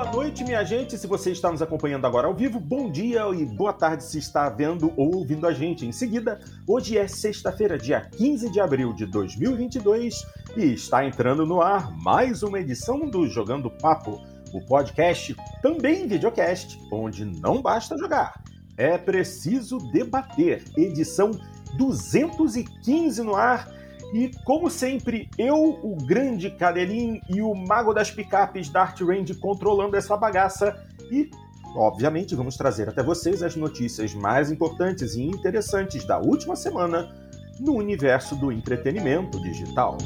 [0.00, 0.96] Boa noite, minha gente.
[0.96, 4.48] Se você está nos acompanhando agora ao vivo, bom dia e boa tarde se está
[4.48, 5.84] vendo ou ouvindo a gente.
[5.84, 10.26] Em seguida, hoje é sexta-feira, dia 15 de abril de 2022
[10.56, 14.18] e está entrando no ar mais uma edição do Jogando Papo,
[14.54, 18.42] o podcast também videocast, onde não basta jogar,
[18.78, 20.64] é preciso debater.
[20.78, 21.30] Edição
[21.76, 23.68] 215 no ar
[24.12, 29.96] e, como sempre, eu, o grande Cadelin e o mago das picapes Dart Range controlando
[29.96, 30.76] essa bagaça.
[31.10, 31.30] E,
[31.76, 37.14] obviamente, vamos trazer até vocês as notícias mais importantes e interessantes da última semana
[37.60, 39.96] no universo do entretenimento digital.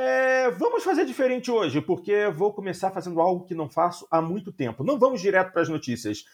[0.00, 4.50] É, vamos fazer diferente hoje, porque vou começar fazendo algo que não faço há muito
[4.50, 4.82] tempo.
[4.82, 6.24] Não vamos direto para as notícias.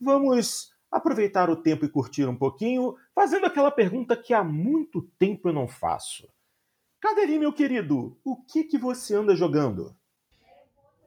[0.00, 5.48] Vamos aproveitar o tempo e curtir um pouquinho, fazendo aquela pergunta que há muito tempo
[5.48, 6.28] eu não faço.
[7.00, 9.94] Cadeirinho, meu querido, o que, que você anda jogando?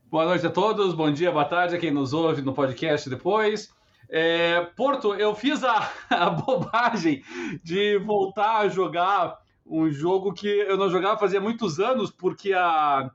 [0.06, 3.70] Boa noite a todos, bom dia, boa tarde a quem nos ouve no podcast depois.
[4.09, 7.23] É, Porto, eu fiz a, a bobagem
[7.64, 13.10] de voltar a jogar um jogo que eu não jogava fazia muitos anos, porque a,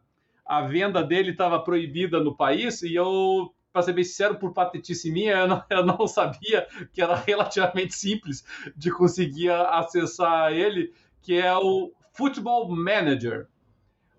[0.44, 5.10] a venda dele estava proibida no país, e eu, para ser bem sincero, por patetice
[5.10, 8.44] minha, eu não, eu não sabia que era relativamente simples
[8.76, 13.46] de conseguir acessar ele, que é o Football Manager.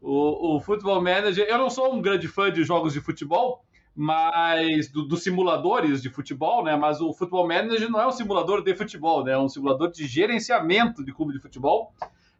[0.02, 4.90] O, o Football Manager, eu não sou um grande fã de jogos de futebol, mas
[4.90, 6.76] do, dos simuladores de futebol, né?
[6.76, 9.34] Mas o Football Manager não é um simulador de futebol, né?
[9.34, 11.94] É um simulador de gerenciamento de clube de futebol.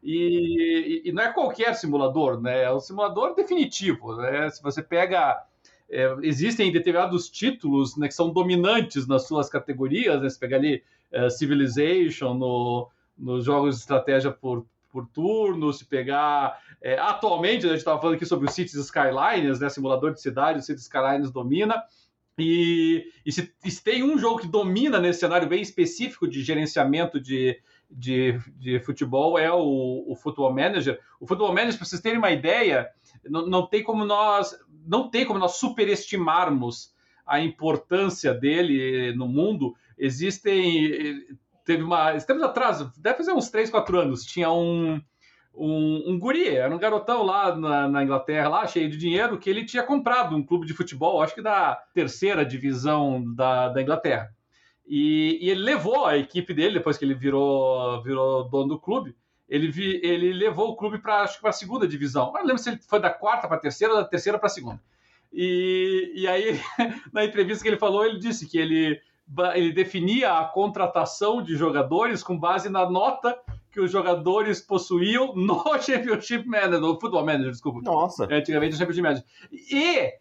[0.04, 2.64] E, e, não é qualquer simulador, né?
[2.64, 4.16] É um simulador definitivo.
[4.16, 4.50] Né?
[4.50, 5.44] Se você pega.
[5.90, 10.30] É, existem determinados títulos né, que são dominantes nas suas categorias, né?
[10.30, 16.60] Se pegar ali é, Civilization no, nos jogos de estratégia por, por turno, se pegar.
[16.82, 19.70] É, atualmente, a gente estava falando aqui sobre o Cities Skylines, né?
[19.70, 21.84] Simulador de cidade, o Cities Skylines domina.
[22.40, 27.20] E, e se, se, tem um jogo que domina nesse cenário bem específico de gerenciamento
[27.20, 27.60] de,
[27.92, 31.00] de, de futebol é o, o Football Manager.
[31.20, 32.90] O Football Manager, para vocês terem uma ideia,
[33.26, 36.94] não, não tem como nós não tem como nós superestimarmos
[37.26, 39.76] a importância dele no mundo.
[39.98, 41.24] Existem
[41.64, 45.02] teve uma tempos atrás, deve fazer uns 3, 4 anos, tinha um
[45.54, 49.50] um, um guri, era um garotão lá na, na, Inglaterra, lá cheio de dinheiro, que
[49.50, 54.34] ele tinha comprado um clube de futebol, acho que da terceira divisão da, da Inglaterra.
[54.94, 59.16] E, e, ele levou a equipe dele, depois que ele virou, virou dono do clube,
[59.48, 62.34] ele, vi, ele levou o clube para a segunda divisão.
[62.34, 64.50] Não lembro se ele foi da quarta para a terceira ou da terceira para a
[64.50, 64.82] segunda.
[65.32, 66.60] E, e aí,
[67.14, 69.00] na entrevista que ele falou, ele disse que ele,
[69.56, 73.40] ele definia a contratação de jogadores com base na nota
[73.72, 77.80] que os jogadores possuíam no Championship Manager, no Football Manager, desculpa.
[77.82, 78.26] Nossa.
[78.26, 79.26] É, antigamente no Championship Manager.
[79.72, 80.20] E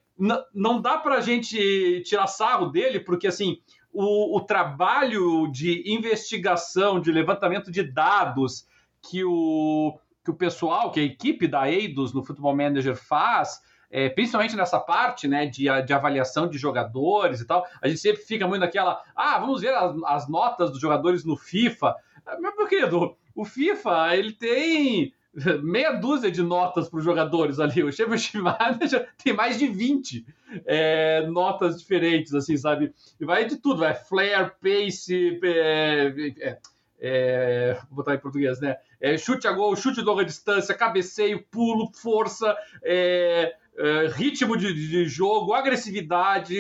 [0.55, 3.59] não dá para a gente tirar sarro dele, porque assim,
[3.93, 8.67] o, o trabalho de investigação, de levantamento de dados
[9.03, 14.09] que o, que o pessoal, que a equipe da Eidos no Football Manager faz, é,
[14.09, 18.47] principalmente nessa parte né, de, de avaliação de jogadores e tal, a gente sempre fica
[18.47, 21.95] muito naquela, ah, vamos ver as, as notas dos jogadores no FIFA.
[22.39, 25.13] Meu querido, o FIFA, ele tem
[25.63, 27.83] meia dúzia de notas para os jogadores ali.
[27.83, 30.27] O Championship Manager tem mais de 20
[30.67, 32.93] é, notas diferentes, assim, sabe?
[33.21, 36.59] E vai de tudo, vai flare, pace, é, é,
[37.01, 38.77] é, vou botar em português, né?
[39.01, 44.75] É, chute a gol, chute de longa distância, cabeceio, pulo, força, é, é, ritmo de,
[44.75, 46.55] de, jogo, agressividade,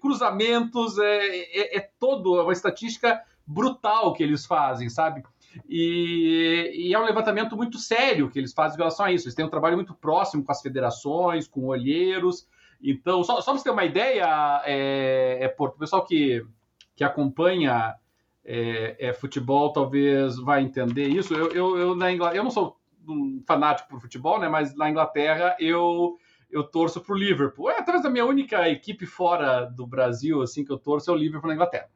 [0.00, 5.22] cruzamentos, é, é, todo uma estatística brutal que eles fazem, sabe?
[5.68, 9.26] E, e, é um levantamento muito sério que eles fazem em relação a isso.
[9.26, 12.46] Eles têm um trabalho muito próximo com as federações, com olheiros.
[12.82, 16.44] Então, só, só para você ter uma ideia, é, é o pessoal que,
[16.96, 17.94] que acompanha
[18.44, 21.34] é, é, futebol talvez vai entender isso.
[21.34, 22.76] Eu, eu, eu, na Inglaterra, eu não sou
[23.08, 24.48] um fanático por futebol, né?
[24.48, 26.18] Mas na Inglaterra eu
[26.50, 27.70] eu torço para o Liverpool.
[27.70, 31.16] É atrás da minha única equipe fora do Brasil, assim que eu torço é o
[31.16, 31.88] Liverpool na Inglaterra.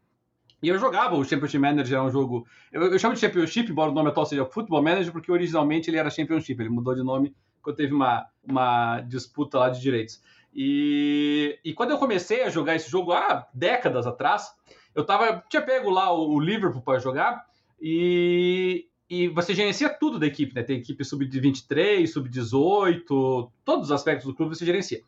[0.66, 2.44] E eu jogava o Championship Manager, é um jogo.
[2.72, 5.96] Eu, eu, chamo de Championship, embora o nome atual seja Football Manager, porque originalmente ele
[5.96, 7.32] era Championship, ele mudou de nome
[7.62, 10.20] quando teve uma, uma disputa lá de direitos.
[10.52, 14.50] E, e quando eu comecei a jogar esse jogo há décadas atrás,
[14.92, 17.46] eu tava, tinha pego lá o, o Liverpool para jogar
[17.80, 20.64] e, e você gerencia tudo da equipe, né?
[20.64, 25.00] Tem equipe sub-23, sub-18, todos os aspectos do clube você gerencia.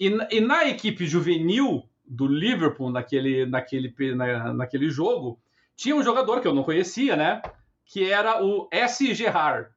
[0.00, 5.38] E, e na equipe juvenil do Liverpool naquele, naquele, na, naquele jogo,
[5.76, 7.42] tinha um jogador que eu não conhecia, né?
[7.84, 9.14] Que era o S.
[9.14, 9.68] Gerard.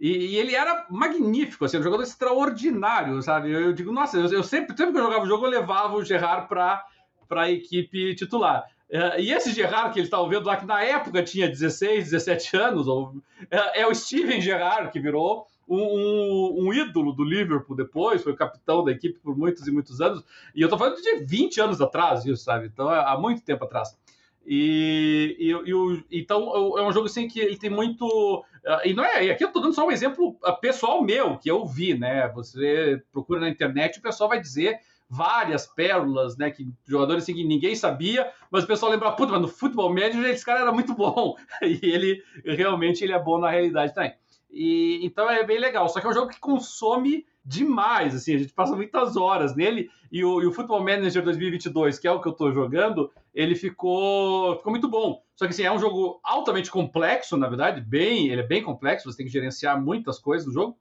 [0.00, 3.50] E, e, ele era magnífico, assim, um jogador extraordinário, sabe?
[3.50, 5.96] Eu, eu digo, nossa, eu, eu, sempre, sempre que eu jogava o jogo, eu levava
[5.96, 6.84] o Gerard para
[7.30, 8.64] a equipe titular.
[8.90, 12.56] Uh, e esse Gerard que eles estavam vendo lá, que na época tinha 16, 17
[12.56, 13.14] anos, ou,
[13.50, 18.34] é, é o Steven Gerrard, que virou um, um, um, ídolo do Liverpool depois, foi
[18.34, 20.24] capitão da equipe por muitos e muitos anos.
[20.54, 22.66] E eu tô falando de 20 anos atrás, isso, sabe?
[22.66, 23.96] Então, é, há muito tempo atrás.
[24.50, 28.44] E, e, e então é um jogo assim que ele tem muito.
[28.82, 29.26] E não é.
[29.26, 32.28] E aqui eu tô dando só um exemplo ah, pessoal meu, que eu vi, né?
[32.28, 34.78] Você procura na internet, o pessoal vai dizer
[35.08, 36.50] várias pérolas, né?
[36.50, 40.26] Que jogadores assim que ninguém sabia, mas o pessoal lembra, puta, mas no futebol médio
[40.26, 41.36] esse cara era muito bom.
[41.62, 44.14] E ele realmente ele é bom na realidade também.
[44.50, 45.88] E, então é bem legal.
[45.88, 49.90] Só que é um jogo que consome demais, assim, a gente passa muitas horas nele.
[50.12, 53.54] E o, e o Football Manager 2022, que é o que eu estou jogando, ele
[53.54, 55.22] ficou, ficou muito bom.
[55.34, 59.10] Só que assim, é um jogo altamente complexo, na verdade, bem, ele é bem complexo,
[59.10, 60.78] você tem que gerenciar muitas coisas no jogo.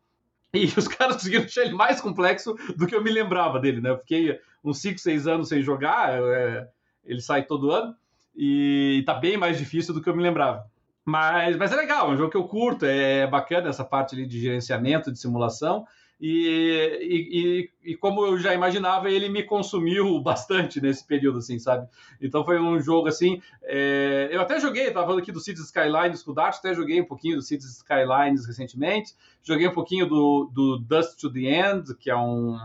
[0.53, 3.91] E os caras conseguiram deixar ele mais complexo do que eu me lembrava dele, né?
[3.91, 6.67] Eu fiquei uns 5, 6 anos sem jogar, é,
[7.05, 7.95] ele sai todo ano,
[8.35, 10.69] e tá bem mais difícil do que eu me lembrava.
[11.07, 14.25] Mas, mas é legal, é um jogo que eu curto, é bacana essa parte ali
[14.25, 15.87] de gerenciamento, de simulação.
[16.19, 21.87] E, e, e, como eu já imaginava, ele me consumiu bastante nesse período, assim, sabe?
[22.21, 23.41] Então foi um jogo assim.
[23.63, 24.27] É...
[24.33, 27.05] Eu até joguei, estava falando aqui do Cities Skylines com o Dart, até joguei um
[27.05, 29.15] pouquinho do Cities Skylines recentemente.
[29.41, 32.57] Joguei um pouquinho do, do Dust to the End, que é um,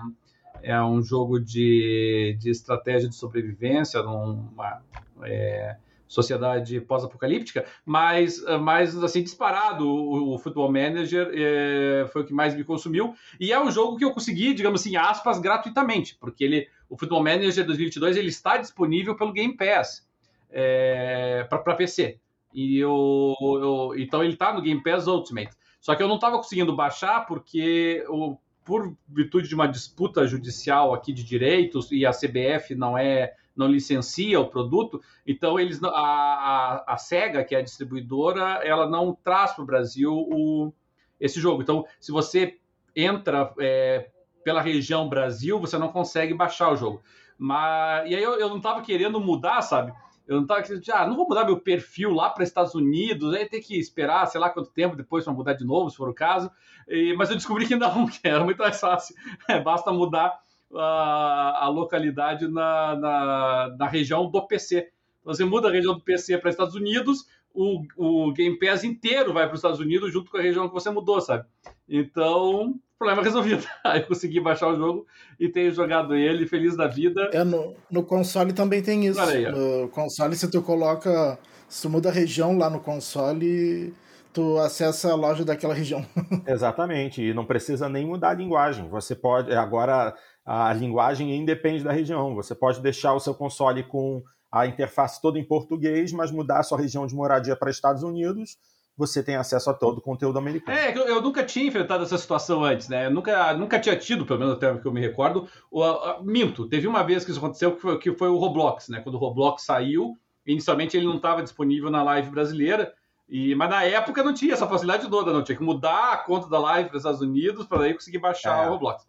[0.65, 4.83] é um jogo de, de estratégia de sobrevivência, numa.
[5.23, 5.77] É
[6.13, 12.35] sociedade pós-apocalíptica, mas, eh, mas assim, disparado, o, o Football Manager é, foi o que
[12.35, 16.45] mais me consumiu, e é um jogo que eu consegui, digamos assim, aspas, gratuitamente, porque
[16.45, 20.07] ele, o Football Manager 2022 ele está disponível pelo Game Pass
[20.51, 22.19] é, para PC,
[22.53, 26.37] e eu, eu, então ele está no Game Pass Ultimate, só que eu não estava
[26.37, 32.13] conseguindo baixar porque o por virtude de uma disputa judicial aqui de direitos e a
[32.13, 37.59] CBF não é não licencia o produto, então eles a, a, a Sega, que é
[37.59, 40.75] a distribuidora, ela não traz para o Brasil
[41.21, 41.63] esse jogo.
[41.63, 42.59] Então, se você
[42.95, 44.11] entra é,
[44.45, 47.03] pela região Brasil, você não consegue baixar o jogo.
[47.39, 49.93] Mas e aí eu, eu não estava querendo mudar, sabe?
[50.27, 53.49] Eu não estava querendo, ah, não vou mudar meu perfil lá para Estados Unidos, aí
[53.49, 56.15] tem que esperar, sei lá quanto tempo depois para mudar de novo, se for o
[56.15, 56.51] caso.
[56.89, 59.15] E, mas eu descobri que não, que era muito mais fácil.
[59.49, 60.39] É, basta mudar
[60.75, 64.89] a, a localidade na, na, na, região do PC.
[65.21, 69.33] Então, você muda a região do PC para Estados Unidos, o, o Game Pass inteiro
[69.33, 71.45] vai para os Estados Unidos junto com a região que você mudou, sabe?
[71.89, 73.67] Então, problema resolvido.
[73.85, 75.07] Aí eu consegui baixar o jogo
[75.39, 77.31] e tenho jogado ele, feliz da vida.
[77.33, 79.21] É, no, no console também tem isso.
[79.21, 81.39] Aí, no console, se tu coloca.
[81.69, 83.95] Se tu muda a região lá no console,
[84.33, 86.05] tu acessa a loja daquela região.
[86.47, 88.89] Exatamente, e não precisa nem mudar a linguagem.
[88.89, 89.53] Você pode.
[89.55, 90.15] Agora
[90.45, 92.35] a linguagem independe da região.
[92.35, 96.63] Você pode deixar o seu console com a interface toda em português, mas mudar a
[96.63, 98.59] sua região de moradia para Estados Unidos,
[98.97, 100.77] você tem acesso a todo o conteúdo americano.
[100.77, 103.07] É, eu, eu nunca tinha enfrentado essa situação antes, né?
[103.07, 105.49] Eu nunca, nunca tinha tido, pelo menos até que eu me recordo.
[105.71, 108.89] O, a, minto, teve uma vez que isso aconteceu, que foi, que foi o Roblox,
[108.91, 109.01] né?
[109.01, 112.93] Quando o Roblox saiu, inicialmente ele não estava disponível na live brasileira,
[113.27, 116.49] e, mas na época não tinha essa facilidade toda, não tinha que mudar a conta
[116.51, 118.69] da live para os Estados Unidos para daí conseguir baixar é.
[118.69, 119.07] o Roblox.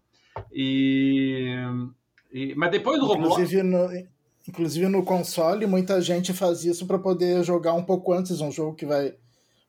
[0.51, 1.55] E,
[2.31, 3.93] e, mas depois do inclusive Roblox.
[3.93, 4.07] No,
[4.47, 8.75] inclusive no console, muita gente faz isso para poder jogar um pouco antes um jogo
[8.75, 9.15] que vai.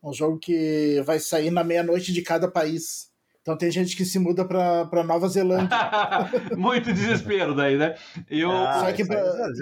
[0.02, 3.11] Um jogo que vai sair na meia-noite de cada país.
[3.40, 5.76] Então tem gente que se muda para Nova Zelândia.
[6.56, 7.94] Muito desespero daí, né?
[8.30, 8.50] Eu...
[8.50, 9.04] Ah, Só que,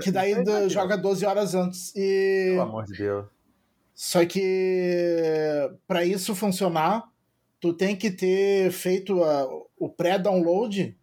[0.03, 0.35] que daí
[0.69, 1.93] joga 12 horas antes.
[1.95, 2.51] E...
[2.51, 3.27] Pelo amor de Deus.
[3.93, 7.05] Só que para isso funcionar,
[7.61, 9.47] tu tem que ter feito a,
[9.85, 10.97] o pré-download,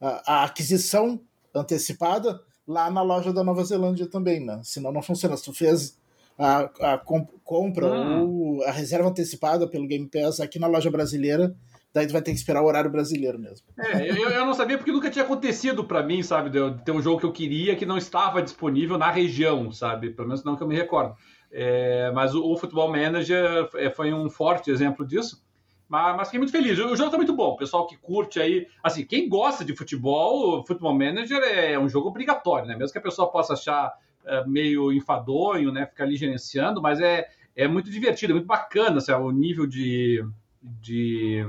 [0.00, 1.20] a, a, aquisição
[1.54, 4.58] antecipada lá na loja da Nova Zelândia também, né?
[4.62, 5.36] Senão não funciona.
[5.36, 5.98] Se tu fez
[6.38, 8.22] a, a comp compra ah.
[8.22, 11.54] ou a reserva antecipada pelo Game Pass aqui na loja brasileira,
[11.92, 13.66] daí tu vai ter que esperar o horário brasileiro mesmo.
[13.78, 17.02] É, eu, eu não sabia porque nunca tinha acontecido para mim, sabe, de ter um
[17.02, 20.08] jogo que eu queria que não estava disponível na região, sabe?
[20.08, 21.14] Pelo menos não que eu me recordo.
[21.52, 25.44] É, mas o, o Futebol Manager é, foi um forte exemplo disso.
[25.92, 26.78] Mas, mas fiquei muito feliz.
[26.78, 27.50] O jogo tá muito bom.
[27.50, 31.86] O pessoal que curte aí, assim, quem gosta de futebol, o Futebol Manager é um
[31.86, 32.74] jogo obrigatório, né?
[32.74, 33.92] Mesmo que a pessoa possa achar
[34.24, 35.84] é, meio enfadonho, né?
[35.84, 40.24] Ficar ali gerenciando, mas é, é muito divertido, é muito bacana, assim, o nível de,
[40.62, 41.44] de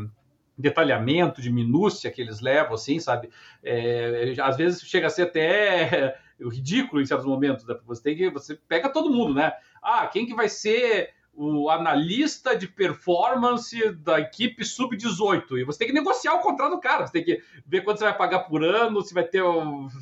[0.58, 3.30] detalhamento, de minúcia que eles levam, assim, sabe?
[3.64, 7.66] É, às vezes chega a ser até ridículo em certos momentos.
[7.66, 7.78] Né?
[7.86, 8.30] Você tem que.
[8.30, 9.54] Você pega todo mundo, né?
[9.82, 15.88] Ah, quem que vai ser o analista de performance da equipe sub-18 e você tem
[15.88, 18.64] que negociar o contrato do cara, você tem que ver quanto você vai pagar por
[18.64, 19.42] ano, se vai ter,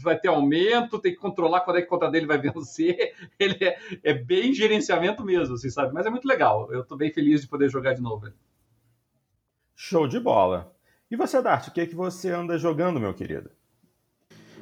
[0.02, 3.14] vai ter aumento, tem que controlar quando é que o contrato dele vai vencer.
[3.40, 5.94] Ele é, é bem gerenciamento mesmo, assim, sabe?
[5.94, 6.72] Mas é muito legal.
[6.72, 8.28] Eu tô bem feliz de poder jogar de novo.
[9.76, 10.76] Show de bola.
[11.10, 13.50] E você, Dart, o que é que você anda jogando, meu querido?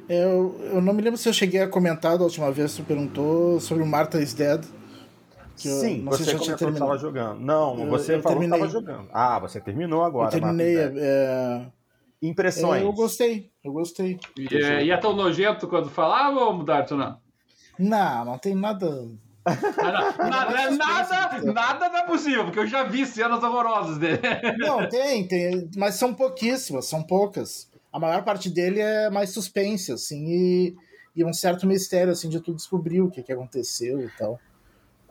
[0.08, 3.60] Eu, eu não me lembro se eu cheguei a comentar da última vez, você perguntou
[3.60, 4.64] sobre o Martha is Dead.
[5.68, 7.40] Sim, você se comentou que estava jogando.
[7.40, 8.60] Não, você eu, falou terminei.
[8.60, 9.08] que estava jogando.
[9.12, 10.28] Ah, você terminou agora.
[10.28, 10.76] Eu terminei.
[10.76, 11.66] É...
[12.22, 12.82] Impressões.
[12.82, 14.18] É, eu gostei, eu gostei.
[14.36, 17.18] E, é, e é tão nojento quando falava ou mudar, não?
[17.78, 19.08] Não, não tem nada
[19.44, 24.20] nada, nada, nada não é possível, porque eu já vi cenas horrorosas dele.
[24.58, 27.70] Não, tem, tem, mas são pouquíssimas, são poucas.
[27.92, 30.76] A maior parte dele é mais suspense, assim, e,
[31.16, 34.38] e um certo mistério, assim, de tu descobrir o que, que aconteceu e tal.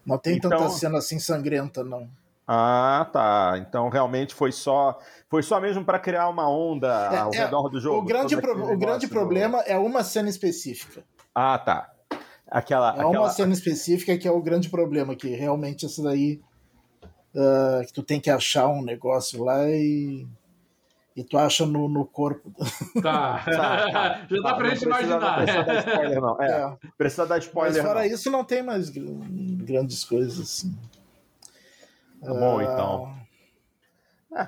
[0.05, 0.49] Não tem então...
[0.49, 2.09] tanta cena assim sangrenta, não.
[2.47, 3.53] Ah, tá.
[3.59, 4.97] Então realmente foi só
[5.29, 7.99] foi só mesmo para criar uma onda é, ao é, redor do jogo.
[7.99, 11.03] O grande, pro, o grande problema é uma cena específica.
[11.35, 11.91] Ah, tá.
[12.49, 13.09] Aquela, é aquela...
[13.09, 16.41] uma cena específica que é o grande problema, que realmente essa daí.
[17.35, 20.27] Uh, que tu tem que achar um negócio lá e.
[21.19, 22.49] E tu acha no, no corpo.
[23.03, 23.43] Tá.
[23.43, 24.27] tá, tá.
[24.29, 25.35] Já dá tá, pra gente imaginar.
[25.35, 26.41] Precisa dar spoiler, não.
[26.41, 26.77] É, é.
[26.97, 27.73] Precisa dar spoiler.
[27.73, 28.07] Mas fora não.
[28.07, 30.77] isso, não tem mais grandes coisas assim.
[32.21, 32.61] Tá bom, uh...
[32.61, 33.15] então.
[34.33, 34.47] É.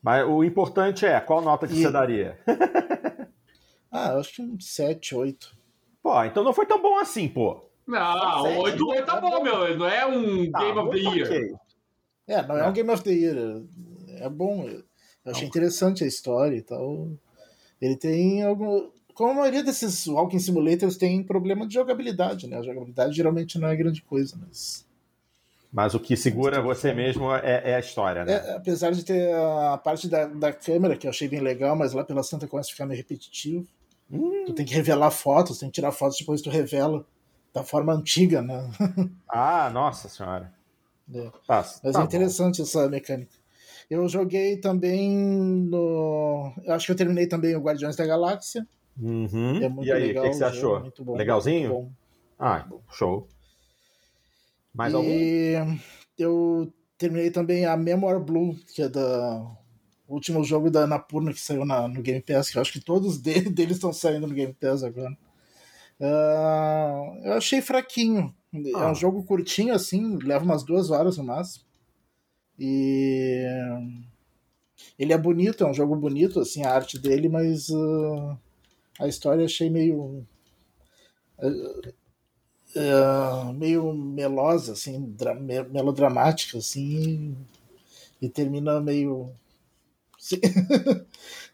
[0.00, 1.82] Mas o importante é, qual nota que e...
[1.82, 2.38] você daria?
[3.90, 5.56] ah, eu acho que um 7, 8.
[6.00, 7.68] Pô, então não foi tão bom assim, pô.
[7.88, 9.76] Não, 8, 8 tá bom, meu.
[9.76, 11.26] Não é um tá, Game of the Year.
[11.26, 11.54] Okay.
[12.28, 13.62] É, não é um Game of the Year.
[14.20, 14.68] É bom.
[15.28, 17.08] Eu achei interessante a história e tal.
[17.80, 18.90] Ele tem algum.
[19.14, 22.58] Como a maioria desses Walking Simulators tem problema de jogabilidade, né?
[22.58, 24.86] A jogabilidade geralmente não é grande coisa, mas.
[25.70, 28.32] Mas o que segura você mesmo é, é a história, né?
[28.32, 31.92] É, apesar de ter a parte da, da câmera, que eu achei bem legal, mas
[31.92, 33.66] lá pela Santa começa a ficar meio repetitivo.
[34.10, 34.44] Hum.
[34.46, 37.04] Tu tem que revelar fotos, tem que tirar fotos depois tu revela
[37.52, 38.70] da forma antiga, né?
[39.28, 40.50] Ah, nossa senhora.
[41.14, 41.30] É.
[41.46, 42.62] Tá, Mas tá é interessante bom.
[42.62, 43.32] essa mecânica.
[43.90, 46.52] Eu joguei também no.
[46.64, 48.66] Eu acho que eu terminei também o Guardiões da Galáxia.
[49.00, 49.56] Uhum.
[49.56, 50.80] É e aí, o que, que, você achou?
[50.80, 51.72] Muito bom, Legalzinho?
[51.72, 51.92] Muito bom.
[52.38, 53.28] Ah, show.
[54.74, 54.96] Mais e
[55.56, 55.78] algum?
[56.18, 59.56] Eu terminei também a Memoir Blue, que é da
[60.08, 62.80] o último jogo da Anapurna que saiu na, no Game Pass, que eu acho que
[62.80, 65.14] todos dele, deles estão saindo no Game Pass agora.
[66.00, 68.34] Uh, eu achei fraquinho.
[68.52, 68.58] Ah.
[68.58, 68.94] É um ah.
[68.94, 71.67] jogo curtinho, assim, leva umas duas horas no máximo.
[72.58, 73.44] E
[74.98, 78.36] ele é bonito, é um jogo bonito, assim, a arte dele, mas uh,
[78.98, 80.26] a história achei meio.
[81.38, 81.92] Uh,
[82.74, 85.14] uh, meio melosa, assim,
[85.70, 87.36] melodramática, assim,
[88.20, 89.32] e, e termina meio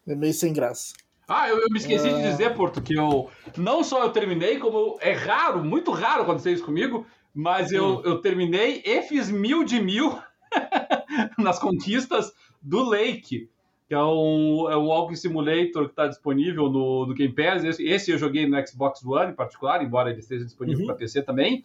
[0.07, 0.95] é meio sem graça.
[1.29, 2.31] Ah, eu, eu me esqueci de é.
[2.31, 6.53] dizer, Porto, que eu não só eu terminei, como eu, é raro, muito raro acontecer
[6.53, 10.19] isso comigo, mas eu, eu terminei e fiz mil de mil
[11.39, 12.33] nas conquistas
[12.63, 13.49] do Lake,
[13.87, 17.65] que é um, é um Walking Simulator que está disponível no, no Game Pass.
[17.65, 20.87] Esse, esse, eu joguei no Xbox One em particular, embora ele esteja disponível uhum.
[20.87, 21.65] para PC também.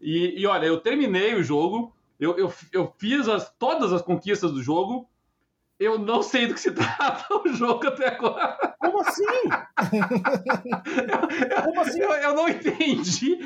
[0.00, 4.52] E, e, olha, eu terminei o jogo, eu, eu, eu fiz as, todas as conquistas
[4.52, 5.08] do jogo,
[5.78, 8.56] eu não sei do que se trata o jogo até agora.
[8.80, 9.24] Como assim?
[11.54, 12.00] eu, Como assim?
[12.00, 13.38] Eu, eu, não entendi.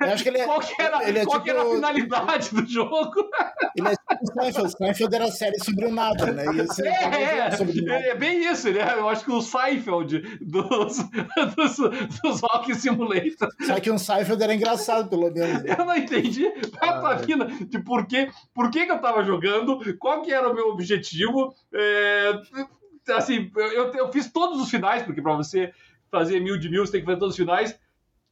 [0.00, 2.54] Eu acho que ele é, qual que era, ele é qual tipo, era a finalidade
[2.54, 3.28] do jogo.
[3.76, 4.72] Ele é tipo Seinfeld.
[4.76, 6.44] Seinfeld era série sobre o nada, né?
[6.44, 8.68] é, é, é, é, bem isso.
[8.68, 10.98] Eu acho que o Seinfeld dos,
[11.56, 11.76] dos,
[12.22, 13.48] dos Rock Simulator.
[13.62, 15.62] Só que um Seinfeld era engraçado, pelo menos.
[15.62, 15.74] Né?
[15.76, 16.46] Eu não entendi
[16.80, 20.54] a ah, de por, quê, por que, que eu tava jogando, qual que era o
[20.54, 22.40] meu objetivo é,
[23.12, 25.72] assim, eu, eu fiz todos os finais, porque para você
[26.10, 27.78] fazer mil de mil, você tem que fazer todos os finais.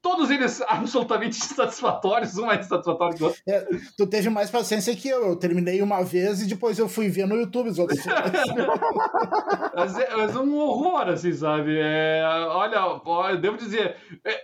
[0.00, 3.42] Todos eles absolutamente insatisfatórios, um mais satisfatório que o outro.
[3.46, 5.28] É, tu teve mais paciência que eu.
[5.28, 8.00] Eu terminei uma vez e depois eu fui ver no YouTube os outros
[9.74, 11.78] mas, é, mas é um horror, assim, sabe?
[11.78, 13.96] É, olha, olha, devo dizer.
[14.24, 14.40] É,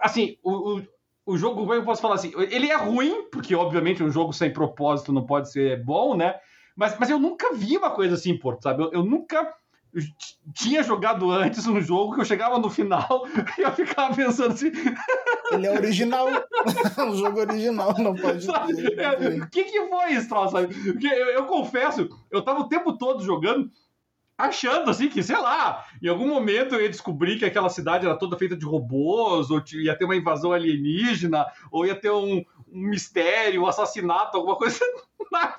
[0.00, 0.82] assim, o, o,
[1.26, 2.32] o jogo, como eu posso falar assim?
[2.50, 6.34] Ele é ruim, porque obviamente um jogo sem propósito não pode ser bom, né?
[6.76, 8.82] Mas, mas eu nunca vi uma coisa assim, Porto, sabe?
[8.82, 9.54] Eu, eu nunca
[10.52, 13.24] tinha jogado antes um jogo que eu chegava no final
[13.58, 14.72] e eu ficava pensando assim.
[15.52, 16.26] Ele é original.
[16.98, 18.98] um jogo original, não pode ser.
[18.98, 20.74] É, o que, que foi isso, sabe?
[20.74, 23.70] Porque eu, eu, confesso, eu tava o tempo todo jogando
[24.36, 28.18] achando assim que, sei lá, em algum momento eu ia descobrir que aquela cidade era
[28.18, 32.80] toda feita de robôs, ou ia ter uma invasão alienígena, ou ia ter um, um
[32.80, 34.80] mistério, um assassinato, alguma coisa.
[35.30, 35.56] Nada.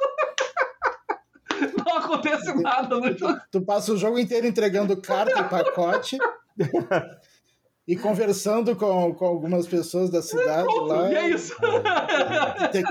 [1.85, 3.39] Não acontece nada no jogo.
[3.51, 6.17] Tu passa o jogo inteiro entregando carta e pacote.
[7.87, 11.11] e conversando com, com algumas pessoas da cidade Pronto, lá.
[11.11, 11.55] E é isso.
[12.71, 12.83] Tem,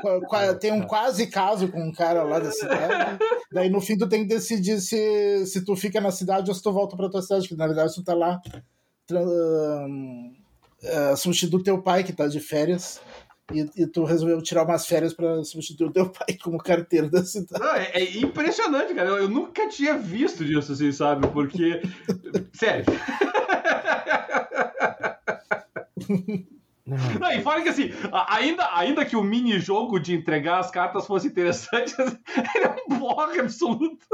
[0.61, 3.18] tem, um quase caso com um cara lá da cidade.
[3.52, 6.62] Daí no fim tu tem que decidir se, se tu fica na cidade ou se
[6.62, 8.40] tu volta pra tua cidade, que na verdade tu tá lá
[9.11, 10.33] uh,
[11.12, 13.00] uh, substituir teu pai que tá de férias.
[13.52, 17.22] E, e, tu resolveu tirar umas férias para substituir o teu pai como carteiro da
[17.22, 17.62] cidade.
[17.62, 19.08] Não, é, é, impressionante, cara.
[19.10, 21.28] Eu, eu, nunca tinha visto disso, assim, sabe?
[21.28, 21.82] Porque.
[22.54, 22.86] Sério.
[26.86, 27.90] Não, e fora que assim,
[28.28, 31.94] ainda, ainda que o mini-jogo de entregar as cartas fosse interessante,
[32.54, 34.06] ele é um borra absoluto.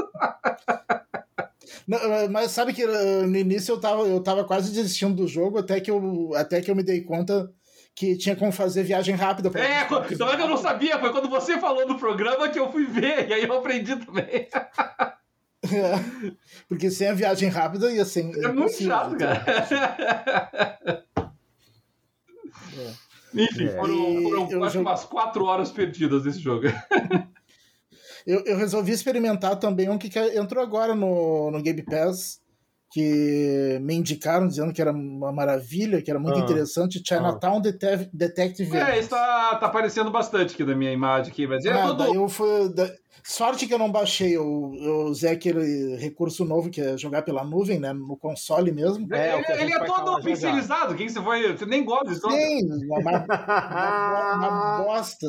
[1.86, 1.98] Não,
[2.30, 5.80] mas sabe que uh, no início eu tava, eu tava quase desistindo do jogo até
[5.80, 7.52] que eu, até que eu me dei conta
[8.00, 9.50] que tinha como fazer viagem rápida.
[9.50, 12.72] Pra é, quando, então eu não sabia, foi quando você falou do programa que eu
[12.72, 14.24] fui ver, e aí eu aprendi também.
[14.24, 15.12] É,
[16.66, 18.24] porque sem a viagem rápida ia ser.
[18.42, 19.44] É muito chato, cara.
[22.78, 23.42] É.
[23.42, 23.76] Enfim, é.
[23.76, 24.88] foram, foram quase jogo...
[24.88, 26.68] umas quatro horas perdidas desse jogo.
[28.26, 32.40] eu, eu resolvi experimentar também um que entrou agora no, no Game Pass,
[32.90, 37.60] que me indicaram dizendo que era uma maravilha, que era muito ah, interessante, Chinatown ah.
[37.60, 38.76] Det Detective.
[38.76, 42.28] É, isso tá, tá aparecendo bastante aqui na minha imagem aqui, mas é ah, eu
[42.28, 42.90] fui, da...
[43.22, 47.44] Sorte que eu não baixei, eu, eu usei aquele recurso novo que é jogar pela
[47.44, 49.06] nuvem, né, no console mesmo.
[49.14, 52.28] É, ele, ele é todo pixelizado, quem você foi, você nem gosta disso.
[52.28, 55.26] Sim, uma, uma, uma bosta.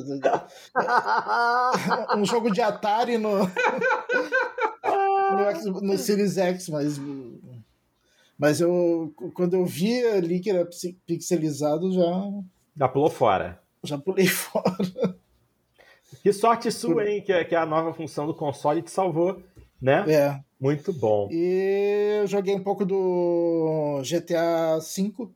[2.17, 3.39] um jogo de Atari no...
[5.65, 6.97] no, no Series X, mas
[8.41, 10.67] mas eu, quando eu vi ali que era
[11.05, 12.27] pixelizado, já.
[12.75, 13.61] Já pulou fora.
[13.83, 14.65] Já pulei fora.
[16.23, 17.21] Que sorte sua, hein?
[17.21, 19.43] Que, que a nova função do console te salvou,
[19.79, 20.11] né?
[20.11, 20.39] É.
[20.59, 21.27] Muito bom.
[21.31, 25.29] E eu joguei um pouco do GTA V.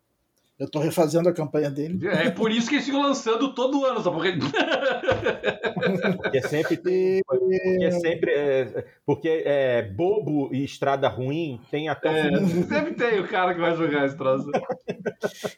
[0.57, 2.07] Eu tô refazendo a campanha dele.
[2.07, 4.15] É por isso que eles ficam lançando todo ano, sabe?
[4.15, 4.31] Porque,
[6.15, 7.21] porque sempre tem.
[7.25, 8.31] Porque é sempre.
[8.31, 12.29] É, porque é bobo e estrada ruim tem até.
[12.29, 14.49] É, sempre tem o cara que vai jogar esse troço.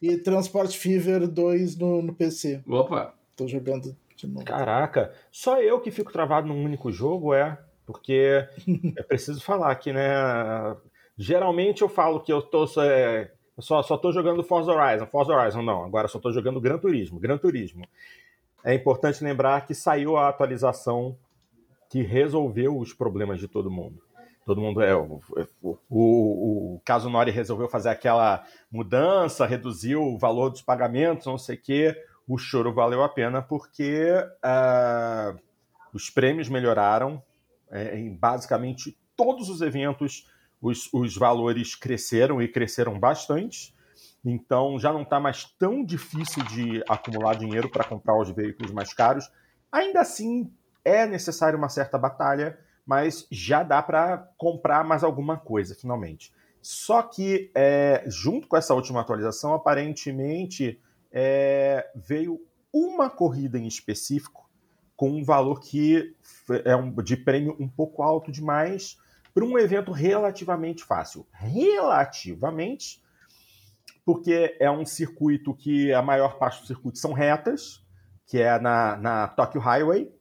[0.01, 2.63] e Transport Fever 2 no, no PC.
[2.67, 3.13] Opa!
[3.35, 4.45] Tô jogando de novo.
[4.45, 7.55] Caraca, só eu que fico travado num único jogo, é.
[7.85, 8.45] Porque
[8.97, 10.09] é preciso falar aqui, né?
[11.17, 12.65] Geralmente eu falo que eu tô.
[12.81, 15.07] É, eu só, só tô jogando Forza Horizon.
[15.07, 15.83] Forza Horizon, não.
[15.83, 17.19] Agora só tô jogando Gran Turismo.
[17.19, 17.87] Gran Turismo.
[18.63, 21.17] É importante lembrar que saiu a atualização
[21.89, 23.99] que resolveu os problemas de todo mundo.
[24.45, 25.19] Todo mundo é o,
[25.61, 31.37] o, o, o caso Nori resolveu fazer aquela mudança, reduziu o valor dos pagamentos, não
[31.37, 32.03] sei o quê.
[32.27, 35.37] O choro valeu a pena porque uh,
[35.93, 37.21] os prêmios melhoraram
[37.69, 40.29] é, em basicamente todos os eventos
[40.61, 43.75] os, os valores cresceram e cresceram bastante.
[44.23, 48.93] Então já não está mais tão difícil de acumular dinheiro para comprar os veículos mais
[48.93, 49.29] caros.
[49.71, 50.51] Ainda assim,
[50.83, 56.33] é necessário uma certa batalha, mas já dá para comprar mais alguma coisa, finalmente.
[56.61, 62.41] Só que, é, junto com essa última atualização, aparentemente é, veio
[62.73, 64.49] uma corrida em específico
[64.95, 66.15] com um valor que
[66.65, 68.97] é um, de prêmio um pouco alto demais
[69.37, 71.27] para um evento relativamente fácil.
[71.31, 72.99] Relativamente,
[74.03, 77.85] porque é um circuito que a maior parte do circuito são retas,
[78.25, 80.11] que é na, na Tokyo Highway.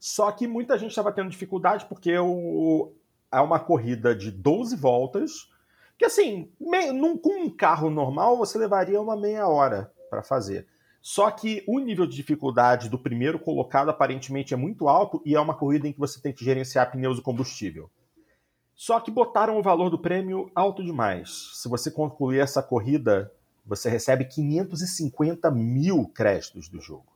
[0.00, 2.92] Só que muita gente estava tendo dificuldade porque o,
[3.30, 5.48] é uma corrida de 12 voltas,
[5.96, 10.66] que assim, me, num, com um carro normal você levaria uma meia hora para fazer.
[11.00, 15.40] Só que o nível de dificuldade do primeiro colocado aparentemente é muito alto e é
[15.40, 17.88] uma corrida em que você tem que gerenciar pneus e combustível.
[18.78, 21.50] Só que botaram o valor do prêmio alto demais.
[21.54, 23.28] Se você concluir essa corrida,
[23.66, 27.12] você recebe 550 mil créditos do jogo.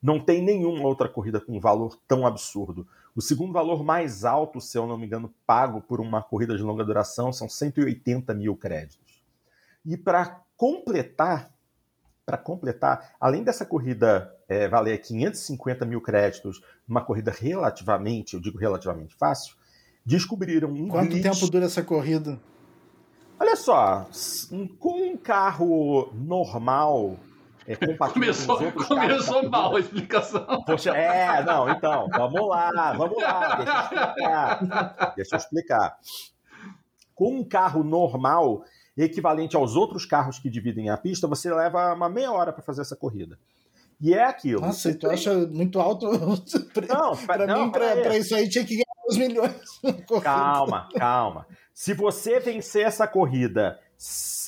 [0.00, 2.86] Não tem nenhuma outra corrida com um valor tão absurdo.
[3.12, 6.62] O segundo valor mais alto, se eu não me engano, pago por uma corrida de
[6.62, 9.20] longa duração são 180 mil créditos.
[9.84, 11.52] E para completar,
[12.24, 18.58] para completar, além dessa corrida é, valer 550 mil créditos, uma corrida relativamente, eu digo
[18.58, 19.56] relativamente fácil,
[20.04, 21.22] descobriram um Quanto glitch.
[21.22, 22.40] tempo dura essa corrida?
[23.38, 24.06] Olha só,
[24.78, 27.18] com um carro normal,
[27.66, 27.74] é
[28.12, 30.62] começou começou mal a explicação.
[30.64, 35.14] Poxa, é, não, então, vamos lá, vamos lá, deixa eu explicar.
[35.16, 35.98] Deixa eu explicar.
[37.14, 38.64] Com um carro normal,
[38.96, 42.82] equivalente aos outros carros que dividem a pista, você leva uma meia hora para fazer
[42.82, 43.38] essa corrida.
[44.00, 44.60] E é aquilo.
[44.60, 45.10] Nossa, tu tem...
[45.10, 46.06] acha muito alto?
[46.88, 49.80] Não, para mim, para isso aí tinha que ganhar os milhões.
[50.22, 51.46] Calma, calma.
[51.72, 53.78] Se você vencer essa corrida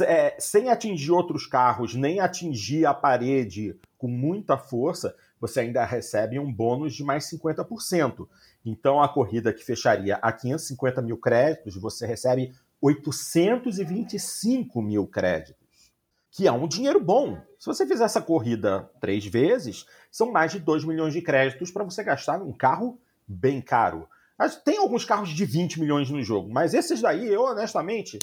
[0.03, 6.38] é, sem atingir outros carros, nem atingir a parede com muita força, você ainda recebe
[6.38, 8.27] um bônus de mais 50%.
[8.64, 15.92] Então, a corrida que fecharia a 550 mil créditos, você recebe 825 mil créditos,
[16.31, 17.40] que é um dinheiro bom.
[17.59, 21.85] Se você fizer essa corrida três vezes, são mais de 2 milhões de créditos para
[21.85, 24.09] você gastar num carro bem caro.
[24.64, 28.18] Tem alguns carros de 20 milhões no jogo, mas esses daí, eu honestamente,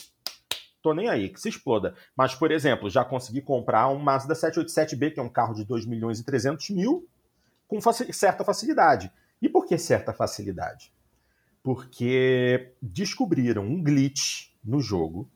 [0.81, 1.95] tô nem aí, que se exploda.
[2.15, 5.85] Mas, por exemplo, já consegui comprar um Mazda 787B, que é um carro de 2
[5.85, 7.07] milhões e 300 mil,
[7.67, 7.79] com
[8.11, 9.11] certa facilidade.
[9.41, 10.93] E por que certa facilidade?
[11.63, 15.29] Porque descobriram um glitch no jogo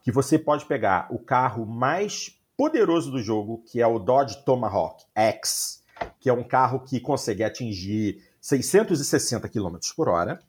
[0.00, 5.04] que você pode pegar o carro mais poderoso do jogo, que é o Dodge Tomahawk
[5.14, 5.84] X,
[6.18, 10.40] que é um carro que consegue atingir 660 km por hora.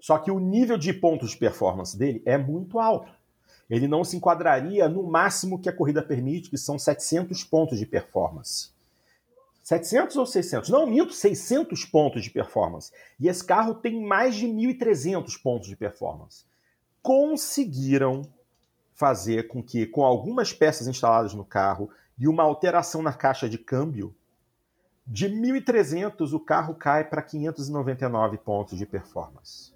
[0.00, 3.10] Só que o nível de pontos de performance dele é muito alto.
[3.68, 7.86] Ele não se enquadraria no máximo que a corrida permite, que são 700 pontos de
[7.86, 8.74] performance.
[9.62, 10.68] 700 ou 600?
[10.68, 12.92] Não, minto, 600 pontos de performance.
[13.18, 16.44] E esse carro tem mais de 1.300 pontos de performance.
[17.02, 18.22] Conseguiram
[18.92, 23.56] fazer com que, com algumas peças instaladas no carro e uma alteração na caixa de
[23.56, 24.14] câmbio,
[25.06, 29.72] de 1.300 o carro cai para 599 pontos de performance.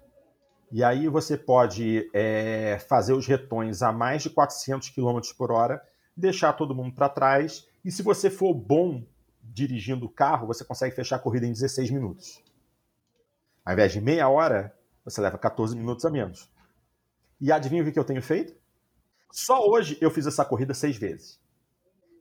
[0.71, 5.81] E aí você pode é, fazer os retões a mais de 400 km por hora,
[6.15, 9.03] deixar todo mundo para trás, e se você for bom
[9.41, 12.43] dirigindo o carro, você consegue fechar a corrida em 16 minutos.
[13.65, 16.51] Ao invés de meia hora, você leva 14 minutos a menos.
[17.41, 18.53] E adivinha o que eu tenho feito?
[19.31, 21.38] Só hoje eu fiz essa corrida seis vezes.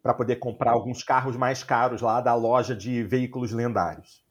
[0.02, 4.24] Para poder comprar alguns carros mais caros lá da loja de veículos lendários.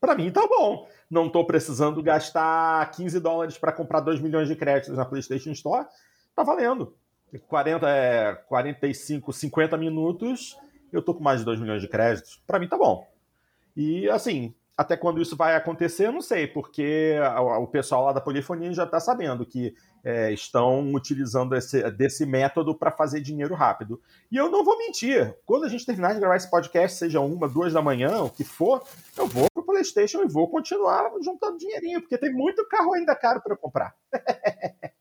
[0.00, 0.88] Para mim tá bom.
[1.10, 5.86] Não estou precisando gastar 15 dólares para comprar 2 milhões de créditos na PlayStation Store.
[6.34, 6.94] Tá valendo.
[7.48, 10.56] 40, é, 45, 50 minutos
[10.92, 13.06] eu tô com mais de 2 milhões de créditos, para mim tá bom.
[13.76, 17.16] E assim, até quando isso vai acontecer, não sei, porque
[17.60, 22.74] o pessoal lá da Polifonia já está sabendo que é, estão utilizando esse, desse método
[22.74, 24.00] para fazer dinheiro rápido.
[24.30, 27.48] E eu não vou mentir, quando a gente terminar de gravar esse podcast, seja uma,
[27.48, 28.82] duas da manhã, o que for,
[29.16, 33.40] eu vou pro PlayStation e vou continuar juntando dinheirinho, porque tem muito carro ainda caro
[33.40, 33.94] para comprar.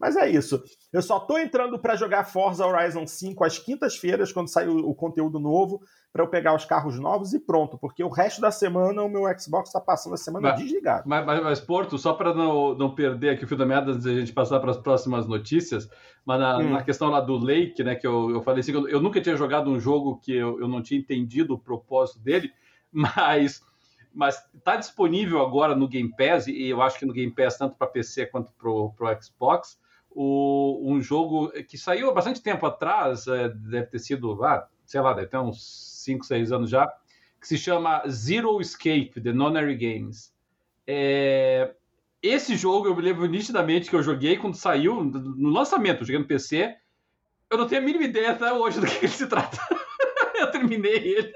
[0.00, 0.62] Mas é isso.
[0.90, 5.38] Eu só tô entrando para jogar Forza Horizon 5 às quintas-feiras, quando sair o, conteúdo
[5.38, 9.08] novo, para eu pegar os carros novos e pronto, porque o resto da semana o
[9.10, 11.04] meu Xbox está passando a semana mas, desligado.
[11.06, 14.04] Mas, mas, mas, Porto, só para não, não perder aqui o fio da meada antes
[14.04, 15.88] de a gente passar para as próximas notícias,
[16.24, 16.70] mas na, hum.
[16.70, 19.36] na, questão lá do Lake, né, que eu, eu falei assim, eu, eu nunca tinha
[19.36, 22.50] jogado um jogo que eu, eu não tinha entendido o propósito dele,
[22.90, 23.62] mas
[24.12, 27.76] mas está disponível agora no Game Pass, e eu acho que no Game Pass tanto
[27.76, 29.78] para PC quanto para o Xbox,
[30.10, 35.00] o, um jogo que saiu há bastante tempo atrás, é, deve ter sido, ah, sei
[35.00, 36.92] lá, deve ter uns 5, 6 anos já,
[37.40, 40.34] que se chama Zero Escape, The Nonary Games.
[40.86, 41.74] É,
[42.22, 46.18] esse jogo eu me lembro nitidamente que eu joguei quando saiu no lançamento, eu joguei
[46.18, 46.76] no PC.
[47.48, 49.58] Eu não tenho a mínima ideia até hoje do que ele se trata.
[50.38, 51.32] eu terminei ele.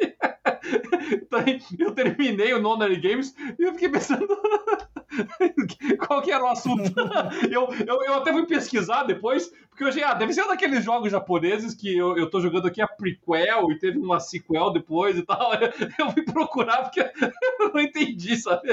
[1.79, 4.27] eu terminei o Nonary Games e eu fiquei pensando
[6.07, 6.93] qual que era o assunto.
[7.51, 10.85] eu, eu, eu até fui pesquisar depois, porque eu já, ah, deve ser um daqueles
[10.85, 15.17] jogos japoneses que eu, eu tô jogando aqui a prequel e teve uma sequel depois
[15.17, 15.53] e tal.
[15.99, 18.69] Eu fui procurar porque eu não entendi, sabe?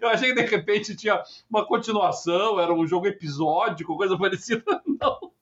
[0.00, 4.64] Eu achei que de repente tinha uma continuação, era um jogo episódico, coisa parecida.
[4.86, 5.32] Não.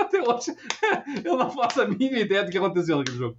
[0.00, 0.56] Até hoje
[1.24, 3.36] eu não faço a mínima ideia do que aconteceu naquele jogo.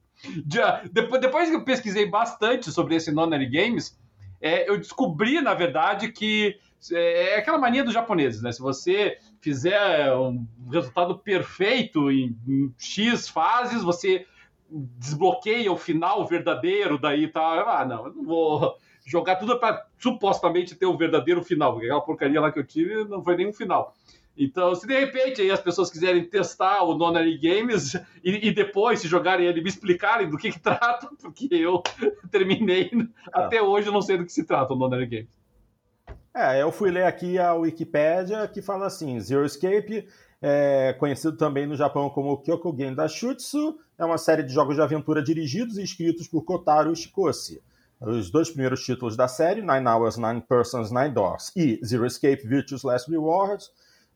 [0.51, 3.97] Já, depois, depois que eu pesquisei bastante sobre esse Nonary Games,
[4.41, 6.57] é, eu descobri, na verdade, que
[6.91, 8.51] é, é aquela mania dos japoneses, né?
[8.51, 14.25] Se você fizer um resultado perfeito em, em X fases, você
[14.69, 17.79] desbloqueia o final verdadeiro, daí tá.
[17.79, 18.75] Ah, não, eu não vou
[19.05, 23.03] jogar tudo para supostamente ter o verdadeiro final, porque aquela porcaria lá que eu tive
[23.05, 23.93] não foi nenhum final.
[24.37, 28.99] Então, se de repente aí as pessoas quiserem testar o Nonary Games e, e, depois,
[28.99, 31.83] se jogarem ele, me explicarem do que, que trata, porque eu
[32.29, 32.89] terminei,
[33.33, 33.45] ah.
[33.45, 35.41] até hoje eu não sei do que se trata o Nonary Games.
[36.33, 40.07] É, eu fui ler aqui a Wikipédia que fala assim: Zero Escape,
[40.41, 44.75] é conhecido também no Japão como Kyoko Game da Shutsu, é uma série de jogos
[44.75, 47.61] de aventura dirigidos e escritos por Kotaro Ishikoshi.
[47.99, 52.47] Os dois primeiros títulos da série, Nine Hours, Nine Persons, Nine Doors e Zero Escape
[52.47, 53.69] Virtuous Last Rewards,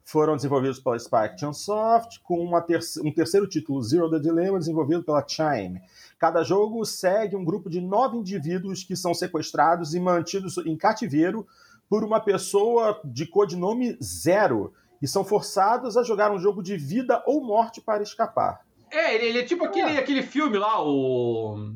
[0.05, 5.81] foram desenvolvidos pela Spike Chunsoft, com um terceiro título, Zero The Dilemma, desenvolvido pela Chime.
[6.19, 11.45] Cada jogo segue um grupo de nove indivíduos que são sequestrados e mantidos em cativeiro
[11.89, 17.23] por uma pessoa de codinome Zero e são forçados a jogar um jogo de vida
[17.25, 18.61] ou morte para escapar.
[18.91, 19.97] É, ele, ele é tipo aquele, é.
[19.97, 21.73] aquele filme lá, o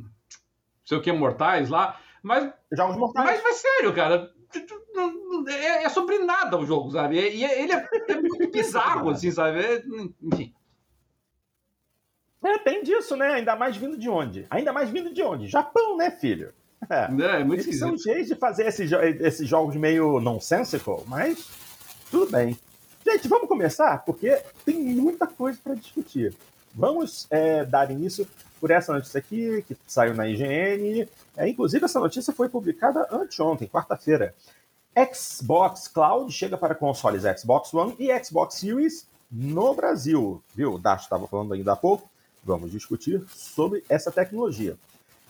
[0.85, 1.99] sei o que, Mortais lá.
[2.21, 2.51] Mas.
[2.71, 3.25] Jogos Mortais.
[3.25, 4.31] Mas, mas sério, cara.
[5.47, 7.15] É, é sobre nada o jogo, sabe?
[7.15, 9.59] E ele é, é muito bizarro, assim, sabe?
[9.59, 9.83] É,
[10.21, 10.53] enfim.
[12.43, 13.33] É, tem disso, né?
[13.33, 14.45] Ainda mais vindo de onde?
[14.49, 15.47] Ainda mais vindo de onde?
[15.47, 16.53] Japão, né, filho?
[16.89, 21.49] É, é, é muito Eles são jeitos de fazer esses, esses jogos meio nonsensical, mas
[22.09, 22.57] tudo bem.
[23.05, 23.97] Gente, vamos começar?
[24.05, 26.33] Porque tem muita coisa para discutir.
[26.73, 28.25] Vamos é, dar início
[28.59, 31.07] por essa notícia aqui, que saiu na IGN.
[31.35, 34.33] É, inclusive, essa notícia foi publicada anteontem, quarta-feira.
[34.97, 40.43] Xbox Cloud chega para consoles Xbox One e Xbox Series no Brasil.
[40.55, 40.73] Viu?
[40.73, 42.09] O Dash estava falando ainda há pouco.
[42.43, 44.77] Vamos discutir sobre essa tecnologia.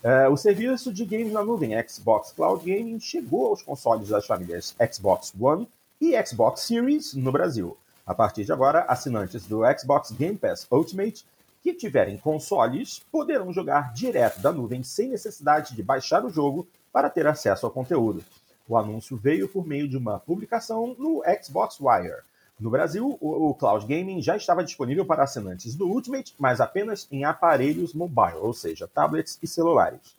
[0.02, 4.74] É, o serviço de games na nuvem Xbox Cloud Gaming chegou aos consoles das famílias
[4.90, 5.68] Xbox One
[6.00, 7.76] e Xbox Series no Brasil.
[8.06, 11.24] A partir de agora, assinantes do Xbox Game Pass Ultimate
[11.62, 17.10] que tiverem consoles poderão jogar direto da nuvem sem necessidade de baixar o jogo para
[17.10, 18.24] ter acesso ao conteúdo.
[18.70, 22.22] O anúncio veio por meio de uma publicação no Xbox Wire.
[22.60, 27.24] No Brasil, o Cloud Gaming já estava disponível para assinantes do Ultimate, mas apenas em
[27.24, 30.14] aparelhos mobile, ou seja, tablets e celulares.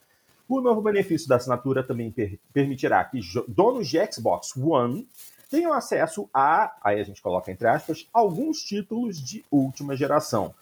[0.46, 5.08] O novo benefício da assinatura também per permitirá que donos de Xbox One
[5.48, 10.54] tenham acesso a, aí a gente coloca entre aspas, alguns títulos de última geração,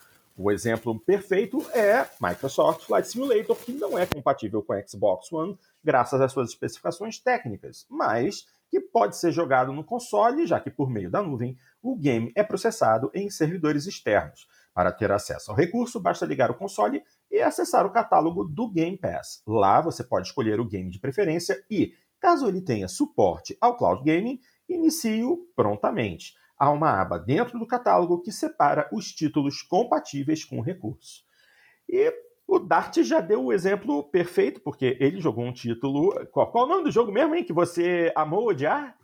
[0.43, 6.19] o exemplo perfeito é Microsoft Flight Simulator, que não é compatível com Xbox One, graças
[6.19, 11.11] às suas especificações técnicas, mas que pode ser jogado no console, já que por meio
[11.11, 14.49] da nuvem o game é processado em servidores externos.
[14.73, 18.97] Para ter acesso ao recurso, basta ligar o console e acessar o catálogo do Game
[18.97, 19.43] Pass.
[19.47, 24.03] Lá você pode escolher o game de preferência e, caso ele tenha suporte ao cloud
[24.03, 30.59] gaming, inicie-o prontamente há uma aba dentro do catálogo que separa os títulos compatíveis com
[30.59, 31.23] o recurso.
[31.89, 32.13] E
[32.47, 36.13] o Dart já deu o exemplo perfeito, porque ele jogou um título.
[36.31, 37.45] Qual, qual é o nome do jogo mesmo, hein?
[37.45, 38.95] Que você amou odiar?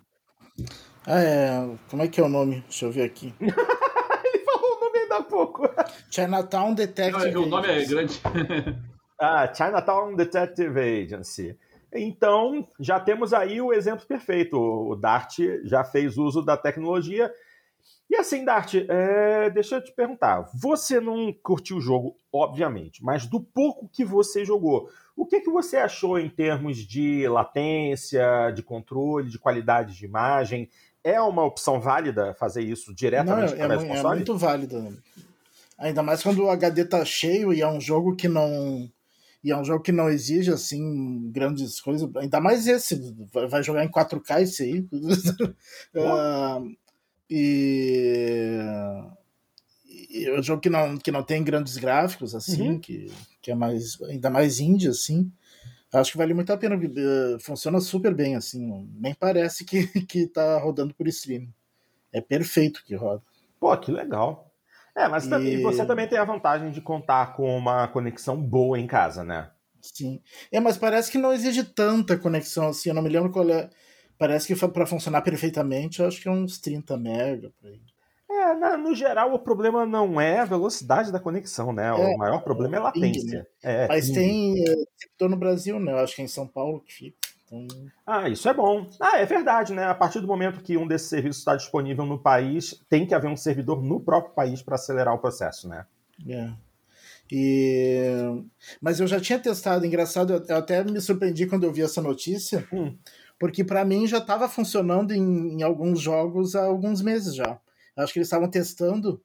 [1.07, 1.77] Ah, é.
[1.89, 2.61] Como é que é o nome?
[2.69, 3.33] Deixa eu ver aqui.
[3.41, 5.63] ele falou o nome ainda há pouco.
[6.11, 8.21] Chinatown Detective Não, O nome é grande.
[9.19, 11.59] ah, Chinatown Detective Agency.
[11.95, 14.59] Então, já temos aí o exemplo perfeito.
[14.59, 17.33] O Dart já fez uso da tecnologia
[18.09, 20.49] e assim, Dart, é, deixa eu te perguntar.
[20.55, 25.51] Você não curtiu o jogo, obviamente, mas do pouco que você jogou, o que, que
[25.51, 30.69] você achou em termos de latência, de controle, de qualidade de imagem?
[31.03, 34.13] É uma opção válida fazer isso diretamente não, através é, do console?
[34.13, 34.93] É muito válida.
[35.79, 38.91] Ainda mais quando o HD tá cheio e é um jogo que não
[39.45, 42.09] e é um jogo que não exige assim grandes coisas.
[42.17, 43.15] Ainda mais esse,
[43.49, 44.81] vai jogar em 4K esse aí.
[45.95, 46.77] uh,
[47.29, 48.59] E,
[50.11, 52.79] e é um jogo que não, que não tem grandes gráficos, assim, uhum.
[52.79, 53.13] que,
[53.43, 55.31] que é mais ainda mais indie, assim.
[55.93, 56.75] Acho que vale muito a pena.
[56.77, 58.89] Eh, funciona super bem, assim.
[58.95, 61.53] Nem parece que, que tá rodando por streaming.
[62.13, 63.23] É perfeito que roda.
[63.59, 64.53] Pô, que legal.
[64.95, 65.63] É, mas e...
[65.63, 69.51] você também tem a vantagem de contar com uma conexão boa em casa, né?
[69.81, 70.21] Sim.
[70.51, 72.89] É, mas parece que não exige tanta conexão assim.
[72.89, 73.71] Eu não me lembro qual é.
[74.19, 77.81] Parece que para funcionar perfeitamente, eu acho que é uns 30 MB por aí.
[78.29, 81.93] É, na, no geral, o problema não é a velocidade da conexão, né?
[81.93, 83.41] O é, maior problema é a latência.
[83.41, 83.47] Né?
[83.63, 85.93] É, Mas tem receptor no Brasil, né?
[85.93, 87.17] Eu acho que é em São Paulo que fica.
[87.45, 87.67] Então...
[88.05, 88.89] Ah, isso é bom.
[89.01, 89.85] Ah, é verdade, né?
[89.85, 93.31] A partir do momento que um desses serviços está disponível no país, tem que haver
[93.31, 95.87] um servidor no próprio país para acelerar o processo, né?
[96.29, 96.51] É.
[97.31, 98.11] E...
[98.81, 102.67] Mas eu já tinha testado, engraçado, eu até me surpreendi quando eu vi essa notícia.
[102.73, 102.97] Hum
[103.39, 107.59] porque para mim já estava funcionando em, em, alguns jogos há alguns meses já.
[107.97, 109.23] Acho que eles estavam testando,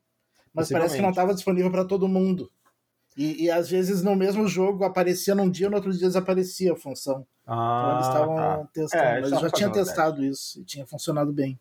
[0.54, 2.50] mas parece que não estava disponível para todo mundo.
[3.18, 6.78] E, e, às vezes no mesmo jogo aparecia num dia, no outro dia desaparecia a
[6.78, 7.26] função.
[7.46, 8.68] Ah, então eles estavam tá.
[8.74, 11.60] testando, é, mas eu já tinha testado isso e tinha funcionado bem.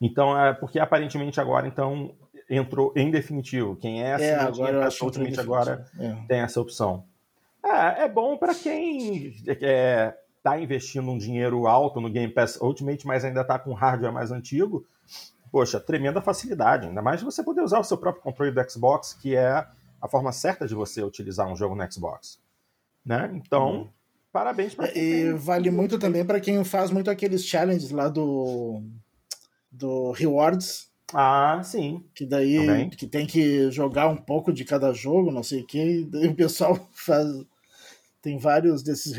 [0.00, 2.14] Então é porque aparentemente agora então
[2.50, 3.76] entrou em definitivo.
[3.76, 6.16] Quem é, é agora eu acho ultimamente agora é.
[6.26, 7.04] tem essa opção.
[7.64, 10.14] É, é bom para quem é,
[10.46, 14.30] está investindo um dinheiro alto no Game Pass Ultimate, mas ainda está com hardware mais
[14.30, 14.86] antigo,
[15.50, 16.86] poxa, tremenda facilidade.
[16.86, 19.66] Ainda mais você poder usar o seu próprio controle do Xbox, que é
[20.00, 22.38] a forma certa de você utilizar um jogo no Xbox.
[23.04, 23.30] Né?
[23.34, 23.88] Então, uhum.
[24.32, 28.82] parabéns pra quem E vale muito também para quem faz muito aqueles challenges lá do
[29.70, 32.02] do Rewards, Ah, sim.
[32.14, 32.88] que daí Também.
[32.88, 36.28] que tem que jogar um pouco de cada jogo, não sei o que, e daí
[36.28, 37.26] o pessoal faz
[38.26, 39.16] tem vários desses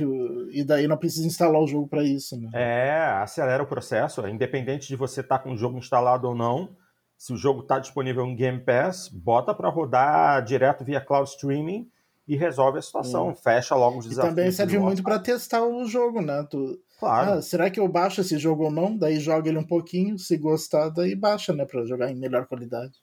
[0.52, 2.50] e daí não precisa instalar o jogo para isso, né?
[2.54, 2.92] É,
[3.22, 6.76] acelera o processo, independente de você estar com o jogo instalado ou não.
[7.18, 11.90] Se o jogo está disponível em Game Pass, bota para rodar direto via cloud streaming
[12.28, 13.34] e resolve a situação.
[13.34, 14.36] Fecha logo os E desafios.
[14.36, 16.46] também serve muito para testar o jogo, né?
[16.52, 17.32] Tu, Claro.
[17.32, 18.98] ah, será que eu baixo esse jogo ou não?
[18.98, 22.96] Daí joga ele um pouquinho, se gostar, daí baixa, né, para jogar em melhor qualidade.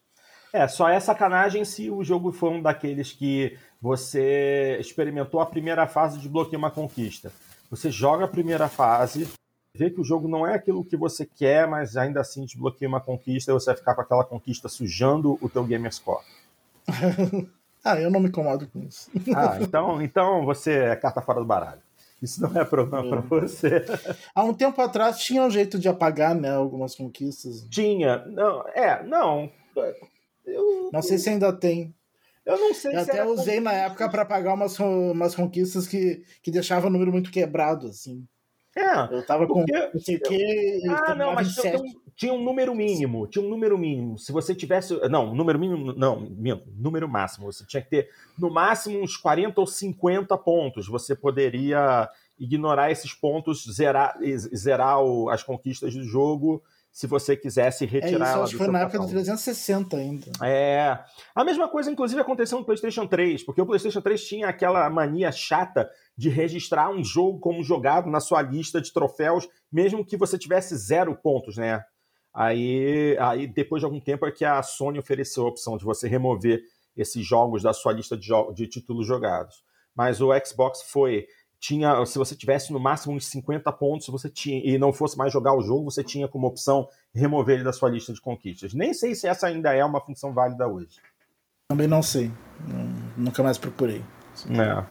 [0.52, 5.86] É, só é sacanagem se o jogo for um daqueles que você experimentou a primeira
[5.86, 7.30] fase de bloquear uma conquista.
[7.70, 9.28] Você joga a primeira fase,
[9.76, 13.02] vê que o jogo não é aquilo que você quer, mas ainda assim desbloqueia uma
[13.02, 16.24] conquista e você vai ficar com aquela conquista sujando o teu gamer score.
[17.86, 19.10] Ah, eu não me incomodo com isso.
[19.36, 21.82] Ah, então, então você é carta fora do baralho.
[22.22, 23.84] Isso não é problema para você.
[24.34, 27.66] Há um tempo atrás tinha um jeito de apagar, né, algumas conquistas.
[27.68, 28.24] Tinha.
[28.24, 29.52] Não, é, não.
[30.46, 31.94] Eu, Não sei se ainda tem.
[32.46, 36.22] Eu não sei Eu se até usei na época para pagar umas, umas conquistas que,
[36.42, 38.26] que deixava o número muito quebrado, assim.
[38.76, 40.82] É, Eu tava com não sei o que.
[40.90, 43.26] Ah, não, mas tinha, tinha um, tinha um número mínimo.
[43.28, 44.18] Tinha um número mínimo.
[44.18, 44.94] Se você tivesse.
[45.08, 45.92] Não, número mínimo.
[45.92, 47.52] Não, minto, número máximo.
[47.52, 50.88] Você tinha que ter no máximo uns 40 ou 50 pontos.
[50.88, 54.18] Você poderia ignorar esses pontos, zerar,
[54.56, 56.60] zerar o- as conquistas do jogo,
[56.94, 59.24] se você quisesse É retirar isso, ela acho do foi na época do catálogo.
[59.24, 60.26] 360 ainda.
[60.40, 61.04] É.
[61.34, 65.32] A mesma coisa, inclusive, aconteceu no PlayStation 3, porque o PlayStation 3 tinha aquela mania
[65.32, 70.38] chata de registrar um jogo como jogado na sua lista de troféus, mesmo que você
[70.38, 71.82] tivesse zero pontos, né?
[72.32, 76.06] Aí, aí depois de algum tempo, é que a Sony ofereceu a opção de você
[76.06, 76.62] remover
[76.96, 79.64] esses jogos da sua lista de, de títulos jogados.
[79.96, 81.26] Mas o Xbox foi.
[81.66, 85.32] Tinha, se você tivesse no máximo uns 50 pontos você tinha, e não fosse mais
[85.32, 88.74] jogar o jogo, você tinha como opção remover ele da sua lista de conquistas.
[88.74, 91.00] Nem sei se essa ainda é uma função válida hoje.
[91.66, 92.30] Também não sei.
[93.16, 94.04] Nunca mais procurei.
[94.50, 94.86] É.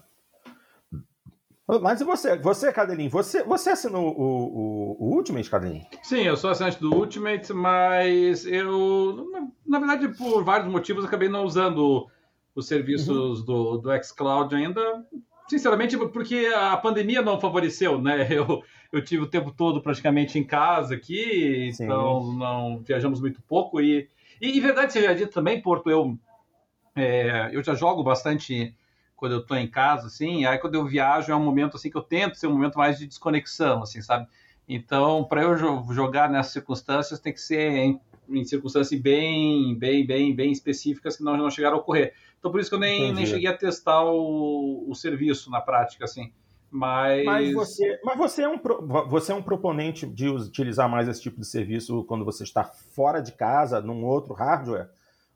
[1.80, 5.86] Mas e você, você, Cadelinho, você, você assinou o, o, o Ultimate, Cadelinho?
[6.02, 11.30] Sim, eu sou assinante do Ultimate, mas eu, na, na verdade, por vários motivos, acabei
[11.30, 12.08] não usando
[12.56, 15.06] os serviços do, do xCloud ainda.
[15.54, 18.26] Sinceramente, porque a pandemia não favoreceu, né?
[18.34, 21.84] Eu, eu tive o tempo todo praticamente em casa aqui, Sim.
[21.84, 23.80] então não viajamos muito pouco.
[23.80, 24.10] E,
[24.42, 26.18] e, em verdade seja dito também, Porto, eu,
[26.96, 28.76] é, eu já jogo bastante
[29.16, 30.44] quando eu estou em casa, assim.
[30.44, 32.98] Aí quando eu viajo é um momento assim que eu tento ser um momento mais
[32.98, 34.28] de desconexão, assim, sabe?
[34.68, 40.04] Então, para eu jo- jogar nessas circunstâncias, tem que ser em, em circunstâncias bem, bem,
[40.04, 42.16] bem, bem específicas que não, não chegaram a ocorrer.
[42.43, 43.15] Então, por isso que eu nem, Entendi.
[43.15, 46.29] nem cheguei a testar o, o serviço na prática, assim.
[46.69, 48.60] Mas, Mas você, mas você é um
[49.08, 53.21] você é um proponente de utilizar mais esse tipo de serviço quando você está fora
[53.21, 54.89] de casa, num outro hardware?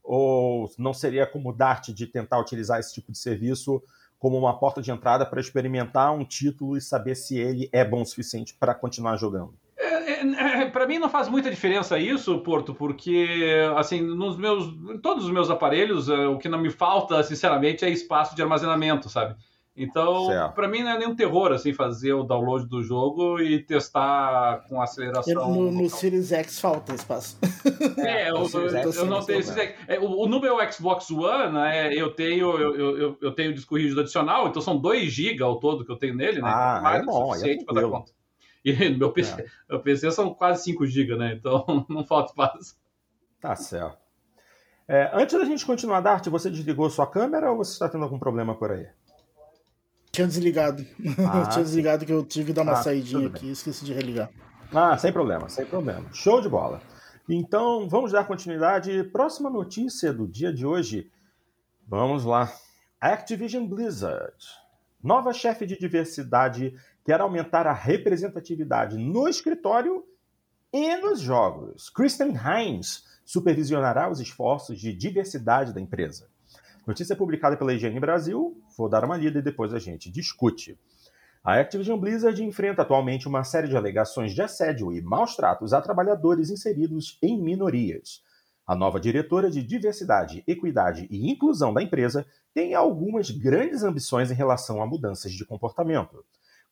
[0.04, 3.82] Ou não seria como Dart de tentar utilizar esse tipo de serviço
[4.20, 8.02] como uma porta de entrada para experimentar um título e saber se ele é bom
[8.02, 9.54] o suficiente para continuar jogando?
[10.72, 13.28] para mim não faz muita diferença isso, Porto, porque
[13.76, 17.84] assim, nos meus, em todos os meus aparelhos, eh, o que não me falta, sinceramente,
[17.86, 19.36] é espaço de armazenamento, sabe?
[19.80, 24.64] Então, para mim não é nenhum terror assim fazer o download do jogo e testar
[24.68, 25.36] com aceleração.
[25.54, 26.00] No, no local.
[26.00, 27.38] Series X falta espaço.
[28.00, 29.76] É, eu, o Series eu- X eu não tenho sim, esses.
[29.88, 33.54] é, o, o no meu Xbox One, né, eu tenho eu, eu, eu- eu tenho
[33.54, 36.50] disco rígido adicional, então são 2 GB ao todo que eu tenho nele, né?
[36.52, 38.12] Ah, mais é do que bom, aí é suficiente para dar conta.
[38.68, 41.34] E no meu PC, meu PC são quase 5 GB, né?
[41.34, 42.78] Então não falta espaço.
[43.40, 43.98] Tá certo.
[44.88, 48.18] É, antes da gente continuar, Dart, você desligou sua câmera ou você está tendo algum
[48.20, 48.88] problema por aí?
[50.12, 50.86] Tinha desligado.
[51.28, 53.94] Ah, Tinha desligado que eu tive que dar uma Ah, saidinha aqui e esqueci de
[53.94, 54.30] religar.
[54.74, 56.12] Ah, sem problema, sem problema.
[56.14, 56.82] Show de bola.
[57.30, 59.04] Então, vamos dar continuidade.
[59.06, 61.12] Próxima notícia do dia de hoje.
[61.88, 62.52] Vamos lá.
[63.00, 64.36] Activision Blizzard.
[65.04, 66.74] Nova chefe de diversidade
[67.08, 70.04] quer aumentar a representatividade no escritório
[70.74, 71.90] e nos jogos.
[71.90, 76.28] Kristen Hines supervisionará os esforços de diversidade da empresa.
[76.86, 78.62] Notícia publicada pela IGN Brasil.
[78.78, 80.78] Vou dar uma lida e depois a gente discute.
[81.42, 85.80] A Activision Blizzard enfrenta atualmente uma série de alegações de assédio e maus tratos a
[85.80, 88.22] trabalhadores inseridos em minorias.
[88.68, 94.36] A nova diretora de Diversidade, Equidade e Inclusão da empresa tem algumas grandes ambições em
[94.36, 96.26] relação a mudanças de comportamento.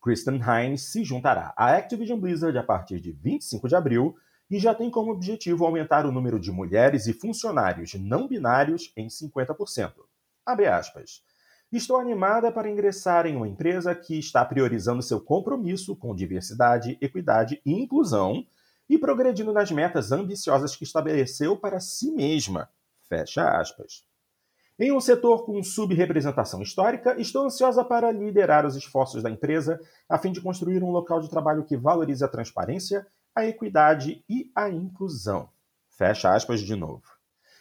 [0.06, 4.14] Kristen Hines se juntará à Activision Blizzard a partir de 25 de abril
[4.48, 9.08] e já tem como objetivo aumentar o número de mulheres e funcionários não binários em
[9.08, 9.94] 50%.
[10.46, 11.24] Abre aspas.
[11.72, 17.60] Estou animada para ingressar em uma empresa que está priorizando seu compromisso com diversidade, equidade
[17.66, 18.46] e inclusão
[18.88, 22.70] e progredindo nas metas ambiciosas que estabeleceu para si mesma.
[23.08, 24.04] Fecha aspas.
[24.78, 30.18] Em um setor com subrepresentação histórica, estou ansiosa para liderar os esforços da empresa a
[30.18, 34.68] fim de construir um local de trabalho que valorize a transparência, a equidade e a
[34.68, 35.48] inclusão.
[35.88, 37.04] Fecha aspas de novo.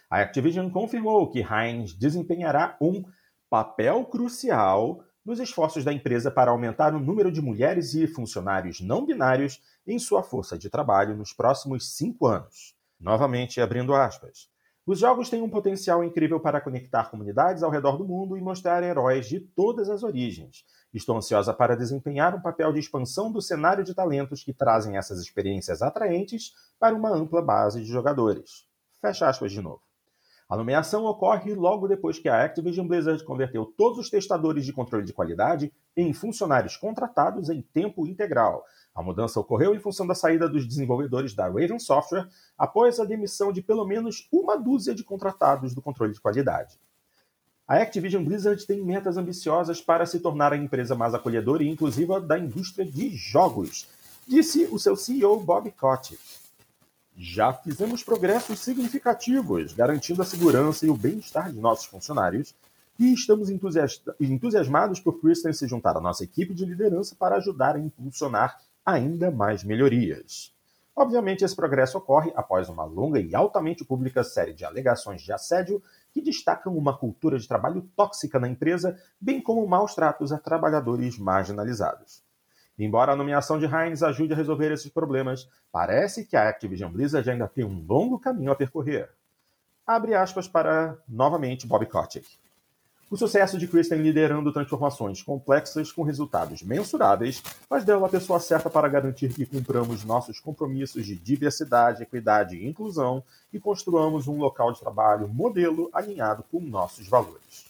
[0.09, 3.05] A Activision confirmou que Heinz desempenhará um
[3.49, 9.05] papel crucial nos esforços da empresa para aumentar o número de mulheres e funcionários não
[9.05, 12.75] binários em sua força de trabalho nos próximos cinco anos.
[12.99, 14.53] Novamente, abrindo aspas.
[14.87, 18.83] Os jogos têm um potencial incrível para conectar comunidades ao redor do mundo e mostrar
[18.83, 20.63] heróis de todas as origens.
[20.93, 25.19] Estou ansiosa para desempenhar um papel de expansão do cenário de talentos que trazem essas
[25.19, 28.67] experiências atraentes para uma ampla base de jogadores.
[29.01, 29.81] Fecha aspas de novo.
[30.47, 35.03] A nomeação ocorre logo depois que a Activision Blizzard converteu todos os testadores de controle
[35.03, 38.63] de qualidade em funcionários contratados em tempo integral,
[38.95, 42.27] a mudança ocorreu em função da saída dos desenvolvedores da Raven Software
[42.57, 46.79] após a demissão de pelo menos uma dúzia de contratados do controle de qualidade.
[47.67, 52.21] A Activision Blizzard tem metas ambiciosas para se tornar a empresa mais acolhedora e inclusiva
[52.21, 53.87] da indústria de jogos,
[54.27, 56.21] disse o seu CEO Bob Kotick.
[57.17, 62.53] Já fizemos progressos significativos, garantindo a segurança e o bem-estar de nossos funcionários,
[62.97, 67.79] e estamos entusiasmados por Kristen se juntar à nossa equipe de liderança para ajudar a
[67.79, 70.53] impulsionar ainda mais melhorias.
[70.95, 75.83] Obviamente, esse progresso ocorre após uma longa e altamente pública série de alegações de assédio
[76.13, 81.19] que destacam uma cultura de trabalho tóxica na empresa, bem como maus tratos a trabalhadores
[81.19, 82.23] marginalizados.
[82.79, 87.29] Embora a nomeação de Heinz ajude a resolver esses problemas, parece que a Activision Blizzard
[87.29, 89.09] ainda tem um longo caminho a percorrer.
[89.85, 92.25] Abre aspas para, novamente, Bob Kotick.
[93.07, 97.39] O sucesso de Kristen liderando transformações complexas com resultados mensuráveis
[97.69, 102.67] faz dela a pessoa certa para garantir que cumpramos nossos compromissos de diversidade, equidade e
[102.67, 107.67] inclusão e construamos um local de trabalho modelo alinhado com nossos valores.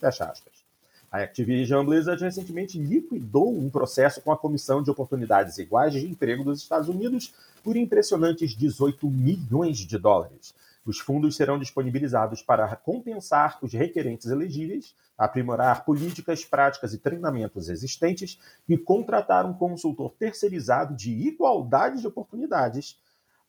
[0.00, 0.64] Fecha aspas.
[1.12, 6.42] A Activision Blizzard recentemente liquidou um processo com a Comissão de Oportunidades Iguais de Emprego
[6.42, 10.54] dos Estados Unidos por impressionantes 18 milhões de dólares
[10.84, 18.38] os fundos serão disponibilizados para compensar os requerentes elegíveis, aprimorar políticas, práticas e treinamentos existentes
[18.68, 22.98] e contratar um consultor terceirizado de igualdade de oportunidades,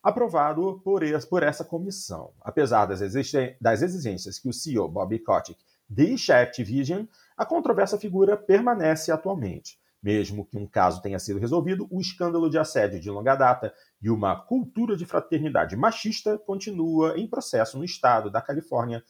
[0.03, 1.03] aprovado por,
[1.43, 2.31] essa comissão.
[2.41, 7.05] Apesar das, exigências que o CEO Bobby Kotick deixa a Activision,
[7.37, 9.79] a controversa figura permanece atualmente.
[10.01, 13.71] Mesmo que um caso tenha sido resolvido, o escândalo de assédio de longa data
[14.01, 19.03] e uma cultura de fraternidade machista continua em processo no estado da Califórnia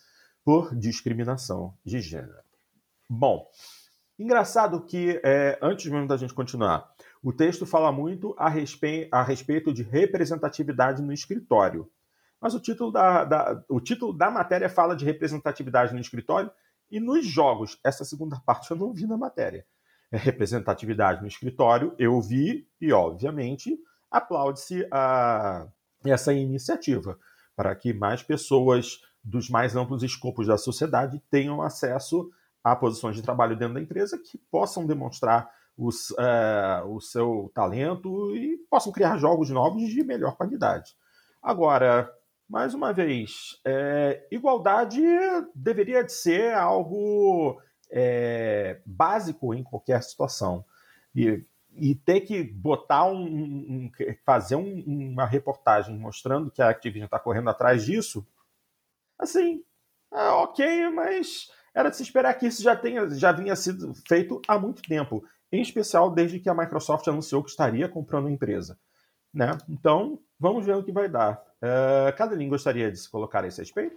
[0.43, 2.41] por discriminação de gênero.
[3.09, 3.47] Bom,
[4.17, 6.91] engraçado que, é, antes mesmo da gente continuar,
[7.23, 11.89] o texto fala muito a, respe a respeito de representatividade no escritório.
[12.39, 16.51] Mas o título da, da, o título da matéria fala de representatividade no escritório
[16.89, 17.79] e nos jogos.
[17.83, 19.65] Essa segunda parte eu não vi na matéria.
[20.11, 23.79] É representatividade no escritório, eu vi, e obviamente
[24.12, 24.88] aplaude-se
[26.05, 27.18] essa iniciativa
[27.55, 32.30] para que mais pessoas dos mais amplos escopos da sociedade tenham acesso
[32.64, 38.36] a posições de trabalho dentro da empresa que possam demonstrar os, é, o seu talento
[38.36, 40.95] e possam criar jogos novos de melhor qualidade.
[41.41, 42.12] Agora,
[42.47, 45.01] mais uma vez, é, igualdade
[45.55, 47.59] deveria de ser algo
[47.89, 50.64] é, básico em qualquer situação.
[51.16, 51.43] E
[51.76, 53.91] e ter que botar um, um
[54.26, 58.26] fazer um, uma reportagem mostrando que a Activision está correndo atrás disso,
[59.17, 59.63] assim,
[60.13, 64.41] é ok, mas era de se esperar que isso já tenha já vinha sido feito
[64.47, 68.78] há muito tempo, em especial desde que a Microsoft anunciou que estaria comprando a empresa,
[69.34, 69.57] né?
[69.69, 71.41] Então vamos ver o que vai dar.
[71.61, 73.95] Uh, cada língua gostaria de se colocar a esse respeito?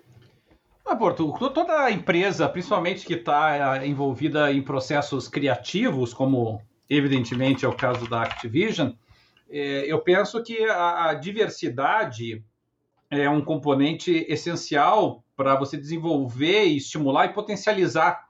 [0.87, 7.77] Ah, Porto, toda empresa, principalmente que está envolvida em processos criativos, como evidentemente é o
[7.77, 8.93] caso da Activision,
[9.51, 12.45] é, eu penso que a, a diversidade
[13.11, 18.25] é um componente essencial para você desenvolver, estimular e potencializar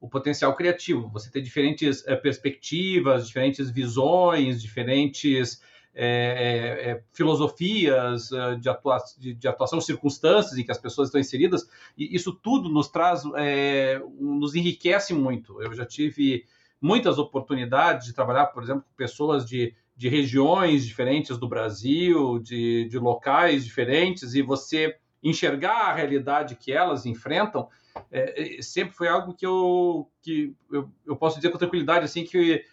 [0.00, 1.08] o potencial criativo.
[1.12, 5.62] Você ter diferentes é, perspectivas, diferentes visões, diferentes
[5.94, 8.28] é, é, filosofias
[8.60, 12.68] de, atua de, de, atuação, circunstâncias em que as pessoas estão inseridas, e isso tudo
[12.68, 13.22] nos traz,
[14.18, 15.62] nos enriquece muito.
[15.62, 16.44] Eu já tive
[16.80, 22.86] muitas oportunidades de trabalhar, por exemplo, com pessoas de, de regiões diferentes do Brasil, de,
[22.88, 27.68] de locais diferentes, e você enxergar a realidade que elas enfrentam
[28.10, 32.24] é, é, sempre foi algo que eu que eu, eu posso dizer com tranquilidade assim
[32.24, 32.64] que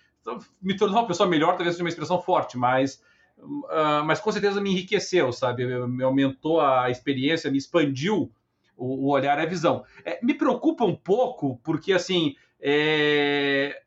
[0.61, 3.01] me tornou uma pessoa melhor, talvez seja uma expressão forte, mas
[3.37, 5.65] uh, mas com certeza me enriqueceu, sabe?
[5.87, 8.31] Me aumentou a experiência, me expandiu
[8.75, 9.83] o, o olhar e a visão.
[10.03, 13.79] É, me preocupa um pouco porque assim é,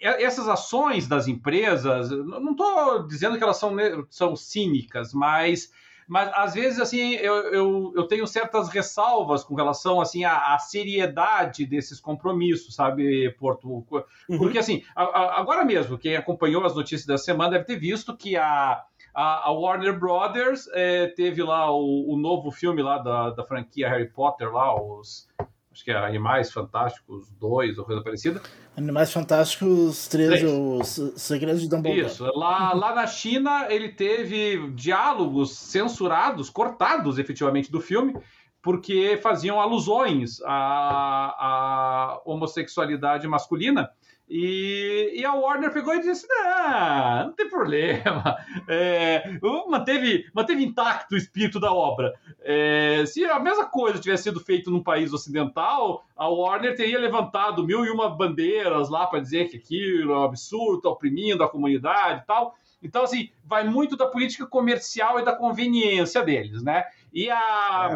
[0.00, 3.74] essas ações das empresas, não estou dizendo que elas são,
[4.08, 5.72] são cínicas, mas,
[6.06, 10.58] mas às vezes assim eu, eu, eu tenho certas ressalvas com relação assim à, à,
[10.58, 13.68] seriedade desses compromissos, sabe, Porto?
[13.68, 14.38] Uhum.
[14.38, 18.16] Porque assim, a, a, agora mesmo, quem acompanhou as notícias da semana deve ter visto
[18.16, 23.44] que a, a, Warner Brothers é, teve lá o, o, novo filme lá da, da
[23.44, 25.28] franquia Harry Potter, lá, os
[25.72, 28.42] acho que é Animais Fantásticos 2 ou coisa parecida.
[28.76, 32.06] Animais Fantásticos 3, os Segredos de Dumbledore.
[32.06, 38.14] Isso, lá, lá na China ele teve diálogos censurados, cortados efetivamente do filme,
[38.60, 43.90] porque faziam alusões à, à homossexualidade masculina
[44.34, 48.38] e, e, a Warner pegou e disse: não, não tem problema.
[48.68, 52.14] É, manteve, manteve intacto o espírito da obra.
[52.40, 57.66] É, se a mesma coisa tivesse sido feita num país ocidental, a Warner teria levantado
[57.66, 61.48] mil e uma bandeiras lá para dizer que aquilo é um absurdo, está oprimindo a
[61.48, 62.54] comunidade e tal.
[62.82, 66.84] Então, assim, vai muito da política comercial e da conveniência deles, né?
[67.12, 67.90] E a.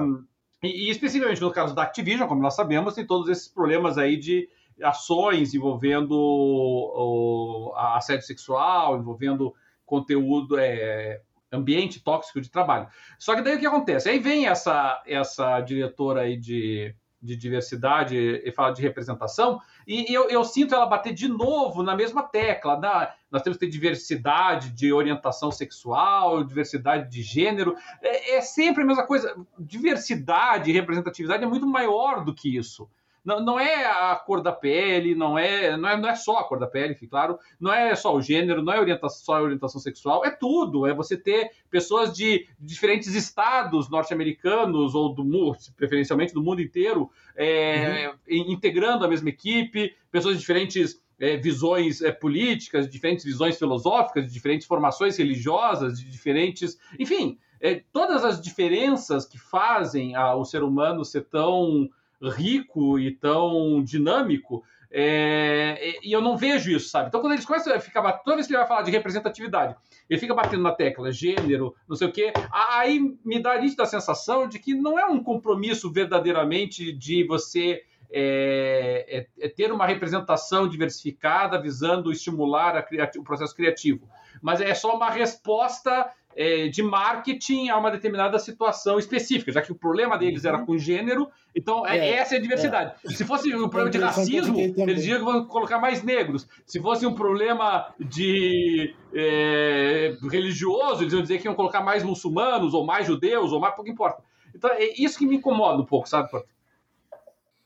[0.63, 0.67] É.
[0.67, 4.17] E, e, especificamente no caso da Activision, como nós sabemos, tem todos esses problemas aí
[4.17, 4.49] de
[4.83, 9.55] ações envolvendo o, assédio sexual, envolvendo
[9.85, 11.21] conteúdo, é,
[11.53, 12.89] ambiente tóxico de trabalho.
[13.19, 14.09] Só que daí o que acontece?
[14.09, 20.29] Aí vem essa, essa diretora aí de, de diversidade e fala de representação, e eu,
[20.29, 22.77] eu, sinto ela bater de novo na mesma tecla.
[22.77, 27.77] Na, nós temos que ter diversidade de orientação sexual, diversidade de gênero.
[28.03, 29.37] É, é sempre a mesma coisa.
[29.57, 32.91] Diversidade e representatividade é muito maior do que isso.
[33.27, 36.45] Não, não é a cor da pele, não é, não é, não é só a
[36.45, 39.81] cor da pele, claro, não é só o gênero, não é orientação, só a orientação
[39.81, 40.87] sexual, é tudo.
[40.87, 47.11] É você ter pessoas de diferentes estados norte-americanos ou do mundo, preferencialmente do mundo inteiro,
[47.35, 48.53] é, uhum.
[48.53, 54.33] integrando a mesma equipe, pessoas de diferentes é, visões é, políticas, diferentes visões filosóficas, de
[54.33, 56.79] diferentes formações religiosas, de diferentes.
[56.97, 61.91] Enfim, é, todas as diferenças que fazem a, o ser humano ser tão
[62.23, 64.65] rico e tão dinâmico.
[64.91, 67.09] É, e eu não vejo isso, sabe?
[67.09, 69.77] Então, quando eles começam a ficar toda vez que ele vai falar de representatividade,
[70.09, 73.85] ele fica batendo na tecla gênero, não sei o quê, aí me dá a nítida
[73.85, 79.87] sensação de que não é um compromisso verdadeiramente de você é, é, é ter uma
[79.87, 82.87] representação diversificada visando estimular
[83.19, 84.09] o processo criativo,
[84.41, 89.73] mas é só uma resposta é, de marketing a uma determinada situação específica, já que
[89.73, 90.67] o problema deles era uhum.
[90.67, 92.95] com gênero, então é, é, essa é a diversidade.
[93.05, 93.11] É.
[93.11, 96.47] Se fosse um problema de racismo, eles diziam que vão colocar mais negros.
[96.67, 102.75] Se fosse um problema de é, religioso, eles iam dizer que iam colocar mais muçulmanos,
[102.75, 104.23] ou mais judeus, ou mais, pouco importa.
[104.55, 106.49] Então é isso que me incomoda um pouco, sabe, Porto?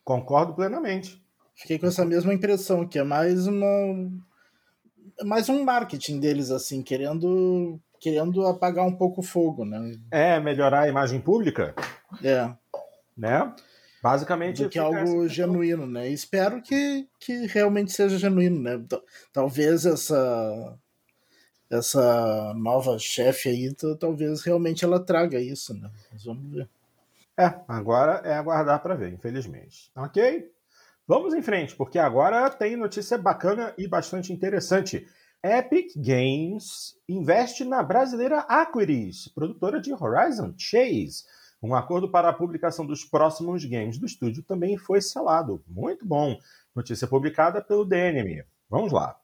[0.05, 1.21] Concordo plenamente.
[1.55, 3.67] Fiquei com essa mesma impressão, que é mais uma
[5.25, 9.97] mais um marketing deles, assim, querendo querendo apagar um pouco o fogo, né?
[10.11, 11.75] É, melhorar a imagem pública.
[12.25, 12.51] É.
[13.17, 13.55] Né?
[14.03, 14.65] Basicamente.
[14.65, 16.09] Do que algo genuíno, né?
[16.09, 18.83] espero que, que realmente seja genuíno, né?
[19.33, 20.79] Talvez essa
[21.71, 25.89] essa nova chefe aí, talvez realmente ela traga isso, né?
[26.13, 26.69] Mas vamos ver.
[27.39, 29.91] É, agora é aguardar para ver, infelizmente.
[29.95, 30.51] Ok?
[31.07, 35.07] Vamos em frente, porque agora tem notícia bacana e bastante interessante.
[35.43, 41.25] Epic Games investe na brasileira Aquiris, produtora de Horizon Chase.
[41.63, 45.65] Um acordo para a publicação dos próximos games do estúdio também foi selado.
[45.67, 46.37] Muito bom.
[46.77, 48.45] Notícia publicada pelo DNM.
[48.69, 49.19] Vamos lá.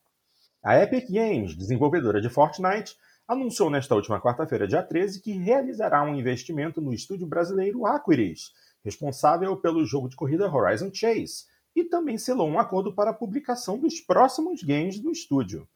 [0.65, 2.97] A Epic Games, desenvolvedora de Fortnite,
[3.29, 8.53] anunciou nesta última quarta-feira, dia 13, que realizará um investimento no estúdio brasileiro Aquiris,
[8.83, 11.45] responsável pelo jogo de corrida Horizon Chase,
[11.75, 15.69] e também selou um acordo para a publicação dos próximos games do estúdio.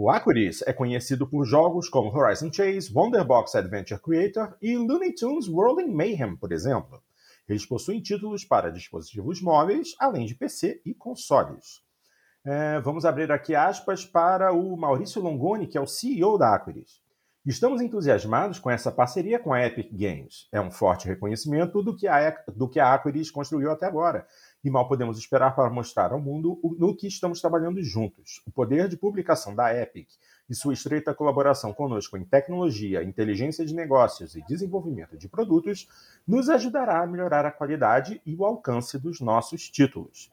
[0.00, 5.48] O Aquiris é conhecido por jogos como Horizon Chase, Wonderbox Adventure Creator e Looney Tunes
[5.48, 7.02] World in Mayhem, por exemplo.
[7.48, 11.82] Eles possuem títulos para dispositivos móveis, além de PC e consoles.
[12.44, 17.02] É, vamos abrir aqui aspas para o Maurício Longoni, que é o CEO da Aquiris.
[17.44, 20.46] Estamos entusiasmados com essa parceria com a Epic Games.
[20.52, 24.28] É um forte reconhecimento do que a, do que a Aquiris construiu até agora,
[24.64, 28.42] e mal podemos esperar para mostrar ao mundo no que estamos trabalhando juntos.
[28.46, 30.08] O poder de publicação da Epic
[30.48, 35.88] e sua estreita colaboração conosco em tecnologia, inteligência de negócios e desenvolvimento de produtos
[36.26, 40.30] nos ajudará a melhorar a qualidade e o alcance dos nossos títulos.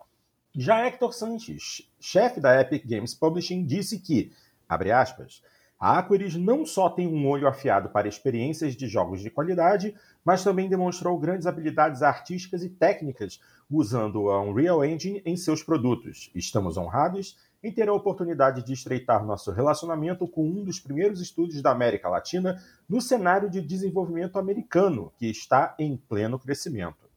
[0.56, 4.32] Já Hector Sanches, chefe da Epic Games Publishing, disse que,
[4.70, 5.44] abre aspas,
[5.78, 10.44] a Aquiris não só tem um olho afiado para experiências de jogos de qualidade, mas
[10.44, 16.30] também demonstrou grandes habilidades artísticas e técnicas usando a Unreal Engine em seus produtos.
[16.36, 21.62] Estamos honrados em ter a oportunidade de estreitar nosso relacionamento com um dos primeiros estúdios
[21.62, 27.10] da América Latina no cenário de desenvolvimento americano, que está em pleno crescimento.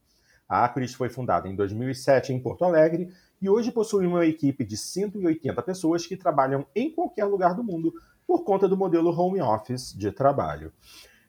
[0.47, 4.75] A Aquiris foi fundada em 2007 em Porto Alegre e hoje possui uma equipe de
[4.75, 7.93] 180 pessoas que trabalham em qualquer lugar do mundo
[8.25, 10.73] por conta do modelo home office de trabalho.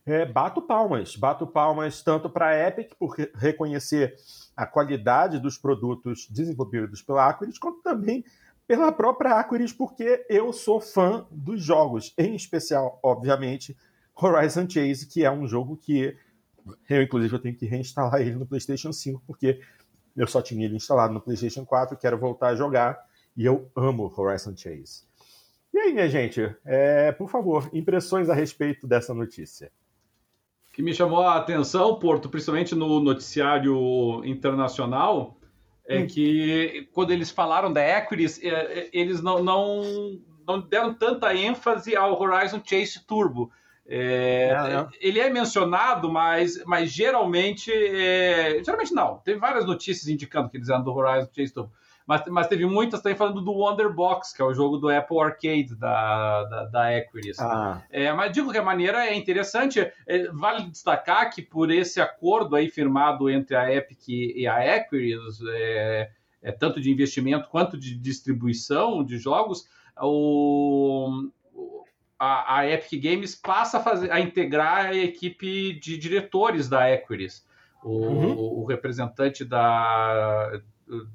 [0.07, 4.17] É, bato palmas, bato palmas tanto para a Epic por reconhecer
[4.61, 8.23] a qualidade dos produtos desenvolvidos pela Aquiris, quanto também
[8.67, 13.75] pela própria Aquiris, porque eu sou fã dos jogos, em especial, obviamente,
[14.15, 16.15] Horizon Chase, que é um jogo que
[16.91, 19.63] eu, inclusive, eu tenho que reinstalar ele no PlayStation 5, porque
[20.15, 23.03] eu só tinha ele instalado no PlayStation 4, quero voltar a jogar
[23.35, 25.05] e eu amo Horizon Chase.
[25.73, 29.73] E aí, minha gente, é, por favor, impressões a respeito dessa notícia.
[30.81, 35.37] O que me chamou a atenção, Porto, principalmente no noticiário internacional,
[35.87, 36.07] é hum.
[36.07, 39.83] que quando eles falaram da Equities, é, é, eles não, não,
[40.49, 43.53] não deram tanta ênfase ao Horizon Chase Turbo.
[43.87, 49.19] É, é, ele é mencionado, mas, mas geralmente, é, geralmente não.
[49.19, 51.73] Teve várias notícias indicando que eles eram do Horizon Chase Turbo.
[52.11, 55.77] Mas, mas teve muitas também falando do Wonderbox, que é o jogo do Apple Arcade
[55.77, 57.39] da, da, da Equities.
[57.39, 57.85] Ah.
[57.89, 59.79] É, mas de qualquer maneira é interessante.
[60.09, 65.39] É, vale destacar que por esse acordo aí firmado entre a Epic e a Equities,
[65.53, 66.11] é,
[66.43, 71.31] é tanto de investimento quanto de distribuição de jogos, o,
[72.19, 77.49] a, a, Epic Games passa a, fazer, a integrar a equipe de diretores da Equities.
[77.85, 78.63] O, uhum.
[78.63, 80.61] o, representante da,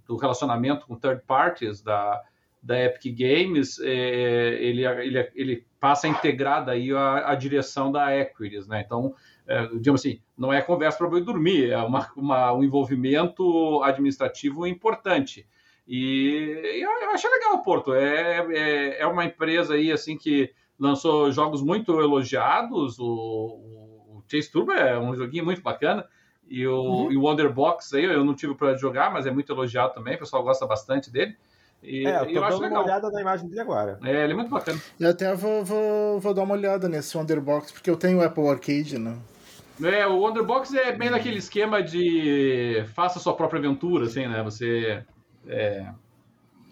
[0.07, 2.21] do relacionamento com third parties da,
[2.61, 8.15] da Epic Games, é, ele, ele, ele passa a integrar daí a, a direção da
[8.17, 8.82] Equities, né?
[8.84, 9.13] Então,
[9.47, 15.47] é, digamos assim, não é conversa para dormir, é uma, uma, um envolvimento administrativo importante.
[15.88, 17.93] E, e eu achei legal, Porto.
[17.93, 22.97] É, é, é, uma empresa aí assim que lançou jogos muito elogiados.
[22.97, 26.07] O, o Chase Turbo é um joguinho muito bacana.
[26.50, 27.12] E o, uhum.
[27.12, 30.16] e o Wonderbox aí eu não tive para jogar, mas é muito elogiado também.
[30.16, 31.36] O pessoal gosta bastante dele.
[31.82, 34.00] E, é, eu tô eu dando uma olhada na imagem dele agora.
[34.04, 34.80] É, ele é muito bacana.
[35.00, 38.48] Eu até vou, vou, vou dar uma olhada nesse Wonderbox, porque eu tenho o Apple
[38.48, 39.18] Arcade, né?
[39.84, 44.41] É, o Wonderbox é bem naquele esquema de faça sua própria aventura, assim, né?
[44.43, 45.04] Você
[45.48, 45.91] é,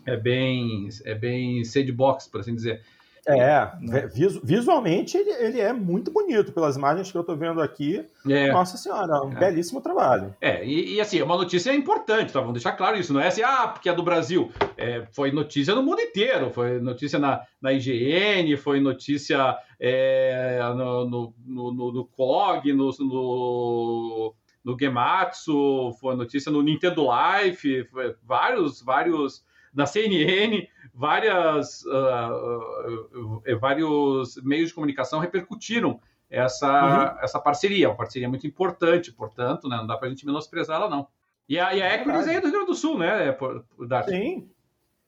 [0.05, 2.81] é bem é bem sandbox, por assim dizer.
[3.25, 4.09] É, né?
[4.43, 8.05] visualmente ele, ele, é muito bonito, pelas imagens que eu estou vendo aqui.
[8.27, 8.51] É.
[8.51, 9.39] Nossa senhora, um é.
[9.39, 10.35] belíssimo trabalho.
[10.41, 12.41] É, e, e, assim, é uma notícia importante, tá?
[12.41, 13.13] Vamos deixar claro isso.
[13.13, 14.51] Não é assim, ah, porque é do Brasil.
[14.75, 16.51] É, foi notícia no mundo inteiro.
[16.51, 24.33] Foi notícia na, na IGN, foi notícia é, no, no, no, no, COG, no, no,
[24.65, 27.87] no Gematsu, foi notícia no Nintendo Life,
[28.21, 29.43] vários, vários
[29.73, 37.23] da CNN, várias, uh, uh, vários meios de comunicação repercutiram essa, uhum.
[37.23, 40.89] essa parceria, uma parceria muito importante, portanto, né, não dá para a gente menosprezar ela,
[40.89, 41.07] não.
[41.47, 44.49] E a, e a Equities é do Rio Grande do Sul, né, por, por Sim.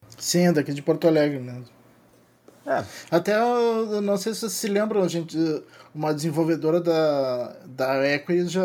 [0.09, 1.73] Sim, daqui de Porto Alegre mesmo.
[2.65, 2.83] É.
[3.11, 3.37] Até,
[4.01, 5.37] não sei se vocês se lembram, gente,
[5.93, 8.63] uma desenvolvedora da, da Equity já,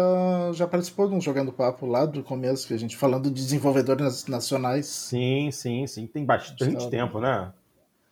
[0.55, 4.27] já participou de um Jogando Papo lá do começo, que a gente falando de desenvolvedores
[4.27, 4.87] nacionais.
[4.87, 6.07] Sim, sim, sim.
[6.07, 6.91] Tem bastante Estava...
[6.91, 7.53] tempo, né?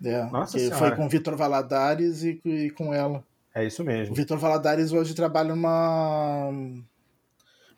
[0.04, 3.24] É, Nossa que foi com o Vitor Valadares e, e, com ela.
[3.54, 4.12] É isso mesmo.
[4.12, 6.50] O Vitor Valadares hoje trabalha numa,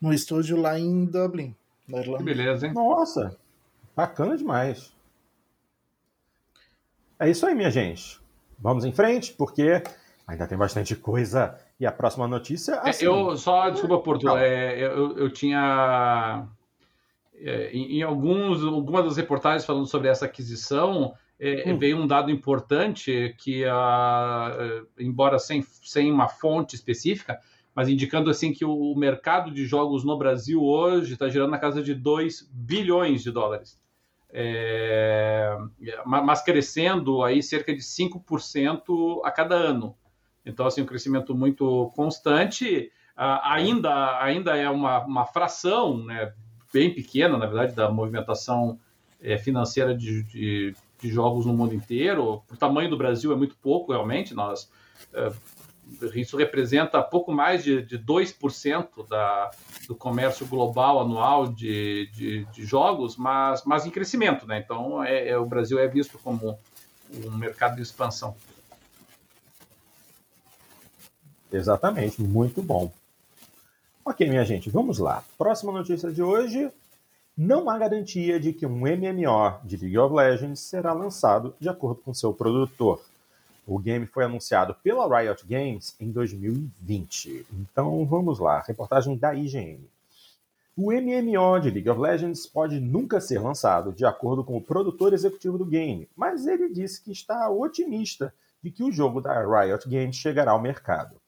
[0.00, 1.54] num estúdio lá em Dublin,
[1.88, 2.18] na Irlanda.
[2.18, 2.74] Que beleza, hein?
[2.74, 3.36] Nossa,
[3.96, 4.92] bacana demais.
[7.20, 8.18] É isso aí, minha gente.
[8.58, 9.82] Vamos em frente, porque
[10.26, 11.54] ainda tem bastante coisa.
[11.78, 12.72] E a próxima notícia.
[12.76, 16.46] É, assim, eu só, desculpa, Porto, é, eu, eu tinha.
[17.34, 21.76] É, em, em, alguns, algumas das reportagens falando sobre essa aquisição, é, hum.
[21.76, 27.38] veio um dado importante que, a, embora sem, sem uma fonte específica,
[27.74, 31.82] mas indicando assim que o mercado de jogos no Brasil hoje está girando na casa
[31.82, 33.79] de 2 bilhões de dólares
[34.32, 35.56] é,
[36.04, 39.96] mas crescendo aí cerca de 5% a cada ano.
[40.44, 46.32] Então, assim, um crescimento muito constante, ainda, ainda é uma, uma fração, né,
[46.72, 48.78] bem pequena, na verdade, da movimentação
[49.20, 52.42] é, financeira de, de, de jogos no mundo inteiro.
[52.50, 54.34] O tamanho do Brasil é muito pouco, realmente.
[54.34, 54.70] Nós,
[55.12, 55.30] é,
[56.14, 59.50] isso representa pouco mais de, de 2% da,
[59.88, 64.46] do comércio global anual de, de, de, jogos, mas, mas em crescimento.
[64.46, 64.60] Né?
[64.64, 66.58] Então, é, é, o Brasil é visto como
[67.12, 68.34] um mercado de expansão.
[71.52, 72.92] Exatamente, muito bom.
[74.04, 75.24] Ok, minha gente, vamos lá.
[75.36, 76.70] Próxima notícia de hoje.
[77.36, 82.02] Não há garantia de que um MMO de League of Legends será lançado de acordo
[82.02, 83.00] com seu produtor.
[83.70, 87.46] O game foi anunciado pela Riot Games em 2020.
[87.52, 89.88] Então vamos lá, reportagem da IGN.
[90.76, 95.12] O MMO de League of Legends pode nunca ser lançado, de acordo com o produtor
[95.12, 99.88] executivo do game, mas ele disse que está otimista de que o jogo da Riot
[99.88, 101.20] Games chegará ao mercado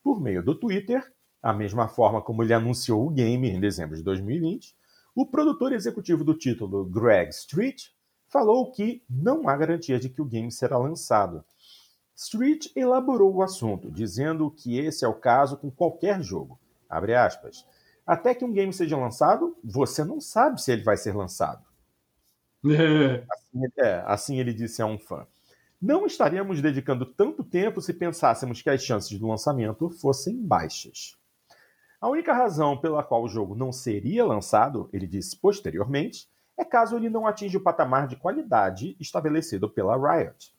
[0.00, 1.12] por meio do Twitter,
[1.42, 4.76] a mesma forma como ele anunciou o game em dezembro de 2020,
[5.12, 7.88] o produtor executivo do título, Greg Street,
[8.28, 11.44] falou que não há garantia de que o game será lançado.
[12.22, 16.58] Street elaborou o assunto, dizendo que esse é o caso com qualquer jogo.
[18.06, 21.64] Até que um game seja lançado, você não sabe se ele vai ser lançado.
[23.32, 25.26] assim, é, assim ele disse a um fã
[25.80, 31.16] não estaríamos dedicando tanto tempo se pensássemos que as chances do lançamento fossem baixas.
[31.98, 36.96] A única razão pela qual o jogo não seria lançado, ele disse posteriormente, é caso
[36.96, 40.54] ele não atinja o patamar de qualidade estabelecido pela Riot.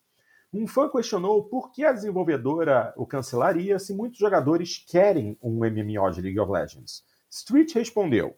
[0.53, 6.11] Um fã questionou por que a desenvolvedora o cancelaria se muitos jogadores querem um MMO
[6.11, 7.05] de League of Legends.
[7.29, 8.35] Street respondeu: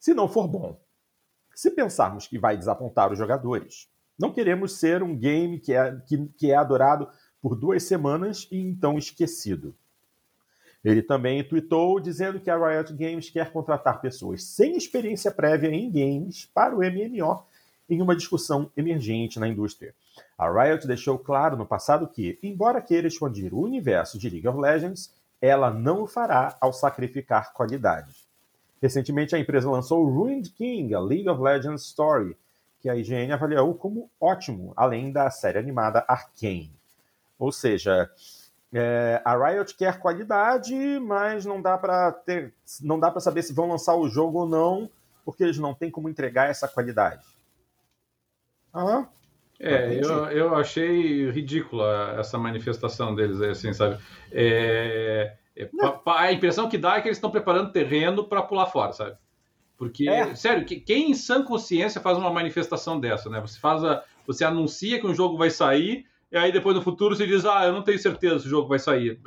[0.00, 0.80] Se não for bom,
[1.54, 3.88] se pensarmos que vai desapontar os jogadores,
[4.18, 7.08] não queremos ser um game que é, que, que é adorado
[7.40, 9.76] por duas semanas e então esquecido.
[10.84, 15.90] Ele também tweetou dizendo que a Riot Games quer contratar pessoas sem experiência prévia em
[15.90, 17.46] games para o MMO
[17.88, 19.94] em uma discussão emergente na indústria.
[20.36, 24.58] A Riot deixou claro no passado que, embora queira expandir o universo de League of
[24.58, 28.14] Legends, ela não o fará ao sacrificar qualidade.
[28.80, 32.36] Recentemente, a empresa lançou Ruined King, a League of Legends Story,
[32.80, 36.72] que a IGN avaliou como ótimo, além da série animada Arcane.
[37.38, 38.10] Ou seja,
[38.72, 42.14] é, a Riot quer qualidade, mas não dá para
[42.80, 44.90] não dá para saber se vão lançar o jogo ou não,
[45.24, 47.24] porque eles não têm como entregar essa qualidade.
[48.72, 49.08] Ah,
[49.60, 53.98] é, eu, eu achei ridícula essa manifestação deles, assim, sabe?
[54.30, 55.68] É, é,
[56.06, 59.16] a impressão que dá é que eles estão preparando terreno para pular fora, sabe?
[59.76, 60.34] Porque, é.
[60.34, 63.40] sério, quem em sã consciência faz uma manifestação dessa, né?
[63.40, 67.16] Você faz a, você anuncia que um jogo vai sair, e aí depois no futuro
[67.16, 69.20] você diz, ah, eu não tenho certeza se o jogo vai sair.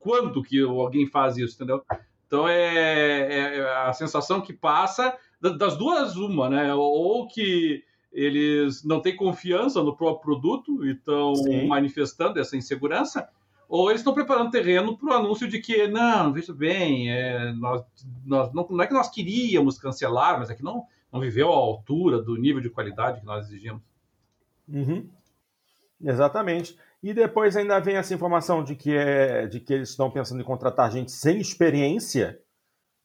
[0.00, 1.82] Quando que alguém faz isso, entendeu?
[2.26, 6.74] Então é, é, é a sensação que passa das duas uma, né?
[6.74, 11.32] Ou que eles não têm confiança no próprio produto e estão
[11.66, 13.28] manifestando essa insegurança,
[13.68, 17.84] ou eles estão preparando terreno para o anúncio de que, não, veja bem, é, nós,
[18.26, 21.54] nós, não, não, é que nós queríamos cancelar, mas é que não, não viveu à
[21.54, 23.82] altura do nível de qualidade que nós exigimos.
[24.68, 25.08] Uhum.
[26.02, 26.76] Exatamente.
[27.02, 30.44] E depois ainda vem essa informação de que, é, de que eles estão pensando em
[30.44, 32.40] contratar gente sem experiência.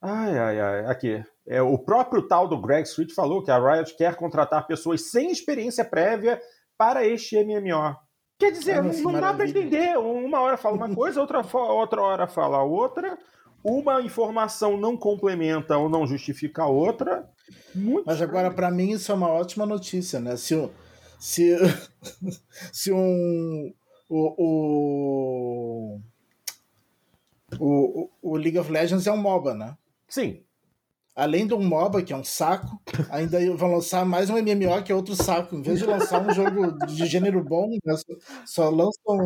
[0.01, 1.23] Ai, ai, ai, aqui.
[1.47, 5.31] É, o próprio tal do Greg Street falou que a Riot quer contratar pessoas sem
[5.31, 6.41] experiência prévia
[6.77, 7.95] para este MMO.
[8.37, 9.97] Quer dizer, não, não dá para entender.
[9.97, 13.17] Uma hora fala uma coisa, outra, outra hora fala outra.
[13.63, 17.27] Uma informação não complementa ou não justifica a outra.
[17.73, 20.35] Muito Mas agora, para mim, isso é uma ótima notícia, né?
[20.35, 20.69] Se,
[21.19, 21.55] se,
[22.73, 23.73] se um.
[24.07, 25.99] O, o,
[27.59, 29.75] o, o League of Legends é um MOBA, né?
[30.15, 30.45] Sim
[31.15, 32.77] além de um MOBA, que é um saco,
[33.09, 35.55] ainda vão lançar mais um MMO, que é outro saco.
[35.55, 37.95] Em vez de lançar um jogo de gênero bom, né,
[38.45, 39.17] só, lançam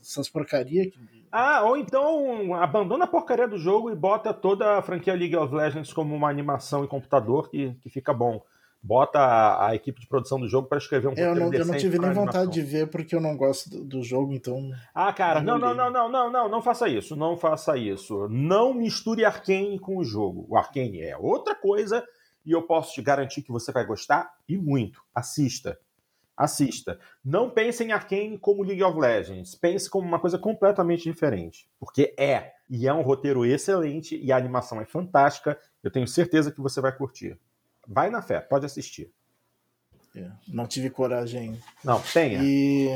[0.00, 0.88] essas porcarias.
[1.30, 5.54] Ah, ou então abandona a porcaria do jogo e bota toda a franquia League of
[5.54, 8.42] Legends como uma animação em computador que, que fica bom
[8.84, 11.74] bota a, a, equipe de produção do jogo para escrever um eu não, eu não
[11.74, 14.70] tive nem vontade de ver porque eu não gosto do, do jogo, então.
[14.94, 18.28] Ah, cara, não, não, não, não, não, não, não faça isso, não faça isso.
[18.28, 20.44] Não misture Arkane com o jogo.
[20.50, 22.04] O Arkane é outra coisa
[22.44, 25.00] e eu posso te garantir que você vai gostar e muito.
[25.14, 25.78] Assista.
[26.36, 26.98] Assista.
[27.24, 29.54] Não pense em Arkane como League of Legends.
[29.54, 31.66] Pense como uma coisa completamente diferente.
[31.80, 32.52] Porque é.
[32.68, 35.58] E é um roteiro excelente e a animação é fantástica.
[35.82, 37.38] Eu tenho certeza que você vai curtir.
[37.86, 39.10] Vai na fé, pode assistir.
[40.16, 41.58] É, não tive coragem.
[41.82, 42.40] Não, tenha.
[42.42, 42.88] E...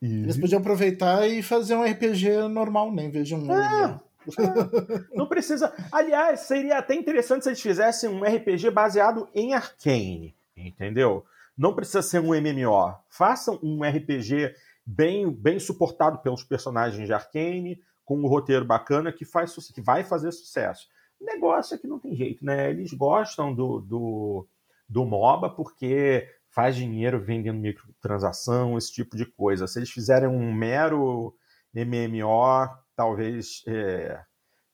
[0.00, 0.22] e...
[0.22, 3.52] Eles podiam aproveitar e fazer um RPG normal, nem né, vejo um.
[3.52, 4.00] É,
[4.38, 5.72] é, não precisa.
[5.90, 10.34] Aliás, seria até interessante se eles fizessem um RPG baseado em Arcane.
[10.56, 11.24] entendeu?
[11.56, 12.94] Não precisa ser um MMO.
[13.08, 14.54] Façam um RPG
[14.86, 20.02] bem, bem suportado pelos personagens de Arkane, com um roteiro bacana que, faz, que vai
[20.02, 20.88] fazer sucesso.
[21.20, 22.70] Negócio é que não tem jeito, né?
[22.70, 24.48] Eles gostam do, do,
[24.88, 29.66] do MOBA porque faz dinheiro vendendo microtransação, esse tipo de coisa.
[29.66, 31.34] Se eles fizerem um mero
[31.74, 33.62] MMO, talvez.
[33.66, 34.20] É,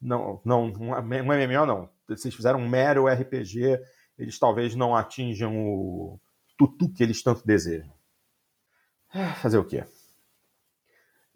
[0.00, 1.90] não, não, um MMO não.
[2.16, 3.80] Se eles fizerem um mero RPG,
[4.18, 6.20] eles talvez não atinjam o
[6.56, 7.92] tutu que eles tanto desejam.
[9.12, 9.84] Ah, fazer o quê?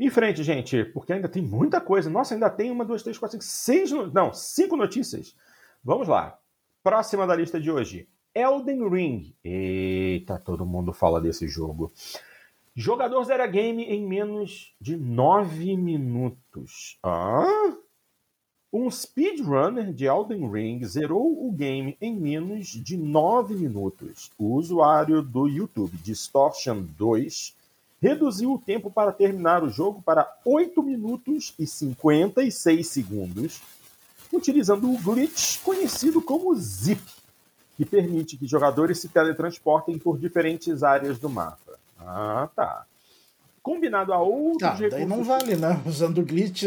[0.00, 2.08] Em frente, gente, porque ainda tem muita coisa.
[2.08, 3.90] Nossa, ainda tem uma, duas, três, quatro, cinco, seis.
[4.14, 5.36] Não, cinco notícias.
[5.84, 6.38] Vamos lá.
[6.82, 8.08] Próxima da lista de hoje.
[8.34, 9.34] Elden Ring.
[9.44, 11.92] Eita, todo mundo fala desse jogo.
[12.74, 16.98] Jogador zera game em menos de nove minutos.
[18.72, 24.30] Um speedrunner de Elden Ring zerou o game em menos de nove minutos.
[24.38, 27.59] O usuário do YouTube Distortion 2
[28.00, 33.60] reduziu o tempo para terminar o jogo para 8 minutos e 56 segundos,
[34.32, 37.02] utilizando o glitch conhecido como Zip,
[37.76, 41.78] que permite que jogadores se teletransportem por diferentes áreas do mapa.
[41.98, 42.86] Ah, tá.
[43.62, 44.98] Combinado a outros ah, recursos.
[44.98, 45.82] Daí não vale, né?
[45.84, 46.62] Usando glitch.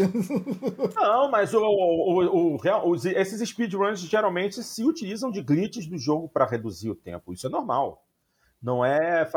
[0.94, 6.46] Não, mas o, o, o, esses speedruns geralmente se utilizam de glitches do jogo para
[6.46, 7.32] reduzir o tempo.
[7.32, 8.03] Isso é normal.
[8.64, 9.28] Não é.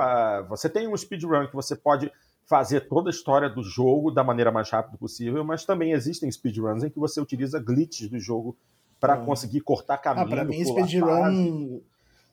[0.47, 2.09] Você tem um speedrun que você pode
[2.45, 6.81] fazer toda a história do jogo da maneira mais rápida possível, mas também existem speedruns
[6.81, 8.57] em que você utiliza glitches do jogo
[9.01, 9.17] para ah.
[9.17, 10.25] conseguir cortar caminho.
[10.25, 11.81] Ah, para mim, speedrun.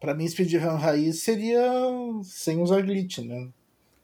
[0.01, 1.61] Para mim, speedrun raiz seria
[2.23, 3.49] sem usar glitch, né?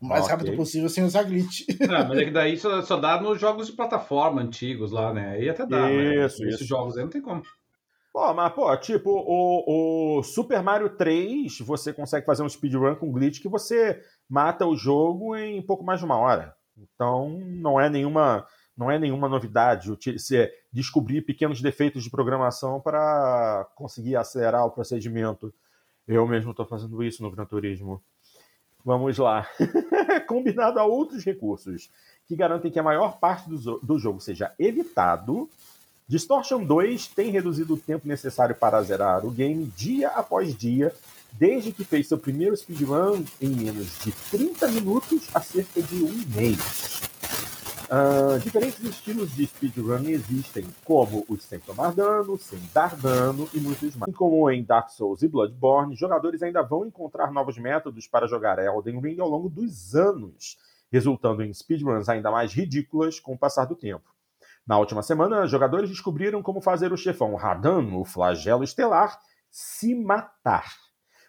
[0.02, 0.34] O mais okay.
[0.34, 1.68] rápido possível sem usar glitch.
[1.78, 5.32] Não, mas é que daí só, só, dá nos jogos de plataforma antigos lá, né?
[5.32, 5.88] Aí até dá.
[5.92, 6.48] Isso, né?
[6.48, 7.42] Esses jogos aí não tem como.
[8.12, 13.12] Pô, mas, pô, tipo, o, o Super Mario 3, você consegue fazer um speedrun com
[13.12, 16.54] glitch que você mata o jogo em pouco mais de uma hora.
[16.76, 18.44] Então, não é nenhuma,
[18.76, 25.54] não é nenhuma novidade você descobrir pequenos defeitos de programação para conseguir acelerar o procedimento.
[26.08, 28.02] Eu mesmo estou fazendo isso no Gran Turismo.
[28.84, 29.46] Vamos lá.
[30.26, 31.90] Combinado a outros recursos
[32.26, 35.48] que garantem que a maior parte do, do jogo seja evitado
[36.10, 40.92] Distortion 2 tem reduzido o tempo necessário para zerar o game dia após dia,
[41.34, 46.12] desde que fez seu primeiro speedrun em menos de 30 minutos a cerca de um
[46.34, 47.02] mês.
[47.86, 53.60] Uh, diferentes estilos de speedrun existem, como os sem tomar dano, sem dar dano e
[53.60, 54.12] muitos mais.
[54.12, 58.98] Como em Dark Souls e Bloodborne, jogadores ainda vão encontrar novos métodos para jogar Elden
[58.98, 60.58] Ring ao longo dos anos,
[60.90, 64.09] resultando em speedruns ainda mais ridículas com o passar do tempo.
[64.70, 69.18] Na última semana, jogadores descobriram como fazer o chefão Radan, o flagelo estelar,
[69.50, 70.64] se matar.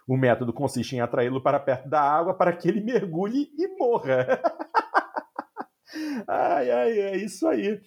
[0.07, 4.39] O método consiste em atraí-lo para perto da água para que ele mergulhe e morra.
[6.29, 7.81] ai, ai, é isso aí.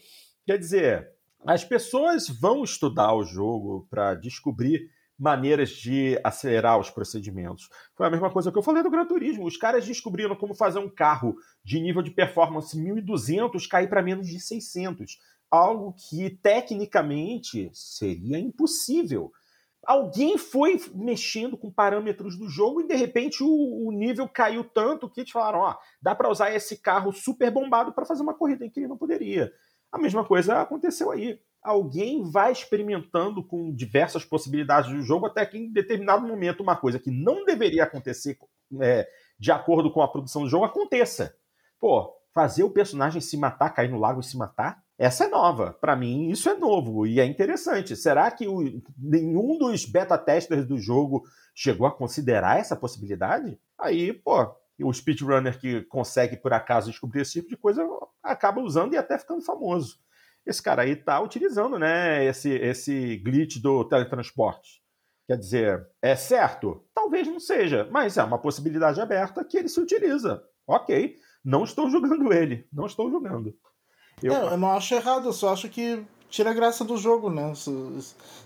[0.44, 1.08] Quer dizer,
[1.46, 7.68] as pessoas vão estudar o jogo para descobrir maneiras de acelerar os procedimentos.
[7.94, 9.46] Foi a mesma coisa que eu falei do Gran Turismo.
[9.46, 14.26] Os caras descobriram como fazer um carro de nível de performance 1200 cair para menos
[14.26, 15.16] de 600
[15.54, 19.32] algo que tecnicamente seria impossível.
[19.86, 25.08] Alguém foi mexendo com parâmetros do jogo e de repente o, o nível caiu tanto
[25.08, 28.64] que te falaram: ó, dá para usar esse carro super bombado para fazer uma corrida
[28.64, 29.52] em que ele não poderia.
[29.92, 31.38] A mesma coisa aconteceu aí.
[31.62, 36.98] Alguém vai experimentando com diversas possibilidades do jogo até que em determinado momento uma coisa
[36.98, 38.38] que não deveria acontecer
[38.80, 41.34] é, de acordo com a produção do jogo aconteça.
[41.78, 45.72] Pô, fazer o personagem se matar, cair no lago e se matar, essa é nova.
[45.72, 47.96] Para mim, isso é novo e é interessante.
[47.96, 51.24] Será que o, nenhum dos beta testers do jogo
[51.54, 53.58] chegou a considerar essa possibilidade?
[53.78, 57.86] Aí, pô, o speedrunner que consegue por acaso descobrir esse tipo de coisa
[58.22, 59.98] acaba usando e até ficando famoso.
[60.46, 64.82] Esse cara aí tá utilizando, né, esse, esse glitch do teletransporte.
[65.26, 66.84] Quer dizer, é certo?
[66.94, 70.42] Talvez não seja, mas é uma possibilidade aberta que ele se utiliza.
[70.66, 73.56] Ok, não estou julgando ele, não estou julgando.
[74.24, 74.32] Eu...
[74.32, 77.52] Não, eu não acho errado, eu só acho que tira a graça do jogo, né?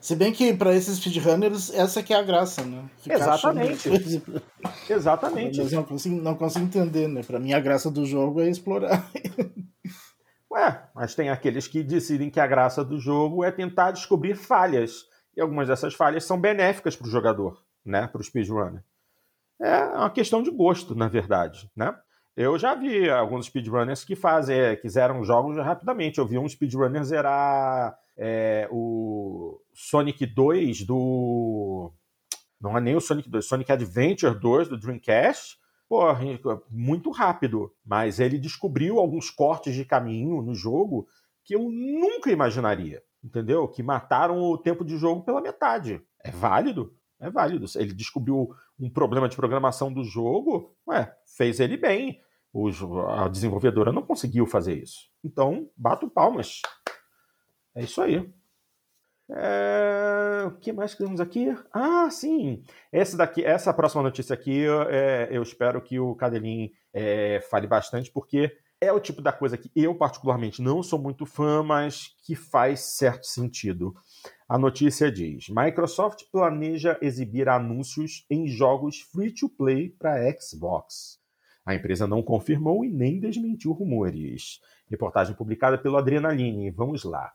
[0.01, 2.85] Se bem que para esses speedrunners, essa que é a graça, né?
[2.99, 3.89] Ficar Exatamente.
[4.91, 5.63] Exatamente.
[5.63, 7.23] Mas não consigo, não consigo entender, né?
[7.23, 9.09] Para mim, a graça do jogo é explorar.
[10.51, 15.07] Ué, mas tem aqueles que decidem que a graça do jogo é tentar descobrir falhas.
[15.37, 18.09] E algumas dessas falhas são benéficas para o jogador, né?
[18.09, 18.83] Para o speedrunner.
[19.61, 21.95] É uma questão de gosto, na verdade, né?
[22.41, 26.21] Eu já vi alguns speedrunners que fazem, é, que zeram jogos rapidamente.
[26.21, 31.93] Eu vi um speedrunner zerar é, o Sonic 2 do.
[32.61, 35.59] Não é nem o Sonic 2, Sonic Adventure 2 do Dreamcast,
[35.89, 36.05] pô,
[36.71, 37.75] muito rápido.
[37.85, 41.09] Mas ele descobriu alguns cortes de caminho no jogo
[41.43, 43.67] que eu nunca imaginaria, entendeu?
[43.67, 46.01] Que mataram o tempo de jogo pela metade.
[46.23, 46.95] É válido?
[47.19, 47.67] É válido.
[47.75, 52.21] Ele descobriu um problema de programação do jogo, ué, fez ele bem.
[53.09, 55.11] A desenvolvedora não conseguiu fazer isso.
[55.25, 56.63] Então, bato palmas.
[57.75, 58.29] É isso aí.
[59.31, 60.45] É...
[60.47, 61.55] O que mais temos aqui?
[61.73, 62.63] Ah, sim.
[62.91, 68.11] Essa daqui, essa próxima notícia aqui, é, eu espero que o Cadelin é, fale bastante,
[68.11, 72.35] porque é o tipo da coisa que eu, particularmente, não sou muito fã, mas que
[72.35, 73.95] faz certo sentido.
[74.49, 81.21] A notícia diz: Microsoft planeja exibir anúncios em jogos free-to-play para Xbox.
[81.69, 84.59] A empresa não confirmou e nem desmentiu rumores.
[84.89, 86.71] Reportagem publicada pelo Adrenaline.
[86.71, 87.31] Vamos lá.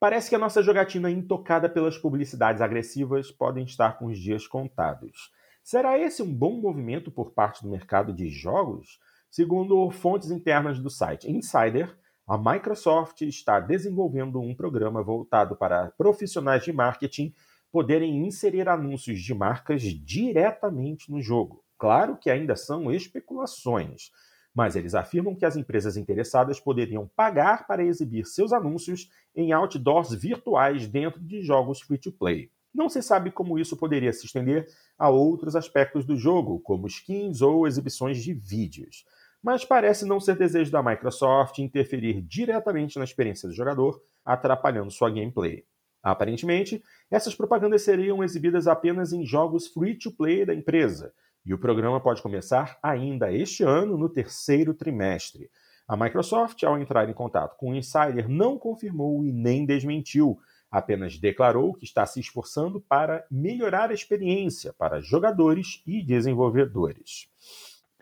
[0.00, 5.30] Parece que a nossa jogatina intocada pelas publicidades agressivas podem estar com os dias contados.
[5.62, 8.98] Será esse um bom movimento por parte do mercado de jogos?
[9.30, 11.96] Segundo fontes internas do site Insider,
[12.26, 17.32] a Microsoft está desenvolvendo um programa voltado para profissionais de marketing
[17.70, 21.63] poderem inserir anúncios de marcas diretamente no jogo.
[21.78, 24.10] Claro que ainda são especulações,
[24.54, 30.12] mas eles afirmam que as empresas interessadas poderiam pagar para exibir seus anúncios em outdoors
[30.14, 32.50] virtuais dentro de jogos free-to-play.
[32.72, 34.66] Não se sabe como isso poderia se estender
[34.98, 39.04] a outros aspectos do jogo, como skins ou exibições de vídeos.
[39.42, 45.10] Mas parece não ser desejo da Microsoft interferir diretamente na experiência do jogador, atrapalhando sua
[45.10, 45.64] gameplay.
[46.02, 51.12] Aparentemente, essas propagandas seriam exibidas apenas em jogos free-to-play da empresa,
[51.44, 55.50] e o programa pode começar ainda este ano, no terceiro trimestre.
[55.86, 60.38] A Microsoft, ao entrar em contato com o Insider, não confirmou e nem desmentiu,
[60.70, 67.28] apenas declarou que está se esforçando para melhorar a experiência para jogadores e desenvolvedores.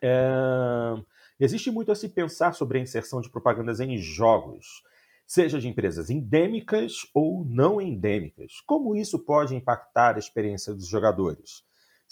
[0.01, 0.95] É...
[1.40, 4.84] Existe muito a se pensar sobre a inserção de propagandas em jogos,
[5.26, 8.61] seja de empresas endêmicas ou não endêmicas.
[8.64, 11.64] Como isso pode impactar a experiência dos jogadores?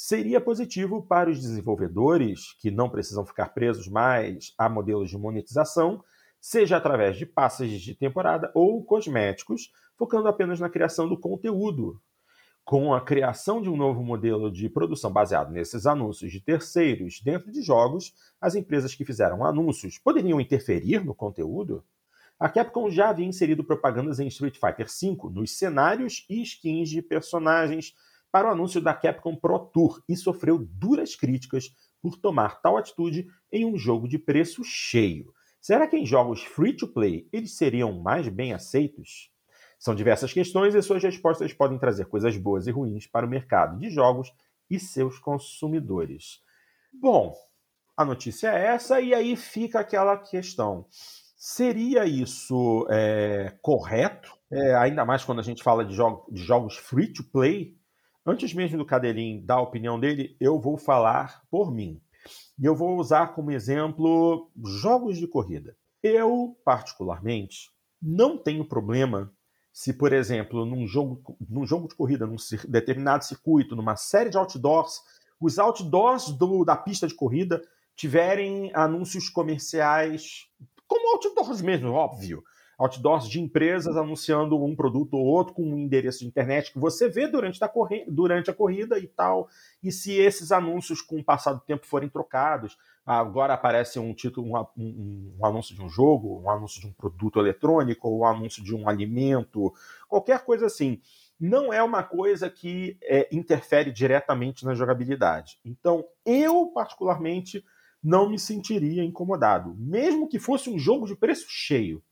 [0.03, 6.03] Seria positivo para os desenvolvedores, que não precisam ficar presos mais a modelos de monetização,
[6.41, 12.01] seja através de passes de temporada ou cosméticos, focando apenas na criação do conteúdo.
[12.65, 17.53] Com a criação de um novo modelo de produção baseado nesses anúncios de terceiros dentro
[17.53, 21.85] de jogos, as empresas que fizeram anúncios poderiam interferir no conteúdo?
[22.39, 27.03] A Capcom já havia inserido propagandas em Street Fighter V nos cenários e skins de
[27.03, 27.95] personagens
[28.31, 33.27] para o anúncio da Capcom Pro Tour e sofreu duras críticas por tomar tal atitude
[33.53, 35.33] em um jogo de preço cheio.
[35.61, 39.31] Será que em jogos free-to-play eles seriam mais bem aceitos?
[39.79, 43.79] São diversas questões e suas respostas podem trazer coisas boas e ruins para o mercado
[43.79, 44.33] de jogos
[44.71, 46.43] e seus consumidores.
[46.93, 47.35] Bom,
[47.97, 50.87] a notícia é essa, e aí fica aquela questão:
[51.37, 54.39] seria isso é, correto?
[54.51, 57.77] É, ainda mais quando a gente fala de, jogo, de jogos free to play,
[58.25, 62.01] Antes mesmo do Cadelin dar a opinião dele, eu vou falar por mim.
[62.59, 65.75] E eu vou usar como exemplo jogos de corrida.
[66.03, 69.33] Eu, particularmente, não tenho problema
[69.73, 72.37] se, por exemplo, num jogo, num jogo de corrida, num
[72.69, 75.01] determinado circuito, numa série de outdoors,
[75.41, 77.63] os outdoors do, da pista de corrida
[77.97, 80.47] tiverem anúncios comerciais,
[80.87, 82.43] como outdoors mesmo, óbvio
[82.81, 87.11] outdoors de empresas anunciando um produto ou outro com um endereço de internet que você
[87.11, 89.51] vê durante a, corri durante a corrida e tal.
[89.83, 94.47] E se esses anúncios, com o passar do tempo, forem trocados, agora aparece um título,
[94.47, 98.25] um, um, um, anúncio de um jogo, um anúncio de um produto eletrônico, ou um
[98.25, 99.75] anúncio de um alimento,
[100.09, 101.03] qualquer coisa assim.
[101.39, 105.59] Não é uma coisa que é, interfere diretamente na jogabilidade.
[105.67, 107.63] Então, eu, particularmente,
[108.03, 109.75] não me sentiria incomodado.
[109.79, 112.03] Mesmo que fosse um jogo de preço cheio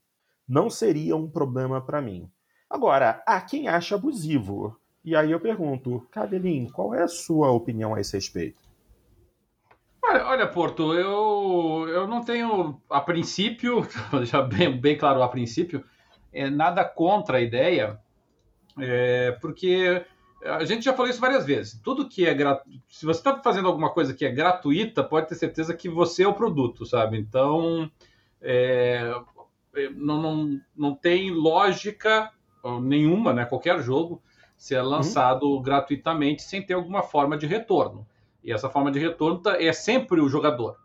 [0.49, 2.27] não seria um problema para mim.
[2.67, 4.75] Agora, há quem acha abusivo.
[5.05, 8.57] E aí eu pergunto, Cadelin, qual é a sua opinião a esse respeito?
[10.03, 13.87] Olha, olha, Porto, eu, eu não tenho, a princípio,
[14.25, 15.83] já bem, bem claro a princípio,
[16.33, 17.99] é, nada contra a ideia,
[18.79, 20.03] é, porque
[20.43, 21.79] a gente já falou isso várias vezes.
[21.83, 25.35] Tudo que é gratuito, se você está fazendo alguma coisa que é gratuita, pode ter
[25.35, 27.19] certeza que você é o produto, sabe?
[27.19, 27.89] Então,
[28.41, 29.13] é,
[29.89, 32.31] não, não, não tem lógica
[32.81, 33.45] nenhuma, né?
[33.45, 34.21] Qualquer jogo
[34.57, 34.89] ser uhum.
[34.89, 35.61] lançado uhum.
[35.61, 38.05] gratuitamente sem ter alguma forma de retorno.
[38.43, 40.77] E essa forma de retorno tá, é sempre o jogador.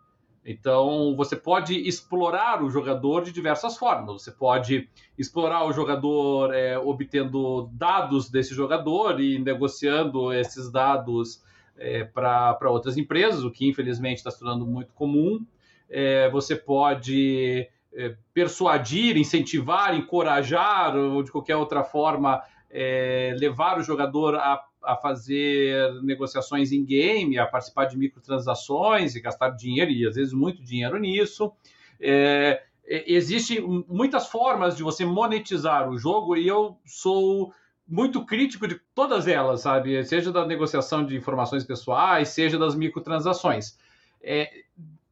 [0.45, 4.21] Então, você pode explorar o jogador de diversas formas.
[4.21, 4.87] Você pode
[5.17, 11.43] explorar o jogador é, obtendo dados desse jogador e negociando esses dados
[11.75, 15.43] é, para outras empresas, o que infelizmente está se tornando muito comum.
[15.89, 23.83] É, você pode é, persuadir, incentivar, encorajar ou de qualquer outra forma é, levar o
[23.83, 30.07] jogador a a fazer negociações em game, a participar de microtransações e gastar dinheiro, e
[30.07, 31.51] às vezes muito dinheiro nisso.
[31.99, 37.51] É, é Existem muitas formas de você monetizar o jogo e eu sou
[37.87, 40.03] muito crítico de todas elas, sabe?
[40.05, 43.77] Seja da negociação de informações pessoais, seja das microtransações.
[44.21, 44.49] É,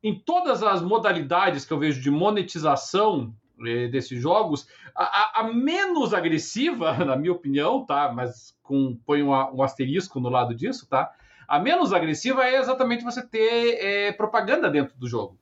[0.04, 3.34] em todas as modalidades que eu vejo de monetização
[3.66, 8.12] é, desses jogos, a, a, menos agressiva, na minha opinião, tá?
[8.12, 11.12] Mas com põe um, um, asterisco no lado disso, tá?
[11.48, 15.38] A menos agressiva é exatamente você ter é, propaganda dentro do jogo,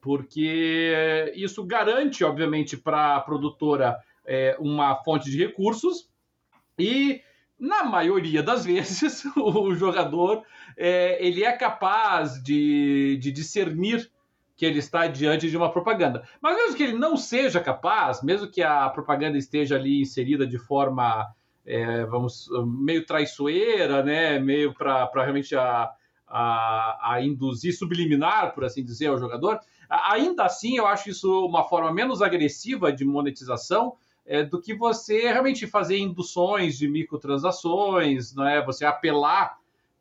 [0.00, 6.08] porque isso garante, obviamente, para a produtora é, uma fonte de recursos
[6.78, 7.22] e
[7.58, 10.42] na maioria das vezes o jogador
[10.76, 14.10] é, ele é capaz de, de discernir
[14.56, 16.28] que ele está diante de uma propaganda.
[16.40, 20.58] Mas mesmo que ele não seja capaz, mesmo que a propaganda esteja ali inserida de
[20.58, 21.28] forma,
[21.64, 25.88] é, vamos, meio traiçoeira, né, meio para realmente a,
[26.26, 31.62] a, a, induzir, subliminar, por assim dizer, ao jogador, ainda assim eu acho isso uma
[31.62, 33.94] forma menos agressiva de monetização
[34.28, 38.62] é, do que você realmente fazer induções de microtransações, não é?
[38.64, 39.56] Você apelar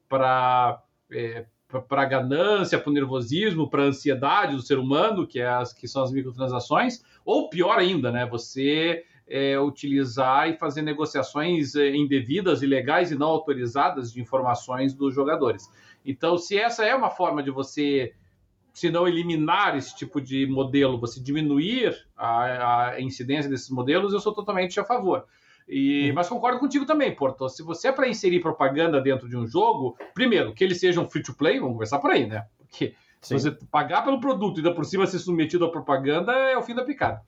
[0.09, 1.45] para é,
[1.87, 5.87] para ganância, para o nervosismo, para a ansiedade do ser humano, que, é as, que
[5.87, 12.61] são as microtransações, ou pior ainda, né, você é, utilizar e fazer negociações é, indevidas,
[12.61, 15.69] ilegais e não autorizadas de informações dos jogadores.
[16.05, 18.13] Então, se essa é uma forma de você,
[18.77, 24.19] se não eliminar esse tipo de modelo, você diminuir a, a incidência desses modelos, eu
[24.19, 25.25] sou totalmente a favor.
[25.67, 26.13] E, uhum.
[26.13, 27.49] Mas concordo contigo também, Porto.
[27.49, 31.09] Se você é para inserir propaganda dentro de um jogo, primeiro, que ele seja um
[31.09, 32.45] free to play, vamos conversar por aí, né?
[32.59, 33.39] Porque Sim.
[33.39, 36.61] se você pagar pelo produto e ainda por cima ser submetido à propaganda, é o
[36.61, 37.19] fim da picada.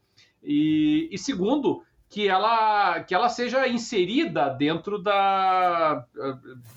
[0.44, 6.06] E, e segundo, que ela, que ela seja inserida dentro, da,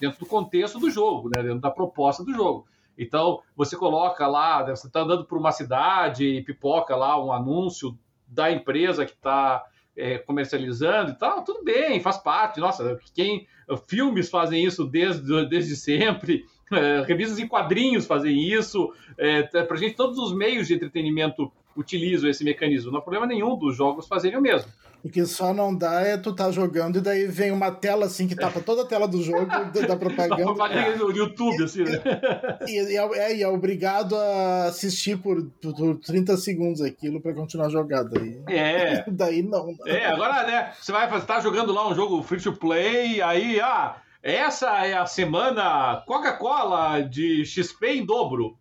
[0.00, 1.42] dentro do contexto do jogo, né?
[1.42, 2.66] dentro da proposta do jogo.
[3.02, 7.96] Então, você coloca lá, você está andando por uma cidade e pipoca lá um anúncio
[8.26, 9.64] da empresa que está
[9.96, 12.60] é, comercializando e tal, tudo bem, faz parte.
[12.60, 13.46] Nossa, quem
[13.86, 18.92] filmes fazem isso desde, desde sempre, é, revistas em quadrinhos fazem isso.
[19.18, 22.90] É, Para gente, todos os meios de entretenimento utilizam esse mecanismo.
[22.90, 24.70] Não há problema nenhum dos jogos fazerem o mesmo.
[25.04, 28.28] O que só não dá é tu tá jogando e daí vem uma tela assim
[28.28, 29.46] que tapa toda a tela do jogo,
[29.86, 30.44] da propaganda.
[30.44, 32.00] propaganda no YouTube, assim, né?
[32.68, 37.68] E, e, é, e é obrigado a assistir por, por 30 segundos aquilo pra continuar
[37.68, 38.16] jogando.
[38.16, 38.40] Aí.
[38.48, 39.04] É.
[39.10, 39.74] daí não.
[39.86, 43.60] É, agora, né, você vai estar tá jogando lá um jogo free to play, aí,
[43.60, 48.56] ah, essa é a semana Coca-Cola de XP em dobro.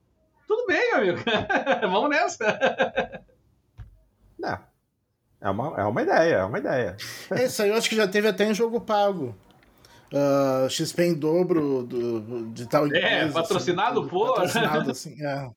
[0.48, 1.20] Tudo bem, meu amigo.
[1.82, 3.22] Vamos nessa.
[4.40, 4.71] Não.
[5.42, 6.96] É uma, é uma ideia, é uma ideia.
[7.32, 9.36] É, isso aí eu acho que já teve até em jogo pago.
[10.14, 13.08] Uh, XP em dobro do, de tal é, empresa.
[13.08, 14.28] É, patrocinado assim, por.
[14.36, 15.50] Patrocinado, assim, é.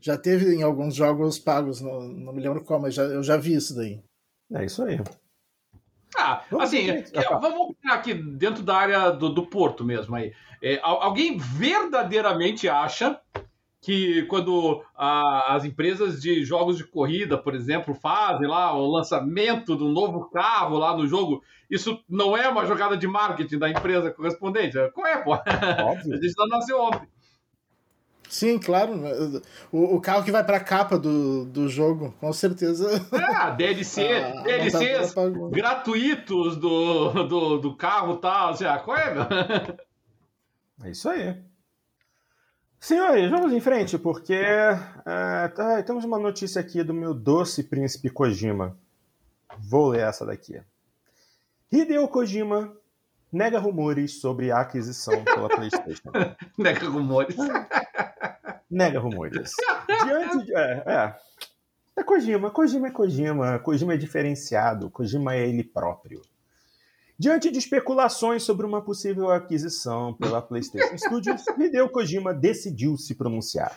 [0.00, 3.36] Já teve em alguns jogos pagos, não, não me lembro qual, mas já, eu já
[3.36, 4.00] vi isso daí.
[4.54, 5.00] É isso aí.
[6.16, 7.04] Ah, assim, é,
[7.40, 10.32] vamos ficar aqui dentro da área do, do Porto mesmo aí.
[10.62, 13.20] É, alguém verdadeiramente acha
[13.80, 19.76] que quando a, as empresas de jogos de corrida, por exemplo, fazem lá o lançamento
[19.76, 24.10] do novo carro lá no jogo, isso não é uma jogada de marketing da empresa
[24.10, 24.76] correspondente?
[24.92, 25.32] Qual é, pô?
[25.32, 26.14] Óbvio.
[26.14, 27.06] a gente não nasceu ontem.
[28.28, 28.92] Sim, claro.
[29.72, 32.86] O, o carro que vai para a capa do, do jogo, com certeza.
[33.10, 38.50] É, DLC, a, DLCs a gratuitos do, do, do carro e tal.
[38.50, 39.22] Assim, ah, qual é, meu?
[40.84, 41.47] É isso aí.
[42.80, 48.08] Senhores, vamos em frente, porque é, tá, temos uma notícia aqui do meu doce príncipe
[48.08, 48.78] Kojima.
[49.58, 50.62] Vou ler essa daqui.
[51.70, 52.72] Hideo Kojima
[53.32, 56.10] nega rumores sobre a aquisição pela PlayStation.
[56.56, 57.36] nega rumores.
[58.70, 59.52] nega rumores.
[60.04, 60.54] Diante de.
[60.54, 61.14] É, é.
[61.96, 62.50] É Kojima.
[62.50, 63.58] Kojima é Kojima.
[63.58, 64.88] Kojima é diferenciado.
[64.88, 66.22] Kojima é ele próprio.
[67.20, 73.76] Diante de especulações sobre uma possível aquisição pela PlayStation Studios, Hideo Kojima decidiu se pronunciar.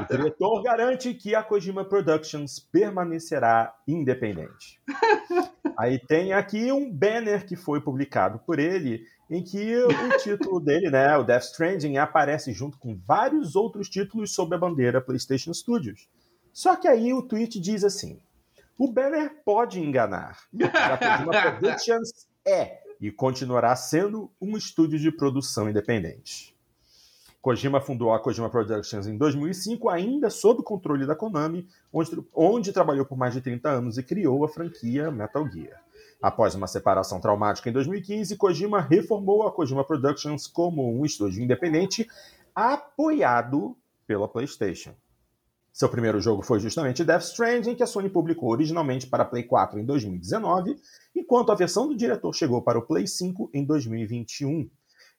[0.00, 4.80] O diretor garante que a Kojima Productions permanecerá independente.
[5.78, 10.88] Aí tem aqui um banner que foi publicado por ele, em que o título dele,
[10.88, 16.08] né, o Death Stranding, aparece junto com vários outros títulos sob a bandeira PlayStation Studios.
[16.50, 18.18] Só que aí o tweet diz assim:
[18.78, 20.38] o banner pode enganar.
[20.72, 26.54] A Kojima Productions é e continuará sendo um estúdio de produção independente.
[27.42, 32.72] Kojima fundou a Kojima Productions em 2005, ainda sob o controle da Konami, onde, onde
[32.72, 35.82] trabalhou por mais de 30 anos e criou a franquia Metal Gear.
[36.22, 42.08] Após uma separação traumática em 2015, Kojima reformou a Kojima Productions como um estúdio independente
[42.54, 43.76] apoiado
[44.06, 44.94] pela PlayStation.
[45.74, 49.80] Seu primeiro jogo foi justamente Death Stranding, que a Sony publicou originalmente para Play 4
[49.80, 50.76] em 2019,
[51.16, 54.70] enquanto a versão do diretor chegou para o Play 5 em 2021.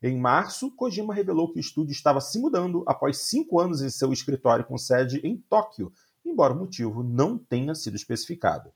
[0.01, 4.13] Em março, Kojima revelou que o estúdio estava se mudando após cinco anos em seu
[4.13, 5.91] escritório com sede em Tóquio,
[6.23, 8.71] embora o motivo não tenha sido especificado.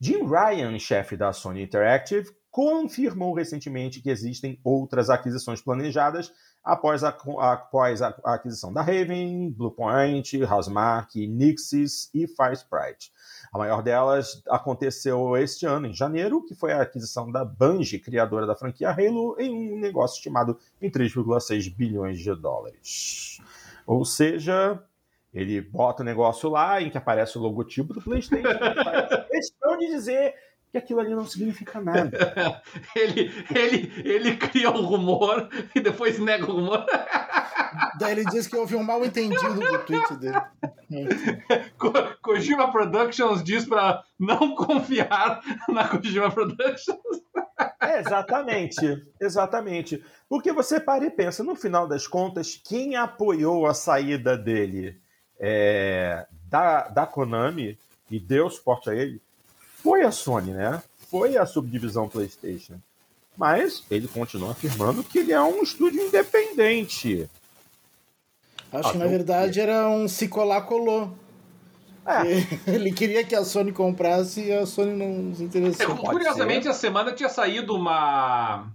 [0.00, 6.32] Jim Ryan, chefe da Sony Interactive, confirmou recentemente que existem outras aquisições planejadas
[6.62, 7.08] após a,
[7.38, 13.12] após a aquisição da Raven, Bluepoint, Housemark, Nixis e Firesprite.
[13.52, 18.46] A maior delas aconteceu este ano, em janeiro, que foi a aquisição da Bungie, criadora
[18.46, 23.40] da franquia Halo, em um negócio estimado em 3,6 bilhões de dólares.
[23.86, 24.80] Ou seja,
[25.32, 28.48] ele bota o negócio lá em que aparece o logotipo do PlayStation.
[29.30, 30.34] questão de dizer
[30.70, 32.10] que aquilo ali não significa nada.
[32.94, 36.86] ele, ele, ele cria um rumor e depois nega o rumor.
[37.98, 40.40] Daí ele diz que houve um mal entendido do tweet dele.
[41.78, 47.22] Ko Kojima Productions diz para não confiar na Kojima Productions.
[47.80, 50.04] É, exatamente, exatamente.
[50.28, 55.00] Porque você para e pensa, no final das contas, quem apoiou a saída dele?
[55.40, 57.78] é, da, da Konami
[58.10, 59.22] e deu suporte a ele
[59.82, 60.82] foi a Sony, né?
[61.10, 62.74] Foi a subdivisão PlayStation.
[63.36, 67.28] Mas ele continua afirmando que ele é um estúdio independente.
[68.72, 71.12] Acho ah, que na verdade era um se colar colou.
[72.06, 72.22] É.
[72.72, 75.94] Ele queria que a Sony comprasse e a Sony não se interessou.
[75.94, 78.66] É, curiosamente, a semana tinha saído uma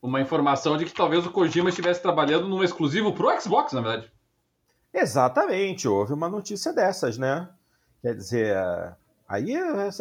[0.00, 4.12] uma informação de que talvez o Kojima estivesse trabalhando num exclusivo pro Xbox, na verdade.
[4.92, 7.48] Exatamente, houve uma notícia dessas, né?
[8.02, 8.56] Quer dizer,
[9.34, 9.54] aí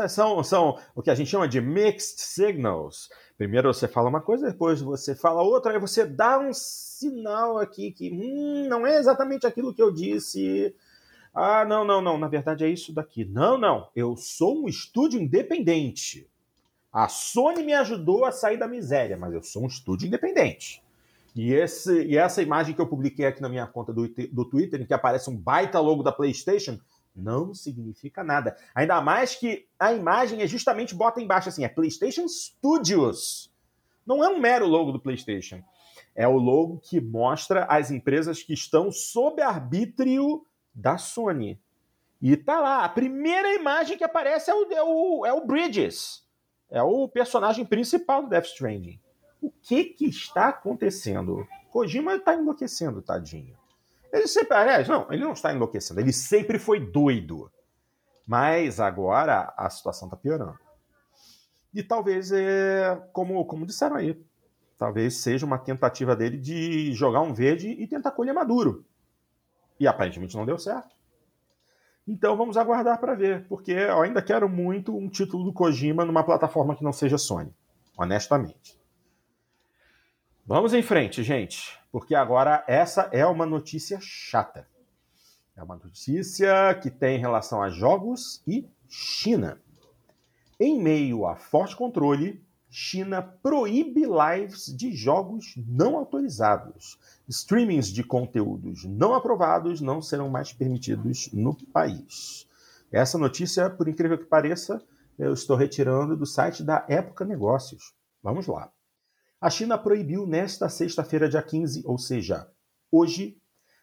[0.10, 3.10] são, são o que a gente chama de mixed signals.
[3.38, 7.92] Primeiro você fala uma coisa, depois você fala outra, aí você dá um sinal aqui
[7.92, 10.76] que hum, não é exatamente aquilo que eu disse.
[11.34, 13.26] Ah, não, não, não, na verdade é isso daqui.
[13.26, 16.30] Não, não, eu sou um estúdio independente.
[16.92, 20.84] A Sony me ajudou a sair da miséria, mas eu sou um estúdio independente.
[21.36, 24.80] E, esse, e essa imagem que eu publiquei aqui na minha conta do, do Twitter,
[24.80, 26.80] em que aparece um baita logo da PlayStation,
[27.16, 28.58] não significa nada.
[28.74, 33.52] Ainda mais que a imagem é justamente bota embaixo assim, é PlayStation Studios.
[34.06, 35.62] Não é um mero logo do PlayStation.
[36.16, 41.60] É o logo que mostra as empresas que estão sob arbítrio da Sony.
[42.22, 46.24] E tá lá, a primeira imagem que aparece é o, é o, é o Bridges.
[46.70, 49.00] É o personagem principal do Death Stranding
[49.44, 51.46] o que que está acontecendo?
[51.70, 53.58] Kojima está enlouquecendo, tadinho.
[54.14, 57.52] Ele sempre, aliás, não, ele não está enlouquecendo, ele sempre foi doido.
[58.28, 60.58] Mas agora a situação está piorando.
[61.74, 64.24] E talvez, é, como, como disseram aí,
[64.78, 68.86] talvez seja uma tentativa dele de jogar um verde e tentar colher maduro.
[69.80, 70.96] E aparentemente não deu certo.
[72.08, 76.24] Então vamos aguardar para ver, porque eu ainda quero muito um título do Kojima numa
[76.24, 77.52] plataforma que não seja Sony,
[77.98, 78.80] honestamente.
[80.46, 84.68] Vamos em frente, gente, porque agora essa é uma notícia chata.
[85.56, 89.62] É uma notícia que tem relação a jogos e China.
[90.60, 97.00] Em meio a forte controle, China proíbe lives de jogos não autorizados.
[97.30, 102.46] Streamings de conteúdos não aprovados não serão mais permitidos no país.
[102.92, 104.84] Essa notícia, por incrível que pareça,
[105.18, 107.94] eu estou retirando do site da Época Negócios.
[108.22, 108.70] Vamos lá.
[109.44, 112.48] A China proibiu nesta sexta-feira, dia 15, ou seja,
[112.90, 113.36] hoje,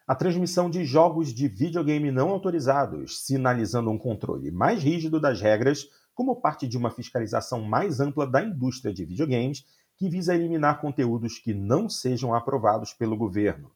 [0.07, 5.87] a transmissão de jogos de videogame não autorizados, sinalizando um controle mais rígido das regras
[6.15, 9.63] como parte de uma fiscalização mais ampla da indústria de videogames
[9.99, 13.71] que visa eliminar conteúdos que não sejam aprovados pelo governo.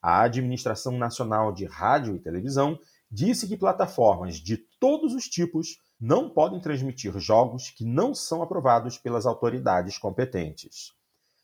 [0.00, 2.78] A Administração Nacional de Rádio e Televisão
[3.10, 8.96] disse que plataformas de todos os tipos não podem transmitir jogos que não são aprovados
[8.96, 10.96] pelas autoridades competentes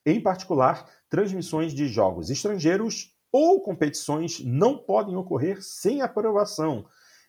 [0.05, 6.85] em particular, transmissões de jogos estrangeiros ou competições não podem ocorrer sem aprovação,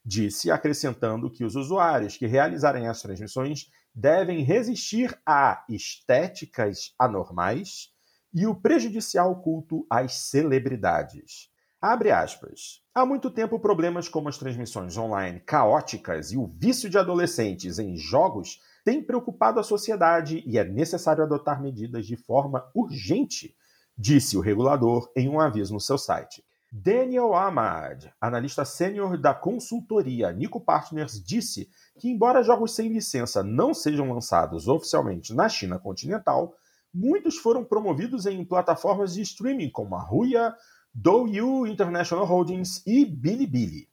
[0.06, 7.94] disse, acrescentando que os usuários que realizarem as transmissões devem resistir a estéticas anormais
[8.34, 11.50] e o prejudicial culto às celebridades.
[11.80, 12.82] Abre aspas.
[12.96, 17.96] Há muito tempo, problemas como as transmissões online caóticas e o vício de adolescentes em
[17.96, 23.56] jogos têm preocupado a sociedade e é necessário adotar medidas de forma urgente,
[23.98, 26.44] disse o regulador em um aviso no seu site.
[26.76, 31.70] Daniel Ahmad, analista sênior da consultoria Nico Partners, disse
[32.00, 36.56] que, embora jogos sem licença não sejam lançados oficialmente na China continental,
[36.92, 40.56] muitos foram promovidos em plataformas de streaming como a Huya,
[40.92, 43.88] Douyu International Holdings e Bilibili.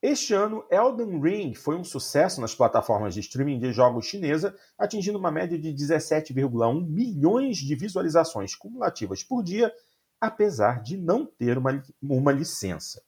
[0.00, 5.18] Este ano, Elden Ring foi um sucesso nas plataformas de streaming de jogos chinesa, atingindo
[5.18, 9.72] uma média de 17,1 milhões de visualizações cumulativas por dia,
[10.20, 13.02] apesar de não ter uma, uma licença.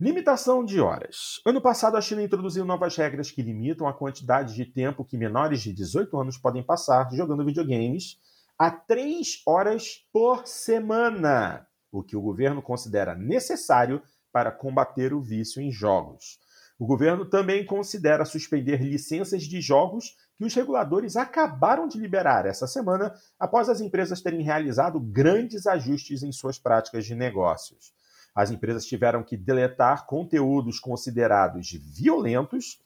[0.00, 1.40] Limitação de horas.
[1.46, 5.60] Ano passado, a China introduziu novas regras que limitam a quantidade de tempo que menores
[5.60, 8.18] de 18 anos podem passar jogando videogames
[8.58, 14.02] a 3 horas por semana, o que o governo considera necessário
[14.32, 16.40] para combater o vício em jogos.
[16.78, 22.66] O governo também considera suspender licenças de jogos que os reguladores acabaram de liberar essa
[22.66, 27.92] semana após as empresas terem realizado grandes ajustes em suas práticas de negócios.
[28.34, 32.80] As empresas tiveram que deletar conteúdos considerados violentos.